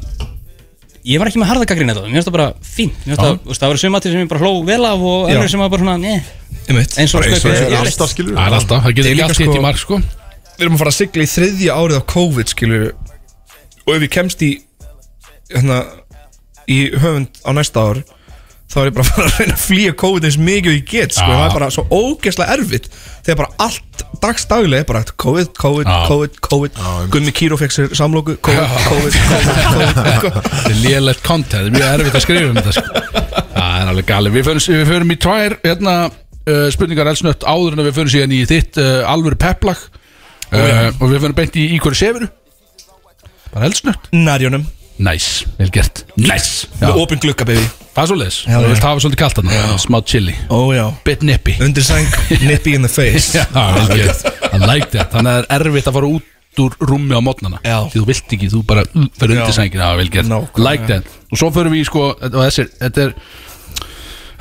[1.00, 2.96] ég var ekki með harðagagrinn þetta, mér finnst þetta bara fínt.
[3.06, 5.48] Mér finnst það, veist, það var sumatir sem ég bara hló vel af og önnur
[5.52, 6.16] sem var bara svona, ne,
[6.70, 9.40] eins og og skaupið er alltaf skilur Það er alltaf, það getur ekki líka allt
[9.40, 10.00] hitt sko- í mark sko.
[10.60, 12.84] Við erum að fara að sigla í þriðja árið á COVID skilur
[13.86, 14.50] Og ef ég kemst í
[15.50, 15.78] hérna,
[16.70, 18.02] Í höfund á næsta ár
[18.70, 20.84] Þá er ég bara að fara að reyna að flýja COVID eins mikið og ég
[20.92, 21.26] get sko.
[21.26, 22.90] Það er bara svo ógeðslega erfitt
[23.24, 23.89] Þegar bara allt
[24.22, 25.98] dagstaglega bara COVID, COVID, Já.
[26.08, 27.12] COVID, COVID einmitt.
[27.14, 30.40] Gummi Kíró fekk sér samlóku COVID, COVID, COVID, COVID eitthvað.
[30.48, 33.04] Þetta er lélegt content, það er mjög erfitt að skrifa um þetta sko.
[33.50, 35.94] Það er alveg gali Við förum, við förum í tvær hérna,
[36.46, 39.80] uh, spurningar elsnött áður en við förum síðan í þitt uh, alvöru peplag
[40.50, 42.30] uh, og við förum beint í í hverju sefuru
[43.50, 44.68] Bara elsnött Nærjónum
[45.00, 45.26] Næs,
[45.56, 46.02] vel gert.
[46.20, 46.48] Næs
[46.80, 47.62] Með opin glugga, baby.
[47.94, 49.60] Það er svo leis Já, Þú vilt hafa svolítið kalt þarna.
[49.80, 50.34] Smá chili.
[50.52, 50.82] Ó já.
[51.06, 51.54] Bit nippy.
[51.64, 52.10] Undir sæng,
[52.44, 53.32] nippy in the face.
[53.38, 53.46] Já,
[53.76, 54.26] vel gert.
[54.52, 55.10] I like that.
[55.14, 57.60] Þannig að það er erfitt að fara út úr rúmi á mótnana.
[57.64, 59.56] Því þú vilt ekki, þú bara uh, fyrir undir Já.
[59.56, 59.88] sængina.
[59.88, 60.28] Já, vel gert.
[60.30, 60.66] Nákvæmlega.
[60.68, 61.12] Like that.
[61.30, 63.14] Og svo förum við í sko og þessir, Þetta er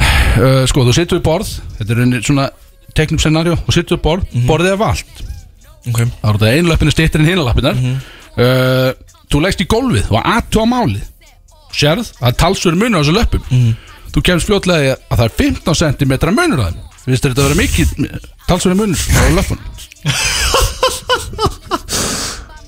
[0.04, 1.56] uh, Sko, þú sittur við borð.
[1.80, 2.50] Þetta er einu svona
[2.98, 3.56] teknum scenario.
[3.64, 4.40] Og sittur við borð.
[4.50, 5.26] Borðið er vald
[5.88, 6.02] Ok.
[6.04, 8.90] Það er þetta einu löppinu stýttir en hina löppinar uh,
[9.30, 11.06] Þú leggst í gólfið og aðtú á málið.
[11.70, 13.44] Sérð, það er talsverður munur á þessu löppum.
[14.10, 16.80] Þú kemst fljótlega að það er 15 cm munur á þeim.
[17.06, 17.88] Finnst þetta að vera mikið
[18.50, 19.68] talsverður munur á löppunum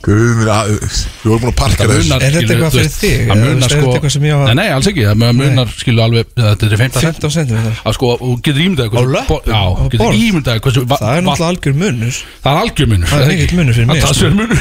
[0.02, 3.18] Guð minn að Við vorum búin að parka þess munar, Er þetta eitthvað fyrir þig?
[3.22, 5.04] Það Eða, munar er sko þetta eitthvað sem ég á að- Nei, nei, alls ekki
[5.06, 8.88] Það munar, skilu alveg Þetta er 15 cm 15 cm að sko, og getur ímyndað
[8.92, 9.40] Á löppum?
[9.46, 10.18] Já, Á getur borð?
[10.26, 12.16] ímyndað hversu va- Það er náttúrulega algjör munur.
[12.42, 14.10] Það er algjör munur Það er mikill munur fyrir mig, Það er sko.
[14.12, 14.60] talsverður munur.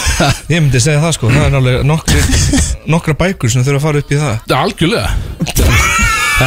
[0.54, 1.26] Ég myndi segja það sko.
[1.30, 2.20] Það er náttúrulega nokkri,
[2.94, 4.34] nokkra bækur sem þurfa að fara upp í það.
[4.50, 5.10] Það er algjörlega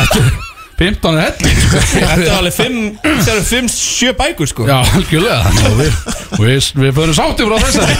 [0.03, 1.81] er 15 er helling sko.
[1.93, 4.65] Þetta er alveg 5 Það eru 5-7 bækur sko.
[4.69, 5.53] Já, algjörlega.
[5.69, 6.01] Og við,
[6.39, 7.99] við, við förum sátti frá þessari.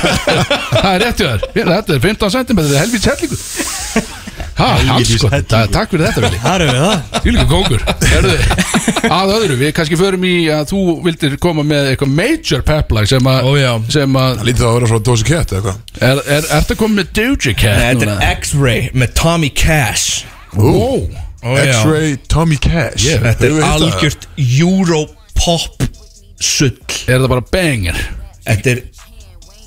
[0.73, 1.71] Það er rétt hjá þér.
[1.73, 4.11] Þetta er 15 cm, þetta er helvits hellingur.
[4.53, 6.39] Ha, hans sko Ta- Takk fyrir þetta, Vili.
[6.43, 7.81] Það er við það Því líka kókur
[9.13, 13.29] að öðru, við kannski förum í að þú vildir koma með eitthvað major peplag sem
[13.29, 16.75] að að Það lítið það að vera frá Doja Cat eða eitthvað er, er, Ertu
[16.75, 20.23] að koma með Doja Cat Nei, Þetta er X-Ray með Tommy Cash.
[20.53, 21.01] Ó,
[21.43, 21.73] Já.
[21.73, 23.23] X-Ray Tommy Cash Yeah.
[23.25, 25.83] Þetta er algjört Europop
[26.43, 26.75] sull
[27.07, 27.99] er það bara banger
[28.47, 28.83] Þetta er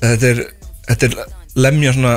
[0.01, 0.41] Þetta er
[0.87, 1.20] Þetta er
[1.66, 2.16] lemja svona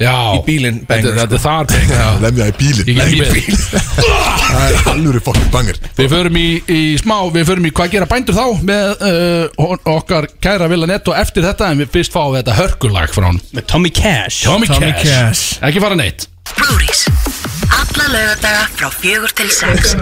[0.00, 2.20] Já Í bílinn Þetta, banger, þetta er þar banger.
[2.24, 3.58] Lemja í bílinn.
[4.50, 8.08] Það er alveg fucking banger Við förum í, í smá, við förum í hvað gera
[8.10, 12.40] bændur þá með uh, okkar kæra Villa Netto eftir þetta en við fyrst fáum við
[12.42, 15.04] þetta hörkulag frá hann Með Tommy Cash Tommy, Tommy Cash.
[15.06, 15.44] Cash.
[15.68, 16.26] Ekki fara neitt
[16.58, 17.04] Brúris
[17.70, 19.94] Alla laugardaga frá fjögur til sex.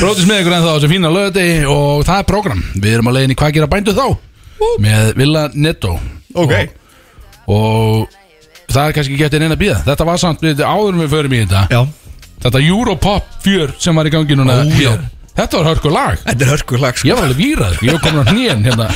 [0.00, 2.60] Bróðis með ykkur en þá þessu fína lögði og það er program.
[2.76, 4.06] Við erum að leiðin í hvað gera bændur þá?
[4.84, 5.94] Með Villa Netto.
[6.36, 6.52] Ok.
[7.50, 8.18] Og
[8.70, 11.64] það er kannski einn að býða Þetta var samt, áður en við förum í þetta.
[11.72, 11.80] Já.
[12.44, 14.92] Þetta Europop fjör sem var í gangi núna Ó, já.
[15.36, 16.18] Þetta var hörku lag.
[16.26, 17.08] Þetta er hörkulag sko.
[17.08, 18.88] Ég var alveg výrað, ég var komin á hnén hérna.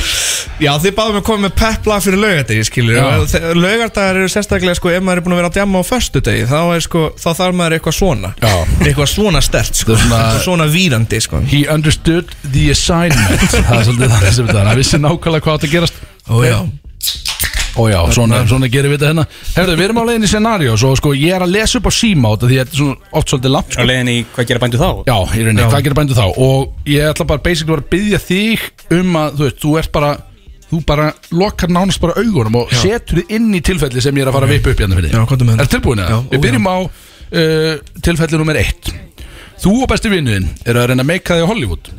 [0.61, 2.99] Já, þið báðum að koma með pepplag fyrir laugardegi, skilur.
[3.59, 6.57] Laugardagar eru sérstaklega, sko, ef maður er búin að vera að djamma á föstudegi þá,
[6.75, 8.31] er, sko, þá þarf maður eitthvað svona.
[8.43, 8.53] Já.
[8.85, 9.97] Eitthvað svona stert, sko.
[9.97, 11.41] Það svona- svona vírandi, sko.
[11.49, 13.49] He understood the assignment.
[13.51, 14.69] Það er svolítið það sem þetta er.
[14.71, 16.01] Hann vissi nákvæmlega hvað að gerast.
[16.29, 16.35] Ó,
[17.75, 19.25] já Ó já, svona, svona gerum við þetta hérna.
[19.55, 21.93] Herðu, við erum á leiðin í scenarios og sko ég er að lesa upp á
[21.95, 23.87] síma át því að þetta er svona oft svolítið langt Á sko.
[23.89, 24.89] leiðin í hvað gera bændu þá?
[25.09, 26.25] Já, í rauninni, hvað gerir bændu þá?
[26.45, 28.65] Og ég ætla bara basically bara að byggja þig
[28.99, 30.13] um að, þú veist, þú ert bara
[30.65, 34.31] þú bara lokar nánast bara augunum og setur þið inn í tilfelli sem ég er
[34.31, 35.73] að fara að vipa upp hérna fyrir Já, með Er það.
[35.75, 36.15] tilbúin Já, að?
[36.15, 37.75] ó, Við byrjum á uh,
[38.07, 38.89] tilfelli nummer eitt.
[39.61, 41.91] Þú og besti vinnuðinn eru að reyna að meika þig á Hollywood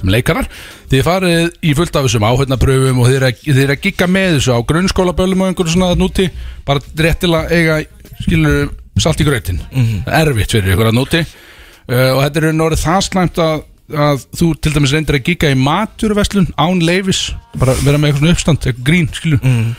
[0.00, 0.48] sem leikarar.
[0.90, 4.60] Þið farið í fullt af þessum áhörnapröfum og þið eru að, gigga með þessu á
[4.70, 6.28] grunnskólaböllum og einhverju svona núti
[6.68, 7.80] bara rétt til að eiga
[8.24, 10.04] skilur salt í grötin Mhm.
[10.06, 13.60] erfitt fyrir ykkur að núti uh, og þetta er orðið það slæmt að,
[13.94, 17.28] að þú til dæmis reyndir að gigga í maturverslun án leifis
[17.58, 19.76] bara vera með eitthvað svona uppstand, eitthvað grín skilur Mhm.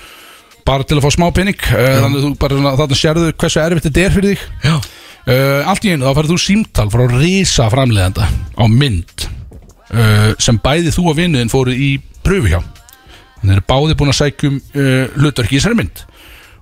[0.65, 1.57] bara til að fá smá pening.
[1.67, 4.89] Uh, þannig að þú bara svona, þarna sérðu hversu erfitt þetta er fyrir þig.
[5.29, 9.25] Uh, allt í einu þá farið þú símtal frá risa framleiðanda á mynd
[9.93, 11.89] uh, sem bæði þú og vinnuðin fóru í
[12.25, 12.59] pröfu hjá.
[13.39, 16.03] Þannig eru báði búin að sækjum uh, hlutverki í þessari mynd.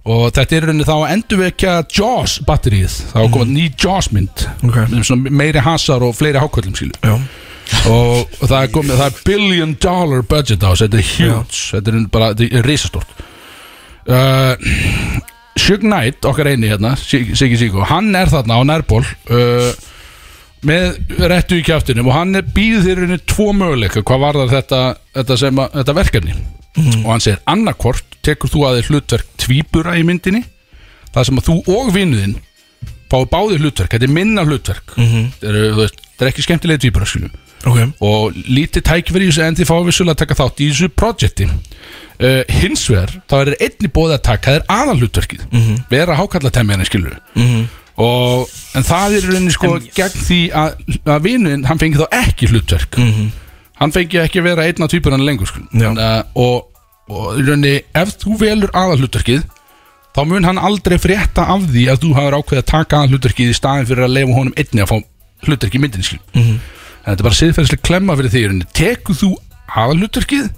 [0.08, 4.46] Og þetta er rauninni þá að endurvekja JAWS batterið, þá er komað ný JAWS mynd.
[4.64, 4.78] Ok.
[4.94, 7.18] með svona meiri hasar og fleiri hákvöldum Já.
[7.92, 11.58] Og, og það er komið, það er billion dollar budget á þetta er huge.
[11.74, 13.12] Þetta er bara, þetta er risastort
[14.08, 14.56] uh,
[15.58, 19.04] Shug Knight okkar eini hérna, Sig- Siggi Siggo hann er þarna á nærból.
[19.28, 19.72] Uh,
[20.66, 20.98] með
[21.30, 24.82] réttu í kjáttinum og hann er býð þér tvo möguleika hvað var það þetta,
[25.20, 26.38] þetta, sem að, þetta verkefni.
[26.78, 30.44] Og hann segir annarkvort tekur þú að þér hlutverk tvíbura í myndinni
[31.14, 32.38] það sem að þú og vinnuðinn
[33.08, 34.96] fái báði hlutverk, þetta er minna hlutverk.
[34.98, 37.36] Þetta er, þú veist, þetta er ekki skemmtilega tvíbura skilum
[37.66, 37.80] Ok.
[38.06, 41.48] Og lítið tækifæri í þessu en þið fáið vissulega að taka þátt í þessu projekti.
[42.18, 45.44] Uh, hins vegar þá er einni bóðið að taka þér aðalhlutverkið.
[45.90, 47.68] Vera hákallatemjani skilur -hmm.
[47.98, 48.48] Og
[48.78, 50.74] en það er í rauninni sko gegn því að,
[51.10, 52.98] að vinuðin hann fengi þá ekki hlutverk
[53.82, 55.62] hann fengi ekki að vera einn af tvíburana lengur sko.
[55.72, 55.88] Já.
[55.90, 56.68] Þannig að- og,
[57.10, 59.44] og í rauninni ef þú velur aðalhlutverkið
[60.18, 63.58] þá mun hann aldrei frétta af því að þú hafur ákveðið að taka aðalhlutverkið í
[63.58, 64.98] staðin fyrir að leifa honum einni að fá
[65.48, 66.56] hlutverkið í myndinni skil Mhm.
[66.58, 68.70] en þetta er bara siðferðislega klemma fyrir því í rauninni.
[68.74, 69.30] tekur þú
[69.78, 70.50] aðalhlutverkið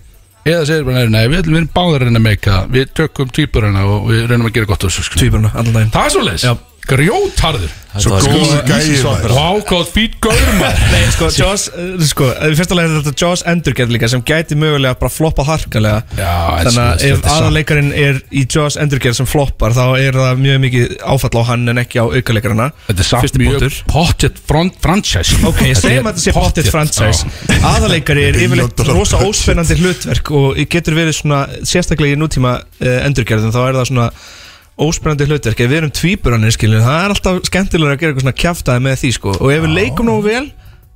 [0.49, 3.29] eða segir bara nei, við ætlum við erum báðir að reyna að meika við tökum
[3.35, 5.19] tvíburana og við reynum að gera gott á þessu skil.
[5.25, 6.45] Tvíburana, allan daginn það er svo leis,
[6.89, 9.31] grjótarður Svo góður gæði maður.
[9.33, 13.41] og ákváð fít gaurmar Nei, sko, Jaws, uh, sko, í fyrsta lega er þetta Jaws
[13.49, 16.03] endurgerð líka sem gæti mögulega bara floppa harkalega.
[16.13, 16.29] Já,
[16.67, 20.93] Þannig að ef aðaleikarin er í Jaws endurgerð sem floppar þá er það mjög mikið
[21.15, 23.79] áfall á hann en ekki á aukalekarana Þetta er samt Fyrsti mjög punktur.
[23.89, 25.39] pottet front franchise.
[25.49, 27.25] Ok, segjum að þetta sé pottet franchise.
[27.73, 33.49] Aðaleikari er yfirleitt rosa óspennandi hlutverk og getur verið svona, sérstaklega í nútíma uh, endurgerðum,
[33.55, 34.07] þá er það svona
[34.79, 38.39] óspennandi hlutverk, ef við erum tvíburanir skiljum, það er alltaf skemmtilega að gera eitthvað svona
[38.43, 40.45] kjaftaði með því sko, og ef við leikum nógu vel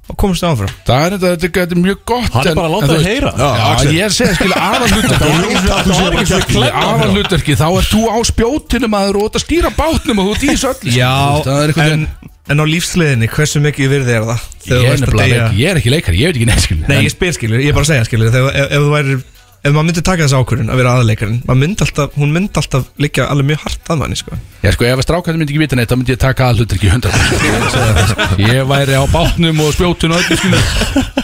[0.03, 0.71] þá komumst áfram.
[0.83, 3.07] Það er þetta, þetta, er mjög gott Hann er en- bara að láta þú veist-
[3.07, 3.29] heyra.
[3.39, 3.45] Já,
[3.87, 9.39] ég er að segja, skilja, aðalhlutverki Aðalhlutverki, þá ert þú á spjótinu maður og ert
[9.39, 11.13] að stýra bátnum og þú ert í öllu Já,
[11.47, 12.03] það er eitthvað en,
[12.51, 14.39] en á lífsliðinni, hversu mikið virði er það?
[14.63, 17.13] Þegar Ég þú er að er ekki leikari, ég veit ekki neitt skilja Nei, ég
[17.15, 19.15] spyr skilur, ég er bara að segja ef, ef þú væri
[19.63, 23.29] Ef maður myndi taka þessu ákvörðun að vera aðleikarinn myndi alltaf, Hún myndi alltaf liggja
[23.31, 24.39] alveg mjög hart að manni sko.
[24.59, 28.43] Já, sko, ef að strákæði myndi ekki vita neitt, þá myndi ég taka aðalhlutverki 100%
[28.43, 30.59] Ég væri á bátnum og spjótinu og öllu skilja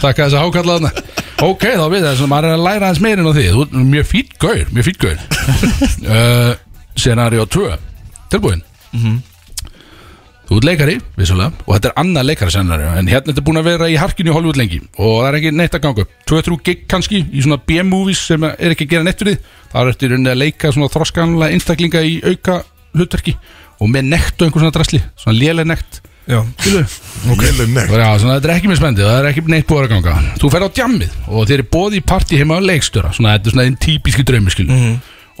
[0.00, 1.04] Taka þess að hákalla þarna.
[1.44, 3.46] Ok, þá við það, maður er að læra hans meirinn á því.
[3.52, 5.22] Þú ert mjög fýtt gaur, mjög fýtt gaur.
[6.00, 6.52] Uh,
[7.00, 7.76] Scenario 2
[8.30, 8.64] Tilbúin
[10.50, 13.60] Þú ert leikari, vissulega Og þetta er annað leikari scenario En hérna er þetta búin
[13.60, 16.10] að vera í harkinu í Hollywood lengi Og það er ekki neitt að ganga upp.
[16.26, 19.80] 2-3 gig kannski í svona B-movies sem er ekki að gera neitt fyrir því Það
[19.84, 22.56] er eftir rauninni að leika svona þroskanlega einstaklinga í auka
[22.98, 23.36] hlutverki
[23.78, 26.02] Og með nekt og einhver svona drasli Svona léleg nekt.
[26.26, 26.82] Já, Skilu
[27.38, 27.94] Léleg nekt.
[27.94, 30.18] Já, svona þetta er ekki með spendið Það er ekki neitt búið að ganga.
[30.42, 33.46] Þú fer á djammið og þeir eru bóði í partí heima á leikstöra Svona þetta
[33.50, 33.70] er svona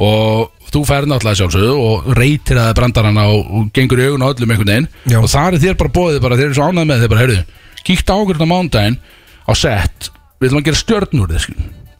[0.00, 4.30] Og þú fer náttúrulega sjálfsögðu Og reytir að brandarana og, og gengur í augun á
[4.32, 4.88] öllum einhvern veginn.
[5.10, 5.18] Já.
[5.20, 7.84] Og það er þér bara bóðið bara Þeir eru svo ánægð með þeir bara, heyrðu
[7.90, 8.98] Kíkt á okkur þetta mándaginn
[9.44, 10.10] á set
[10.40, 11.48] Við ætlum að gera stjörn úr þér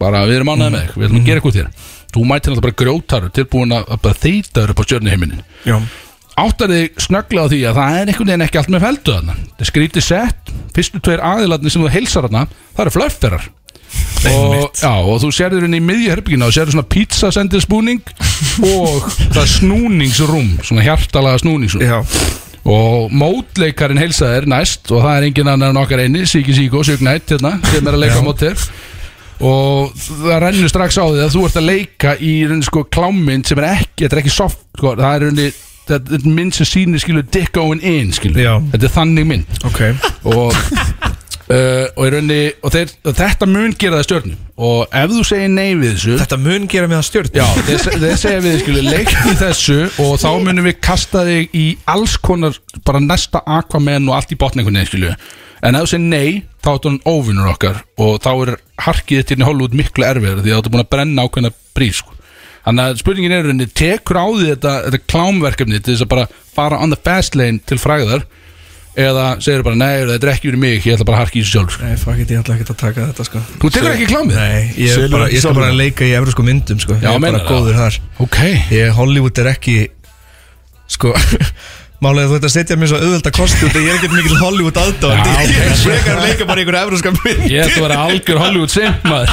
[0.01, 1.73] Bara við erum ánægð með þig Við ætlum að gera eitthvað þér.
[2.11, 5.77] Þú mætir náttúrulega bara grjótarur Tilbúin að, bara þeita þér upp á stjörnuheiminin já,
[6.41, 9.35] áttar þig snögglega á því að það er einhvern veginn ekki allt með feldu þarna.
[9.51, 13.47] Það er skrítið sett, fyrstu tveir aðilarnir sem þú heilsar þarna, það eru flöfferar
[14.31, 18.03] og, já, og þú sérður inn í miðjuherbyggina og sérður svona pizzasendir spúning
[18.67, 21.83] og það er snúningsrúm svona hjartalaga snúningsrúm.
[21.85, 22.01] Já.
[22.61, 26.83] og mótleikarinn heilsað er næst og það er engin annar en okkar eini Siki Siko,
[26.85, 28.69] Sugnætt hérna, sem er að leika mót þér
[29.41, 33.49] og það rennur strax á því að þú ert að leika í rauninni sko klámynd
[33.49, 35.51] sem er ekki, þetta er ekki soft sko, það er rauninni
[35.91, 38.53] þetta er mynd sem sýnir skilu dick going in skilu, Já.
[38.73, 39.61] þetta er þannig mynd.
[39.67, 39.81] Ok.
[40.29, 40.53] Og
[41.51, 45.25] uh, og, í rauninni, og, þeir, og þetta mun gera það stjörnum og ef þú
[45.27, 48.57] segir nei við þessu Þetta mun gera mig að stjórn Já, þeir, þeir segja við
[48.63, 54.09] skilu leikni þessu og þá munum við kasta þig í alls konar bara næsta Aquaman
[54.09, 55.15] og allt í botn einhvern veginn skilu
[55.61, 58.53] en ef þú segir nei, þá er hann óvinnur okkar og þá er
[58.87, 61.53] harkið þitt hérna í Hollywood miklu erfiðar því að þú ert búin að brenna ákveðna
[61.77, 62.15] brís sko.
[62.61, 66.81] Þannig að spurningin er tekur á því þetta, þetta klámverkefni til þess að bara fara
[66.81, 68.25] on the fast lane til fræðar
[68.99, 71.43] eða segir bara, nei, þetta er ekki verið mig ég ætla bara að harki í
[71.45, 71.85] þessu sjálf sko.
[71.87, 74.35] Nei, fuck it, ég ætla ekki að taka þetta sko Þú tekur ekki klámið?
[74.35, 75.61] Nei, ég, er Selur bara, ég skal sjálfur.
[75.61, 77.53] bara leika í evrósku myndum sko Já, Ég er bara meinar það?
[77.55, 78.39] góður þar Ok,
[78.75, 79.77] Ég, Hollywood er ekki
[80.91, 81.13] Sko
[82.01, 84.37] Málega þú ert að setja mér svo auðvelda kosti út að Ég er ekkert mikil
[84.41, 85.41] Hollywood aðdáð Já, ok.
[85.53, 88.39] Ég er frekar að leika bara í einhverju evróska mynd Ég ætla að vera algjör
[88.41, 89.29] Hollywood simp maður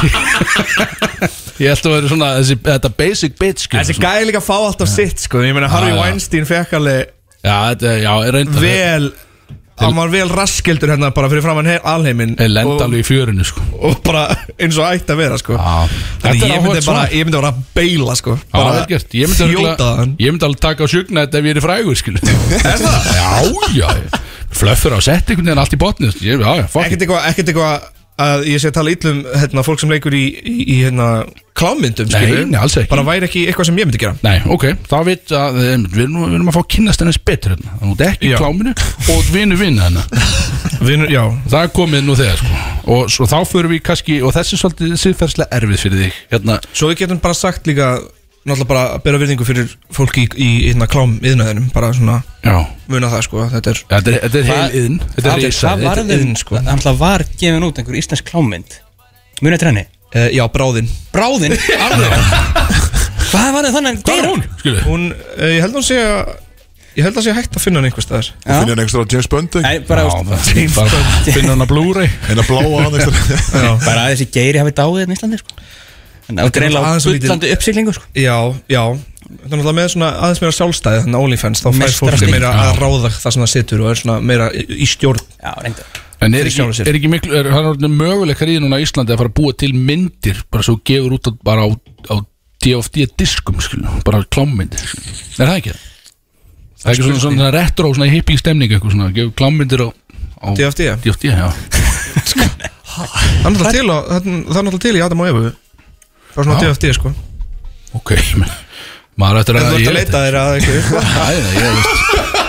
[1.64, 4.10] Ég ætla að vera svona þessi, þetta basic bitch skilur, Þessi svona.
[4.20, 6.02] gæði líka fá alltaf sitt sko Ég meina Harvey Já, já.
[6.04, 7.08] Weinstein fekk alveg
[7.40, 9.08] Já, þetta, já, reyndar vel
[9.78, 13.44] Hann var vel raskildur hérna bara fyrir framann he- alheiminn Ég lenda alveg í fjörinu
[13.46, 13.62] sko.
[13.80, 14.24] og bara
[14.58, 15.54] eins og ætti að vera sko.
[15.54, 15.88] Já,
[16.22, 17.12] Þannig þetta er ég myndi áhugað bara, svar.
[17.14, 18.36] ég myndi bara að beila sko.
[18.38, 19.14] Já, Bara vel gert.
[19.14, 20.16] Ég myndi þjóta örugglega- hann.
[20.18, 22.18] Ég myndi alveg taka á sjugna þetta ef ég er frægur skilu
[22.72, 23.12] Er það?
[23.18, 23.30] Já,
[23.78, 24.20] já.
[24.58, 27.08] Flöffur á sett einhvern veginn allt í botni Já, já, fuck Ekkert it.
[27.08, 27.80] eitthvað, ekkert eitthvað
[28.18, 31.08] að ég sé að tala ítlum hérna, fólk sem leikur í, í, í hérna,
[31.58, 32.44] klámyndum Nei, skilur.
[32.50, 32.90] nei, alls ekki.
[32.92, 34.14] Bara væri ekki eitthvað sem ég myndi gera.
[34.26, 37.20] Nei, ok, þá veit að eh, við erum, við erum að fá að kynnast hennes
[37.30, 37.76] betur hérna.
[37.80, 38.38] Þannig að ekki í Já.
[38.42, 38.74] kláminu
[39.14, 40.12] og vinnu vinna hennar.
[40.88, 42.58] Vinur, Já, Það er komið nú þegar sko.
[42.94, 46.58] Og svo þá förum við kannski Og þessi er svolítið siðferðslega erfið fyrir þig Hérna,
[46.70, 47.88] svo við getum bara sagt líka
[48.48, 52.54] Náttúrulega bara að bera virðingu fyrir fólki í, í hérna, klám yðnaðinum Bara svona já.
[52.88, 55.88] muna það sko Þetta er Þetta er, þetta er heil yðn Þetta er Hvað risaði
[55.88, 56.56] var þetta iðn, sko.
[56.58, 58.76] það náttúrulega var gefin út einhver íslensk klámynd?
[59.42, 59.86] Munið eftir henni?
[60.08, 60.86] Uh, Já, bráðin.
[61.12, 61.54] Bráðin,
[61.84, 62.28] alveg?
[63.28, 64.44] Hvað var það þannig Hvað er hún?
[64.62, 66.36] Skilu Hún, uh, ég held hún sé að
[66.98, 68.28] Ég held að sé hægt að finna hann einhver staðar.
[68.42, 69.84] Þú finnir hann einhverstað á James Bond Nei, ekki?
[69.86, 72.08] bara, Já, það- bara Finnur hann að Blu-ray.
[72.26, 75.54] Eina bláa hann einhverstað bara að þessi geiri hafi dáið í Íslandi sko.
[76.28, 78.04] En það var greinlega aðeins svo lítið- bullandi uppsiglingu sko.
[78.14, 78.36] Já,
[78.68, 78.82] já.
[79.28, 82.50] Þetta er náttúrulega með svona aðeins meira sjálfstæði Þannig að OnlyFans, þá fær fólk meira
[82.56, 85.20] að ráða það sem það situr Og er svona meira í stjórn.
[85.42, 85.84] Já, reyndar.
[86.20, 89.20] En er ekki, er ekki miklu, er, hann er möguleikar í núna í Íslandi að
[89.20, 91.68] fara að búa til myndir bara svo gefur út bara á,
[92.10, 92.16] á
[92.64, 95.12] DFD diskum, skilu, bara klámmyndir skilu.
[95.38, 95.76] Er það ekki?
[95.76, 95.84] Það?
[96.82, 99.88] Það er ekki svona, svona retro, svona hippie stemning eitthvað svona, gefur klámmyndir á,
[100.42, 101.52] á DFD DFD, já.
[102.98, 105.44] Það er náttúrulega til, á- það er náttúrulega til í Adam og Evu
[106.38, 106.60] Það er svona.
[106.62, 107.12] DFD sko.
[107.98, 108.12] Ok,
[109.18, 110.78] maður ættir En að þú ert ég að leita þér að eitthvað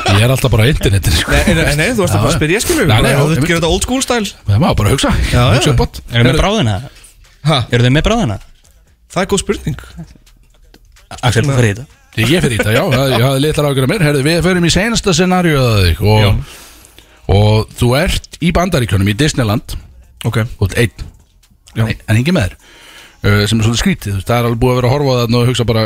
[0.09, 1.33] ég, er alltaf bara á internetinu sko.
[1.33, 3.61] Nei, nei, þú varst að bara spyrja, ég skilur Nei, nei, Þú ert að gera
[3.61, 4.29] þetta old school style.
[4.45, 6.77] Það má bara hugsa, hugsa átt Erum við með bráðina?
[7.49, 8.39] Ha, Eru þið með bráðina?
[9.09, 9.83] það er góð spurning.
[11.19, 11.99] Axel, þú fyrir í þetta.
[12.19, 12.83] Ég fyrir í þetta, já,
[13.15, 14.03] ég hafði litlar ágjörða mér.
[14.05, 16.57] Herðu, við förum í senasta scenarióða þig og,
[17.33, 19.77] og þú ert í bandaríkjunum í Disneyland.
[20.29, 21.07] Ok, og einn.
[21.77, 21.85] Já.
[21.85, 22.55] en, en ekki með þér
[23.21, 25.49] sem er svona skrítið, það er alveg búið að vera að horfa á það og
[25.49, 25.83] hugsa bara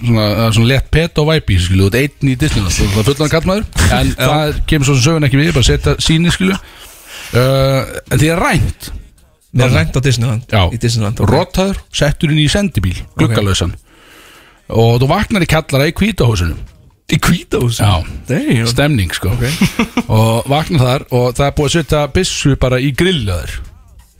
[0.00, 3.02] svona, það er svona lett pet og væpi, skilu, þú ert einn í Disneyland það
[3.02, 6.56] er fullan kallmaður, en það kemur svo sem sögun ekki við, bara setja síni, skilu
[6.56, 8.90] uh, en því er rænt.
[9.50, 11.30] Mér er rænt á Disneyland Disneyland, ok.
[11.34, 13.74] rotaður, settur inn í sendibíl gluggalösan
[14.70, 16.54] og þú vaknar í kallara í kvítahúsinu
[17.10, 18.68] Í kvítahús Já, Damn.
[18.70, 19.32] Stemning sko.
[20.14, 23.56] Og vaknar þar og það er búið að setja byssu bara í grillaður.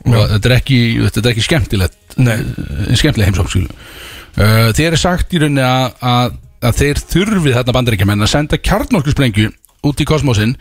[0.09, 1.97] Og þetta er ekki, þetta er ekki skemmtilegt
[2.29, 6.37] skemmtileg heimsókn skilu uh, þér er sagt í rauninni að, að,
[6.69, 9.51] að þeir þurfið þarna bandaríkjumenn að senda kjarnorkusprengju
[9.89, 10.55] út í kosmosin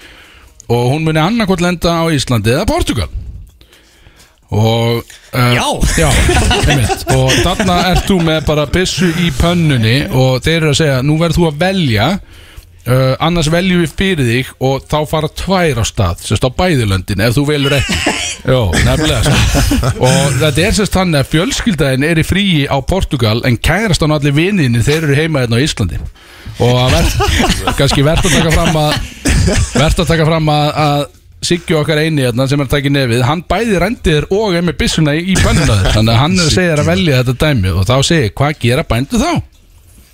[0.71, 3.09] og hún muni annarkvæmt lenda á Íslandi eða Portugal.
[4.51, 5.67] Og uh, Já.
[5.99, 6.09] já
[7.15, 11.19] og þarna ert þú með bara byssu í pönnunni og þeir eru að segja nú
[11.21, 12.07] verður þú að velja
[12.89, 17.23] uh, annars veljum við fyrir þig og þá fara tvær á stað sérst á bæðilöndin
[17.27, 18.17] ef þú velur ekki.
[18.53, 19.93] Jó, nefnilega sko.
[20.07, 24.17] og þetta er sérst þannig að fjölskyldaðin er í fríi á Portugal en kærast án
[24.17, 26.01] allir vininni þeir eru heima hérna á Íslandi.
[26.61, 27.17] Og að verð,
[27.79, 28.93] kannski verðt að taka fram að
[29.77, 31.09] verðt að taka fram að, að
[31.41, 34.65] Siggi okkar eini hérna sem er að taka í nefið hann bæði rændir og er
[34.67, 38.35] með byssuna í pönnunaður þannig að hann þér að velja þetta dæmi og þá segir
[38.37, 39.31] hvað gera bændu þá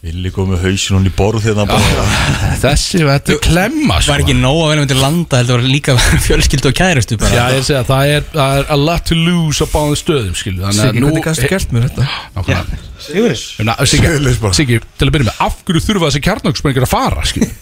[0.06, 2.04] Villi komið hausin hún í borð þegar hann bara
[2.64, 4.12] þessi, þetta er klemma sko.
[4.12, 5.96] Var ekki nóg að vera með til landa Þetta var líka
[6.28, 9.18] fjölskyldu og kæristu bara Já, ég að segja, það er, það er a lot to
[9.18, 12.06] lose á báðum stöðum, skilu Þannig Siggi, hvernig gæstu gert mér þetta?
[12.36, 12.82] Nákvæmlega.
[13.06, 13.42] Sigurður?
[13.66, 17.48] Na, Siggi, til að byrja með, af hverju þurfa þessi kjarnokksprengir að fara, skilu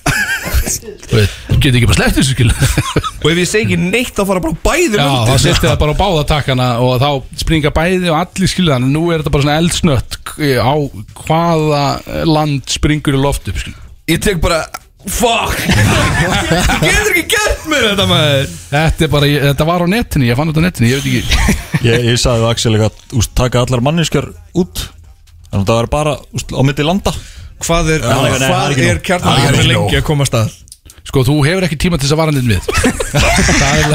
[1.15, 4.43] Þú geti ekki bara sleppt þessu, skilu Og ef ég segi ekki neitt þá fara
[4.45, 7.11] bara bæði Já, þá setja það bara á báða takkana og þá
[7.45, 10.75] springa bæði og allir skilu þannig nú er þetta bara svona eldsnött á
[11.25, 11.85] hvaða
[12.29, 13.79] land springur í loft upp, skilu
[14.11, 14.65] Ég tek bara
[15.05, 15.59] Fuck!
[15.61, 18.47] Þú getur ekki gert mér þetta maður.
[18.71, 21.19] Þetta er bara, ég, þetta var á netinu, ég fann þetta á netinu, ég veit
[21.21, 21.57] ekki.
[21.85, 24.87] Ég, ég sagði við Axel eitthvað úst, taka allar manninskjar út
[25.55, 27.15] Þannig að það var bara úst, á milli landa
[27.65, 29.05] Hvað er, nei, nei, það er hvað ekki er nóg.
[29.07, 29.99] kjarnar Það er ekki lengi nóg.
[30.01, 30.55] að koma að?
[31.05, 32.63] Sko, þú hefur ekki tíma til þess að vara nýtt við
[33.61, 33.87] Það er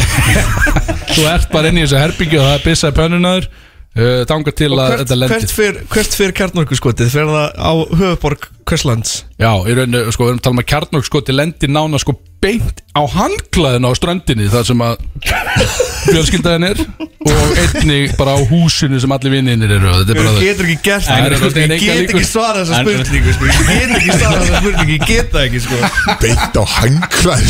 [1.10, 4.70] Þú ert bara inn í þessu herbyggju og það er byssað pönnunaður uh, Þangar til
[4.70, 7.12] að hvert, þetta hvert lendir fyrir, hvert fyrir kjarnorkuskotið?
[7.16, 9.16] Fyrir það á höfuborg Hverslands?
[9.42, 12.00] Já, í rauninu, sko, við erum að tala um að kjarnokk sko til lendir nána
[12.00, 16.78] sko beint á handklæðinu á ströndinni þar sem að fjölskyldaðin er
[17.20, 19.88] og einnig bara á húsinu sem allir vinninir eru.
[19.92, 21.16] Og þetta er bara Ég getur ekki gert Það.
[21.40, 23.44] Sko, Ég get ekki svarað þessa spurningu sko.
[23.50, 25.76] Ég get ekki svarað þessa spurningu Ég get það ekki sko.
[26.24, 27.46] Beint á hangklæð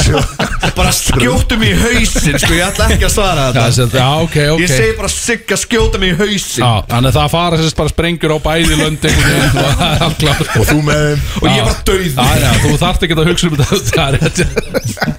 [0.79, 2.53] Bara skjótu mig í hausin sko.
[2.55, 3.99] Ég ætla ekki að svara þetta.
[3.99, 4.59] Já, ok, ok.
[4.63, 7.93] Ég segi bara sigga skjóta mig í hausin Já, þannig að það fara sérst bara
[7.93, 11.09] sprengur á bæði lönd einhvern veginn og það er allt klárt Og þú með
[11.39, 12.03] Og ég var dauð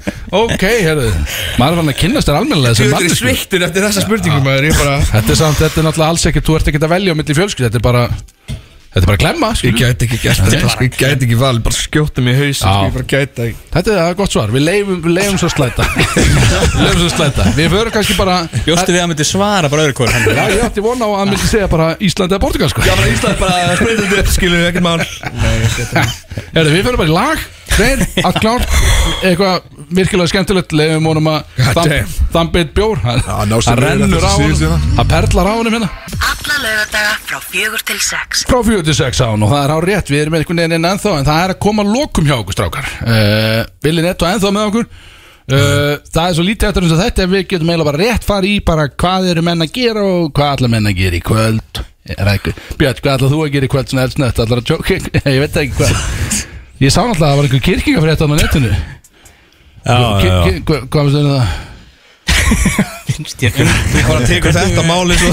[0.30, 1.06] Að um er Ok, herru
[1.60, 3.20] Maður er fann að kynnast þér almennilega Þú manneskju.
[3.20, 6.44] sveittur eftir þessa spurningu maður Ég bara Þetta er samt, þetta er náttúrulega alls ekki
[6.46, 8.04] Þú ert ekki að velja á milli fjölskyld Þetta er bara
[8.90, 10.66] Þetta er bara klemma, Ég skilur gæti ekki gert þetta.
[10.82, 12.72] Ég gæti ekki valið Bara skjóta mig í hausin Já.
[12.74, 12.82] sko.
[12.82, 13.60] Ég bara gæti ekki.
[13.76, 15.86] Þetta er gott svar, við leifum, við leifum svo slæta.
[15.94, 17.46] Við leifum svo slæta.
[17.54, 20.82] Við förum kannski bara Bjóstu við að myndi svara bara öðru hvort Já, ég átti
[20.82, 22.82] vona á að myndi segja bara Íslandi eða Portugal sko.
[22.82, 23.54] Já, bara Ísland bara
[27.76, 28.72] Þeir, allt klárt
[29.24, 32.10] Eitthvað virkilega skemmtilegt Leifum honum að þamb- damn.
[32.34, 33.00] Þambit bjór.
[33.02, 34.78] Hann hann rennur á hérna.
[34.96, 35.08] Það.
[35.10, 35.88] Perlar á honum hérna.
[36.30, 38.44] Alla laugardaga frá fjögur til sex.
[38.50, 41.26] Frá 46 án og það er á rétt Við erum einhvern veginn inn ennþá En
[41.30, 42.90] það er að koma að lokum hjá okkur strákar.
[43.02, 44.90] Uh, Villi Netto ennþá með okkur.
[45.50, 48.46] Uh, Það er svo lítið eftir eins og þetta Við getum eiginlega bara rétt fara
[48.46, 51.82] í bara Hvað eru menn að gera og hvað ætla menn að gera í kvöld.
[52.10, 55.00] Það ekki- Björn, hvað ætla þú að gera í kvöld Svona eldsnött, ætlar að tjóka
[55.34, 56.46] Ég veit ekki hvað
[56.80, 58.70] Ég sá náttúrulega að það var einhver kirkingafrétt á netinu.
[58.70, 60.38] Já, já, já.
[60.44, 61.44] Ki- ki- Hvað finnst þér um það?
[63.20, 65.30] Við bara tekum þetta máli svo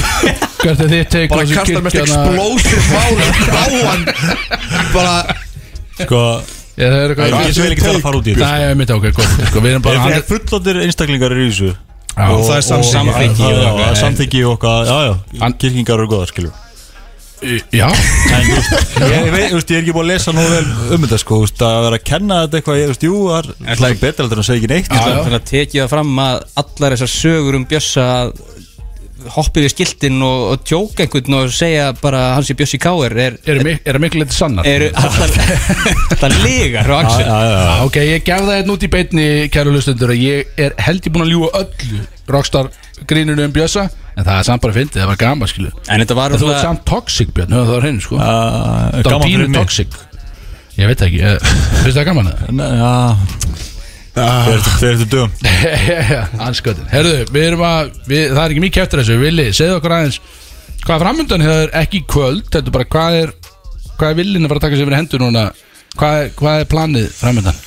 [0.61, 2.19] Hvert er þitt teik á Bara þessu kastar mest kirkjana?
[2.28, 3.26] explosive máli
[3.57, 4.03] á hann
[4.94, 5.15] Bara
[5.98, 6.22] Sko,
[6.78, 8.61] Ég, það er ég eitthvað get vel ekki þarf að fara út í þetta Nei,
[8.68, 11.72] ég myndi ok, gott sko, Við erum bara er fullóttir einstaklingar í þessu?
[12.18, 14.82] Já, Og það er Já, og samþykki og okkar.
[14.90, 15.14] Já, já,
[15.44, 16.56] Hann- kirkingar eru góðar, skiljum
[17.38, 18.50] Já, ég,
[18.98, 20.64] ég, veit, ég er ekki búin að lesa nú vel
[20.96, 24.00] um þetta sko, að vera að kenna þetta eitthvað, ég veist, jú, það er alltaf
[24.02, 24.90] betra en að segja ekki neitt.
[24.94, 28.08] Þannig að tekið það fram að allar þessar sögur um Bjössa
[29.34, 33.16] hoppið við skiltin og, og tjóka einhvern og segja bara að hann sé Bjössi Káir
[33.22, 34.68] er, er miklu litið sannar
[36.22, 37.32] það ligar frá Já, Axel.
[37.88, 41.16] Ok, ég gef það einn út í beinni, kæru hlustundur að ég er held ég
[41.16, 42.04] búin að ljúga öllu
[42.38, 42.72] Rockstar
[43.10, 46.02] grínunu um Bjössa En það er samt bara að fyndi, það var gaman skilu En
[46.02, 48.15] þetta var En þú ert samt toxic Björn, höfum það á hreinu sko.
[48.18, 49.60] Uh, Það var gaman pínu fyrir mig.
[49.61, 49.99] toxic.
[50.77, 51.38] Ég veit það ekki, eh,
[51.84, 52.38] finnst það gaman það?
[54.18, 55.31] Þeir eru dögum
[56.48, 59.18] Anskötin Herðu, við erum að við, Það er ekki mikið eftir þessu.
[59.22, 60.19] Vili, segðu okkur aðeins
[60.81, 63.34] Hvað er framöndan hefur ekki í kvöld Þetta er bara hvað er
[63.98, 65.44] Hvað er villin að fara að taka sér fyrir hendur núna?
[65.98, 67.61] Hvað er, hvað er planið framöndan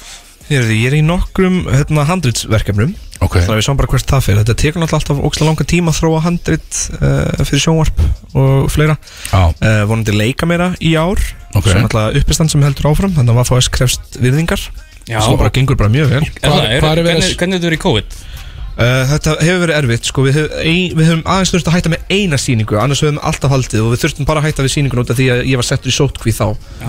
[0.51, 3.35] Heyrðu, Ég er í nokkrum hérna, handritsverkefnum Ok.
[3.37, 5.93] Þannig að við sáum bara hvert það fyrir Þetta tekur náttúrulega alltaf ókslega langa tíma
[5.93, 8.01] að þróa handrit uh, fyrir sjónvarp
[8.41, 8.97] og fleira
[9.29, 11.21] Já, uh, vonandi leika meira í ár
[11.53, 11.69] Ok.
[11.69, 14.63] sem alltaf uppistand sem heldur áfram þannig að maður fáið krefst virðingar
[15.11, 15.21] Já.
[15.27, 17.83] sem bara gengur bara mjög vel Er er, er að- hvernig, er þetta verið í
[17.85, 18.17] COVID?
[18.81, 20.25] uh, Þetta hefur verið erfitt sko.
[20.25, 23.27] við, höfum, ein, við höfum aðeins þurft að hætta með eina sýningu annars höfum við
[23.33, 25.61] alltaf haldið og við þurftum bara að hætta við sýningun út af því að ég
[25.61, 26.47] var settur í sótkví þá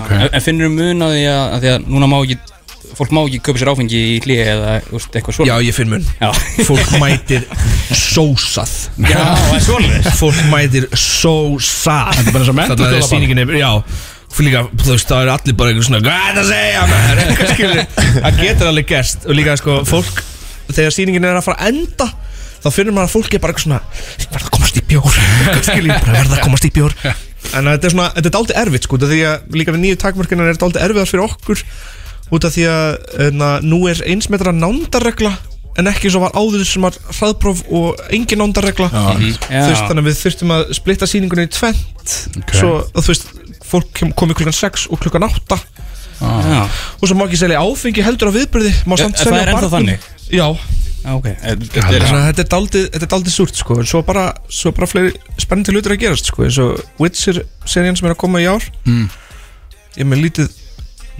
[0.08, 2.38] En, en finnur þú mun á því að, að því að núna má ekki
[2.98, 5.92] fólk má ekki kaupa sér áfengi í hlýja eða úst, eitthvað Já, svona ég finn
[5.92, 6.06] mun.
[6.20, 6.30] Já.
[6.68, 7.46] Fólk mætir
[7.96, 8.72] sósað.
[9.02, 10.10] Já, það er svoleiðis.
[10.20, 12.12] Fólk mætir sósað.
[12.18, 13.08] Þetta er bara eins og Þetta er menntaskólaball.
[13.10, 13.70] sýningin er, já.
[14.32, 16.84] Fyrir líka, þú veist, það er allir bara eitthvað svona Hvað er það að segja,
[16.88, 17.18] maður?
[17.22, 17.80] Eitthvað skilur
[18.22, 19.26] Það getur alveg gerst.
[19.28, 20.22] Og líka, sko, fólk
[20.72, 22.06] Þegar sýningin er að fara að enda
[22.62, 23.80] Þá finnur maður að fólk er bara eitthvað svona
[24.22, 25.16] verða að komast í bjór.
[25.18, 26.92] Eitthvað skilur, bara verða að komast í bjór.
[27.58, 30.44] En þetta er svona, þetta er dálítið erfitt, sko Því að líka við nýju takmörkina
[30.46, 31.64] er þetta dálítið erfiðar fyrir okkur
[32.32, 35.34] Út af því að na, Nú er eins metra nándarregla
[35.80, 38.90] En ekki svo var áður sem var hraðpróf og engin nándarregla.
[38.92, 42.52] Þú veist, þannig að við þurftum að splitta sýningunni í tvent Ok.
[42.58, 43.30] Svo, að þú veist,
[43.70, 45.60] fólk komi klukkan 6 og klukkan 8
[46.22, 46.60] Já,
[47.00, 49.52] Og svo má ekki selja áfengi heldur á viðbyrði Má samt er það selja er
[49.54, 49.96] ennþá barnum.
[49.96, 50.08] þannig?
[50.32, 50.46] Já,
[51.02, 51.26] Já, ok.
[51.42, 53.78] En Þetta er er daldið, þetta er daldið súrt sko.
[53.82, 55.10] En svo bara, svo bara fleiri
[55.42, 56.44] spennandi hlutir að gerast sko.
[56.46, 58.62] Eins og Witcher serían sem er að koma í ár.
[58.86, 59.08] Mm.
[59.96, 60.52] Ég er með lítið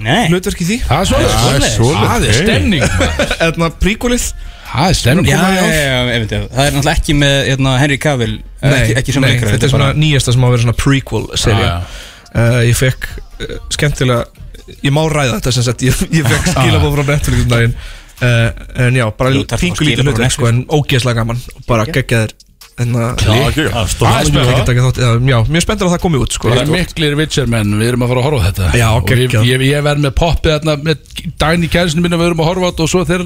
[0.00, 0.78] hlutverk í því.
[0.88, 2.84] Það er Það er svoleiðis, Það er stemning.
[3.48, 4.26] Eðna príkulið
[4.72, 5.28] Það er stemning.
[5.28, 9.68] Það er náttúrulega ekki með hérna, Henry Cavill eh, ekki, ekki sem nei, leikari þetta
[9.68, 11.74] er svona nýjasta sem á að vera svona prequel serja Já,
[12.32, 16.96] uh, Ég fekk uh, skemmtilega Ég má ræða þetta sem sagt Ég, ég fekk skilabóð
[16.96, 17.76] frá Netflix um daginn.
[18.22, 18.48] Uh,
[18.86, 21.42] En já, bara Jú, þarf pingu að lítið skilaboð frá hlutur sko, En ógeðslega gaman.
[21.58, 22.34] Og bara geggjaðir
[22.72, 22.86] Að
[24.00, 26.48] Það er já, Mjög spenntur að það komi út sko.
[26.48, 28.64] Það er miklir Witcher menn, við erum að fara að horfa á þetta.
[28.80, 30.96] Já, Og ég, ég, ég verð með poppið þarna með
[31.42, 33.20] daginn í kæristinu minna við erum að horfa á þetta og svo þeir.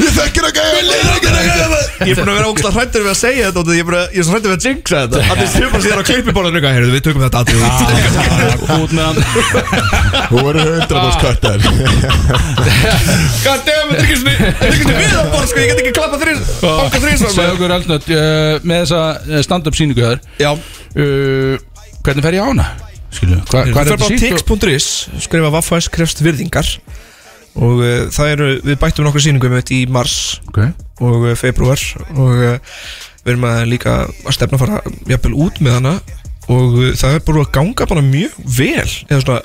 [0.00, 0.68] Ég þekkir að gæja
[2.00, 4.02] Ég er búin að vera ógslag hrættur við að segja þetta og Ég er, bara,
[4.08, 5.16] ég er svo hrættur við að jinxa þetta.
[5.28, 6.60] Þannig að stjórn bara síðan á klippiborðinu
[6.90, 7.38] Við tökum þetta
[9.00, 9.16] hann.
[10.30, 11.58] Þú verður hundra búst kvartar
[13.44, 15.58] God damn, þetta er ekki er við á borð sko.
[15.60, 20.22] Ég get ekki klappa þrís Okkur Eldnött uh, með þessa uh, stand-up sýningu þar.
[20.40, 20.50] Já.
[20.96, 21.58] Uh,
[22.00, 22.66] Hvernig fer ég á hana?
[23.10, 24.24] Skilu, hva, Þú hvað er bara á þetta sýnt?
[24.48, 26.68] tix.is Skrifa Vaffas krefst virðingar.
[27.60, 30.14] Og uh, það eru Við bættum nokkur sýningum með þetta í mars
[30.48, 30.60] Ok,
[31.02, 31.80] og uh, februar
[32.14, 32.76] og uh,
[33.24, 35.94] við erum að líka að stefna að fara jafnvel út með hana.
[36.50, 39.40] Og uh, það er bara að ganga bara mjög vel eða svona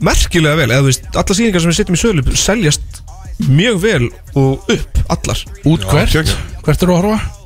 [0.00, 0.70] merkilega vel.
[0.70, 3.02] Eða þú veist, alla sýningar sem við setjum í sölu seljast
[3.48, 5.42] mjög vel og upp allar.
[5.68, 6.34] Út hvert?
[6.70, 7.36] Hvert eru að horfa?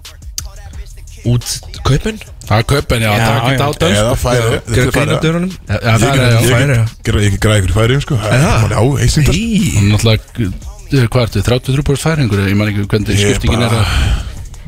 [1.25, 1.45] út
[1.85, 3.61] kaupin, Það er kaupen, já, Já, það er ekki já.
[3.63, 6.85] dátað Eða færi Þetta er greina færi dörunum það er ég- færi færi, já.
[7.25, 8.19] Ég græði ykkur færium sko.
[8.21, 8.45] Það?
[8.75, 9.47] Já, eisindar Í,
[9.79, 13.87] Hún er náttúrulega, hvað ertu, 33% færingur Ég man ekki hvernig Ég skiptingin er að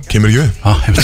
[0.08, 0.50] Kemur ekki við.
[0.62, 0.94] Ah, ég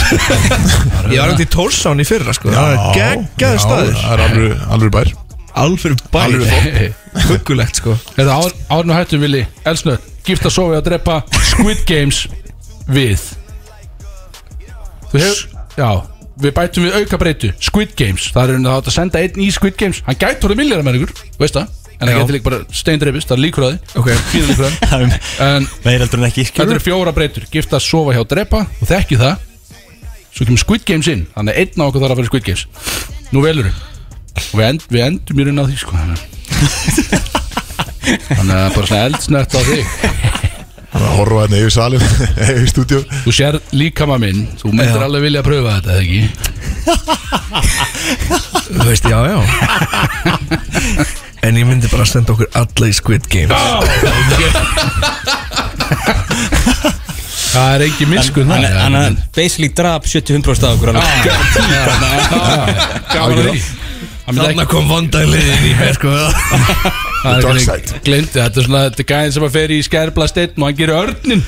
[1.11, 3.97] ég var ekkert í Tólsán í fyrra sko, það er geggjaði já, staður.
[3.99, 5.11] Það er alveg, alveg bær.
[5.59, 6.87] Alveg bæri
[7.27, 7.97] huggulegt sko.
[8.15, 9.99] Eða ár, árinu hættum villi Elsnöð,
[10.47, 11.19] sofi að drepa.
[11.51, 12.23] Squid Games
[12.87, 13.19] við
[15.13, 15.89] Hefur Já,
[16.43, 17.53] við bætum við auka breytu.
[17.63, 20.01] Squid Games, það er það að senda einn í Squid Games.
[20.07, 21.79] Hann gæti orðið milljar með ykkur, veist það?
[21.93, 23.77] En það getur líka bara steindreifist, það er líkur að því.
[24.01, 24.09] Ok.
[24.33, 24.81] Fíður líkur að því
[26.29, 27.47] ekki þetta eru fjóra breytur.
[27.53, 29.49] Gifta, sofa hjá drepa og þekki það.
[30.33, 31.25] Svo kemur Squid Games inn.
[31.33, 32.65] Þannig að einn á okkur þarf að vera Squid Games.
[33.33, 33.81] Nú velur við
[34.33, 35.93] Og við, end, við endum í raun á því sko.
[38.33, 39.85] Þannig að bara eldsnött á þig
[40.93, 42.03] Hann að horfa hérna yfir salin
[42.53, 46.21] Yfir stúdíu Þú sér líkama minn Þú myndir alveg vilja pröfa þetta, ekki?
[48.73, 49.37] Þú veist, já, já.
[51.43, 53.51] En ég myndi bara senda okkur alla í Squid Game
[57.53, 60.97] Það er ekki miskun Hann það hann- hann basically drap 75% af okkur að
[64.23, 65.95] Þannig ekki kom vondagliðin í mér,
[67.23, 67.99] Það Dark er side.
[68.03, 70.77] glemdi Þetta er svona Þetta er gæðin sem að fer í skærbla steinn Og hann
[70.79, 71.43] gerir örnin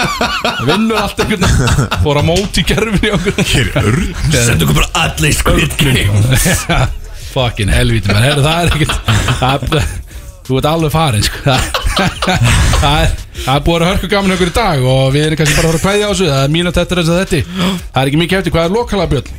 [0.68, 2.00] vinnur allt einhvern veginn.
[2.04, 6.20] Fór að móti í gerfinni er örn Senda okkur bara Squid Game.
[7.36, 10.04] Fucking helvíti menn Heru, Það er ekkert
[10.46, 11.40] Þú ert alveg farin sko.
[11.96, 15.56] það, er, það er búið að hörku gaman okkur í dag Og við erum kannski
[15.58, 16.28] bara að fara að kvæðja á þessu.
[16.30, 18.54] Það er mínu þetta þess að þetta Það er ekki mikið eftir.
[18.54, 19.32] Hvað er lokala björn?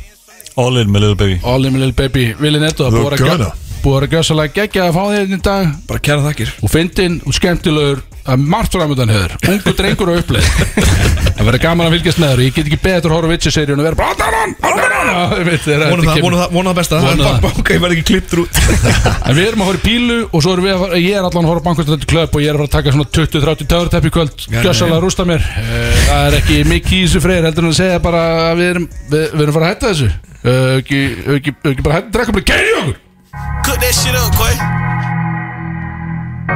[0.58, 1.38] All in með Little Baby.
[1.46, 2.26] All in my little baby.
[2.42, 3.67] Willi Netto Look Búið að good.
[3.82, 5.74] Búið að gjössalega gegja að fá þér í dag.
[5.88, 6.54] Bara kæra þakkir.
[6.62, 10.48] Og fyndinn og skemmtilegur að margt framöndan hefur, ungu drengur og uppleið.
[11.38, 13.86] Það verður gaman að fylgjast með þér ég get ekki betur að horfa Witcher-seríun og
[13.86, 14.98] vera bara Aldaran, Aldaran
[16.52, 17.00] Vona það, besta.
[17.44, 18.60] Banka, ég verð ekki klipptur út.
[19.28, 21.46] En við erum að horfa í pílu og svo erum við að ég er allan
[21.46, 24.14] að horfa bankvæmstöndi klöp og ég er að fara að taka svona 20-30 töðurtepp í
[24.18, 24.46] kvöld.
[24.58, 25.50] Gjössalega að rústa mér.
[25.62, 28.72] Eh, það er ekki mikið í þessu freyr heldur en að segja bara að við
[28.74, 30.14] erum við, við erum að fara að hætta þessu.
[30.38, 31.04] Eh, ekki,
[31.38, 33.04] ekki, ekki bara hætta að drekka bara gæri okkur
[33.64, 35.17] Cook that shit up, Quay.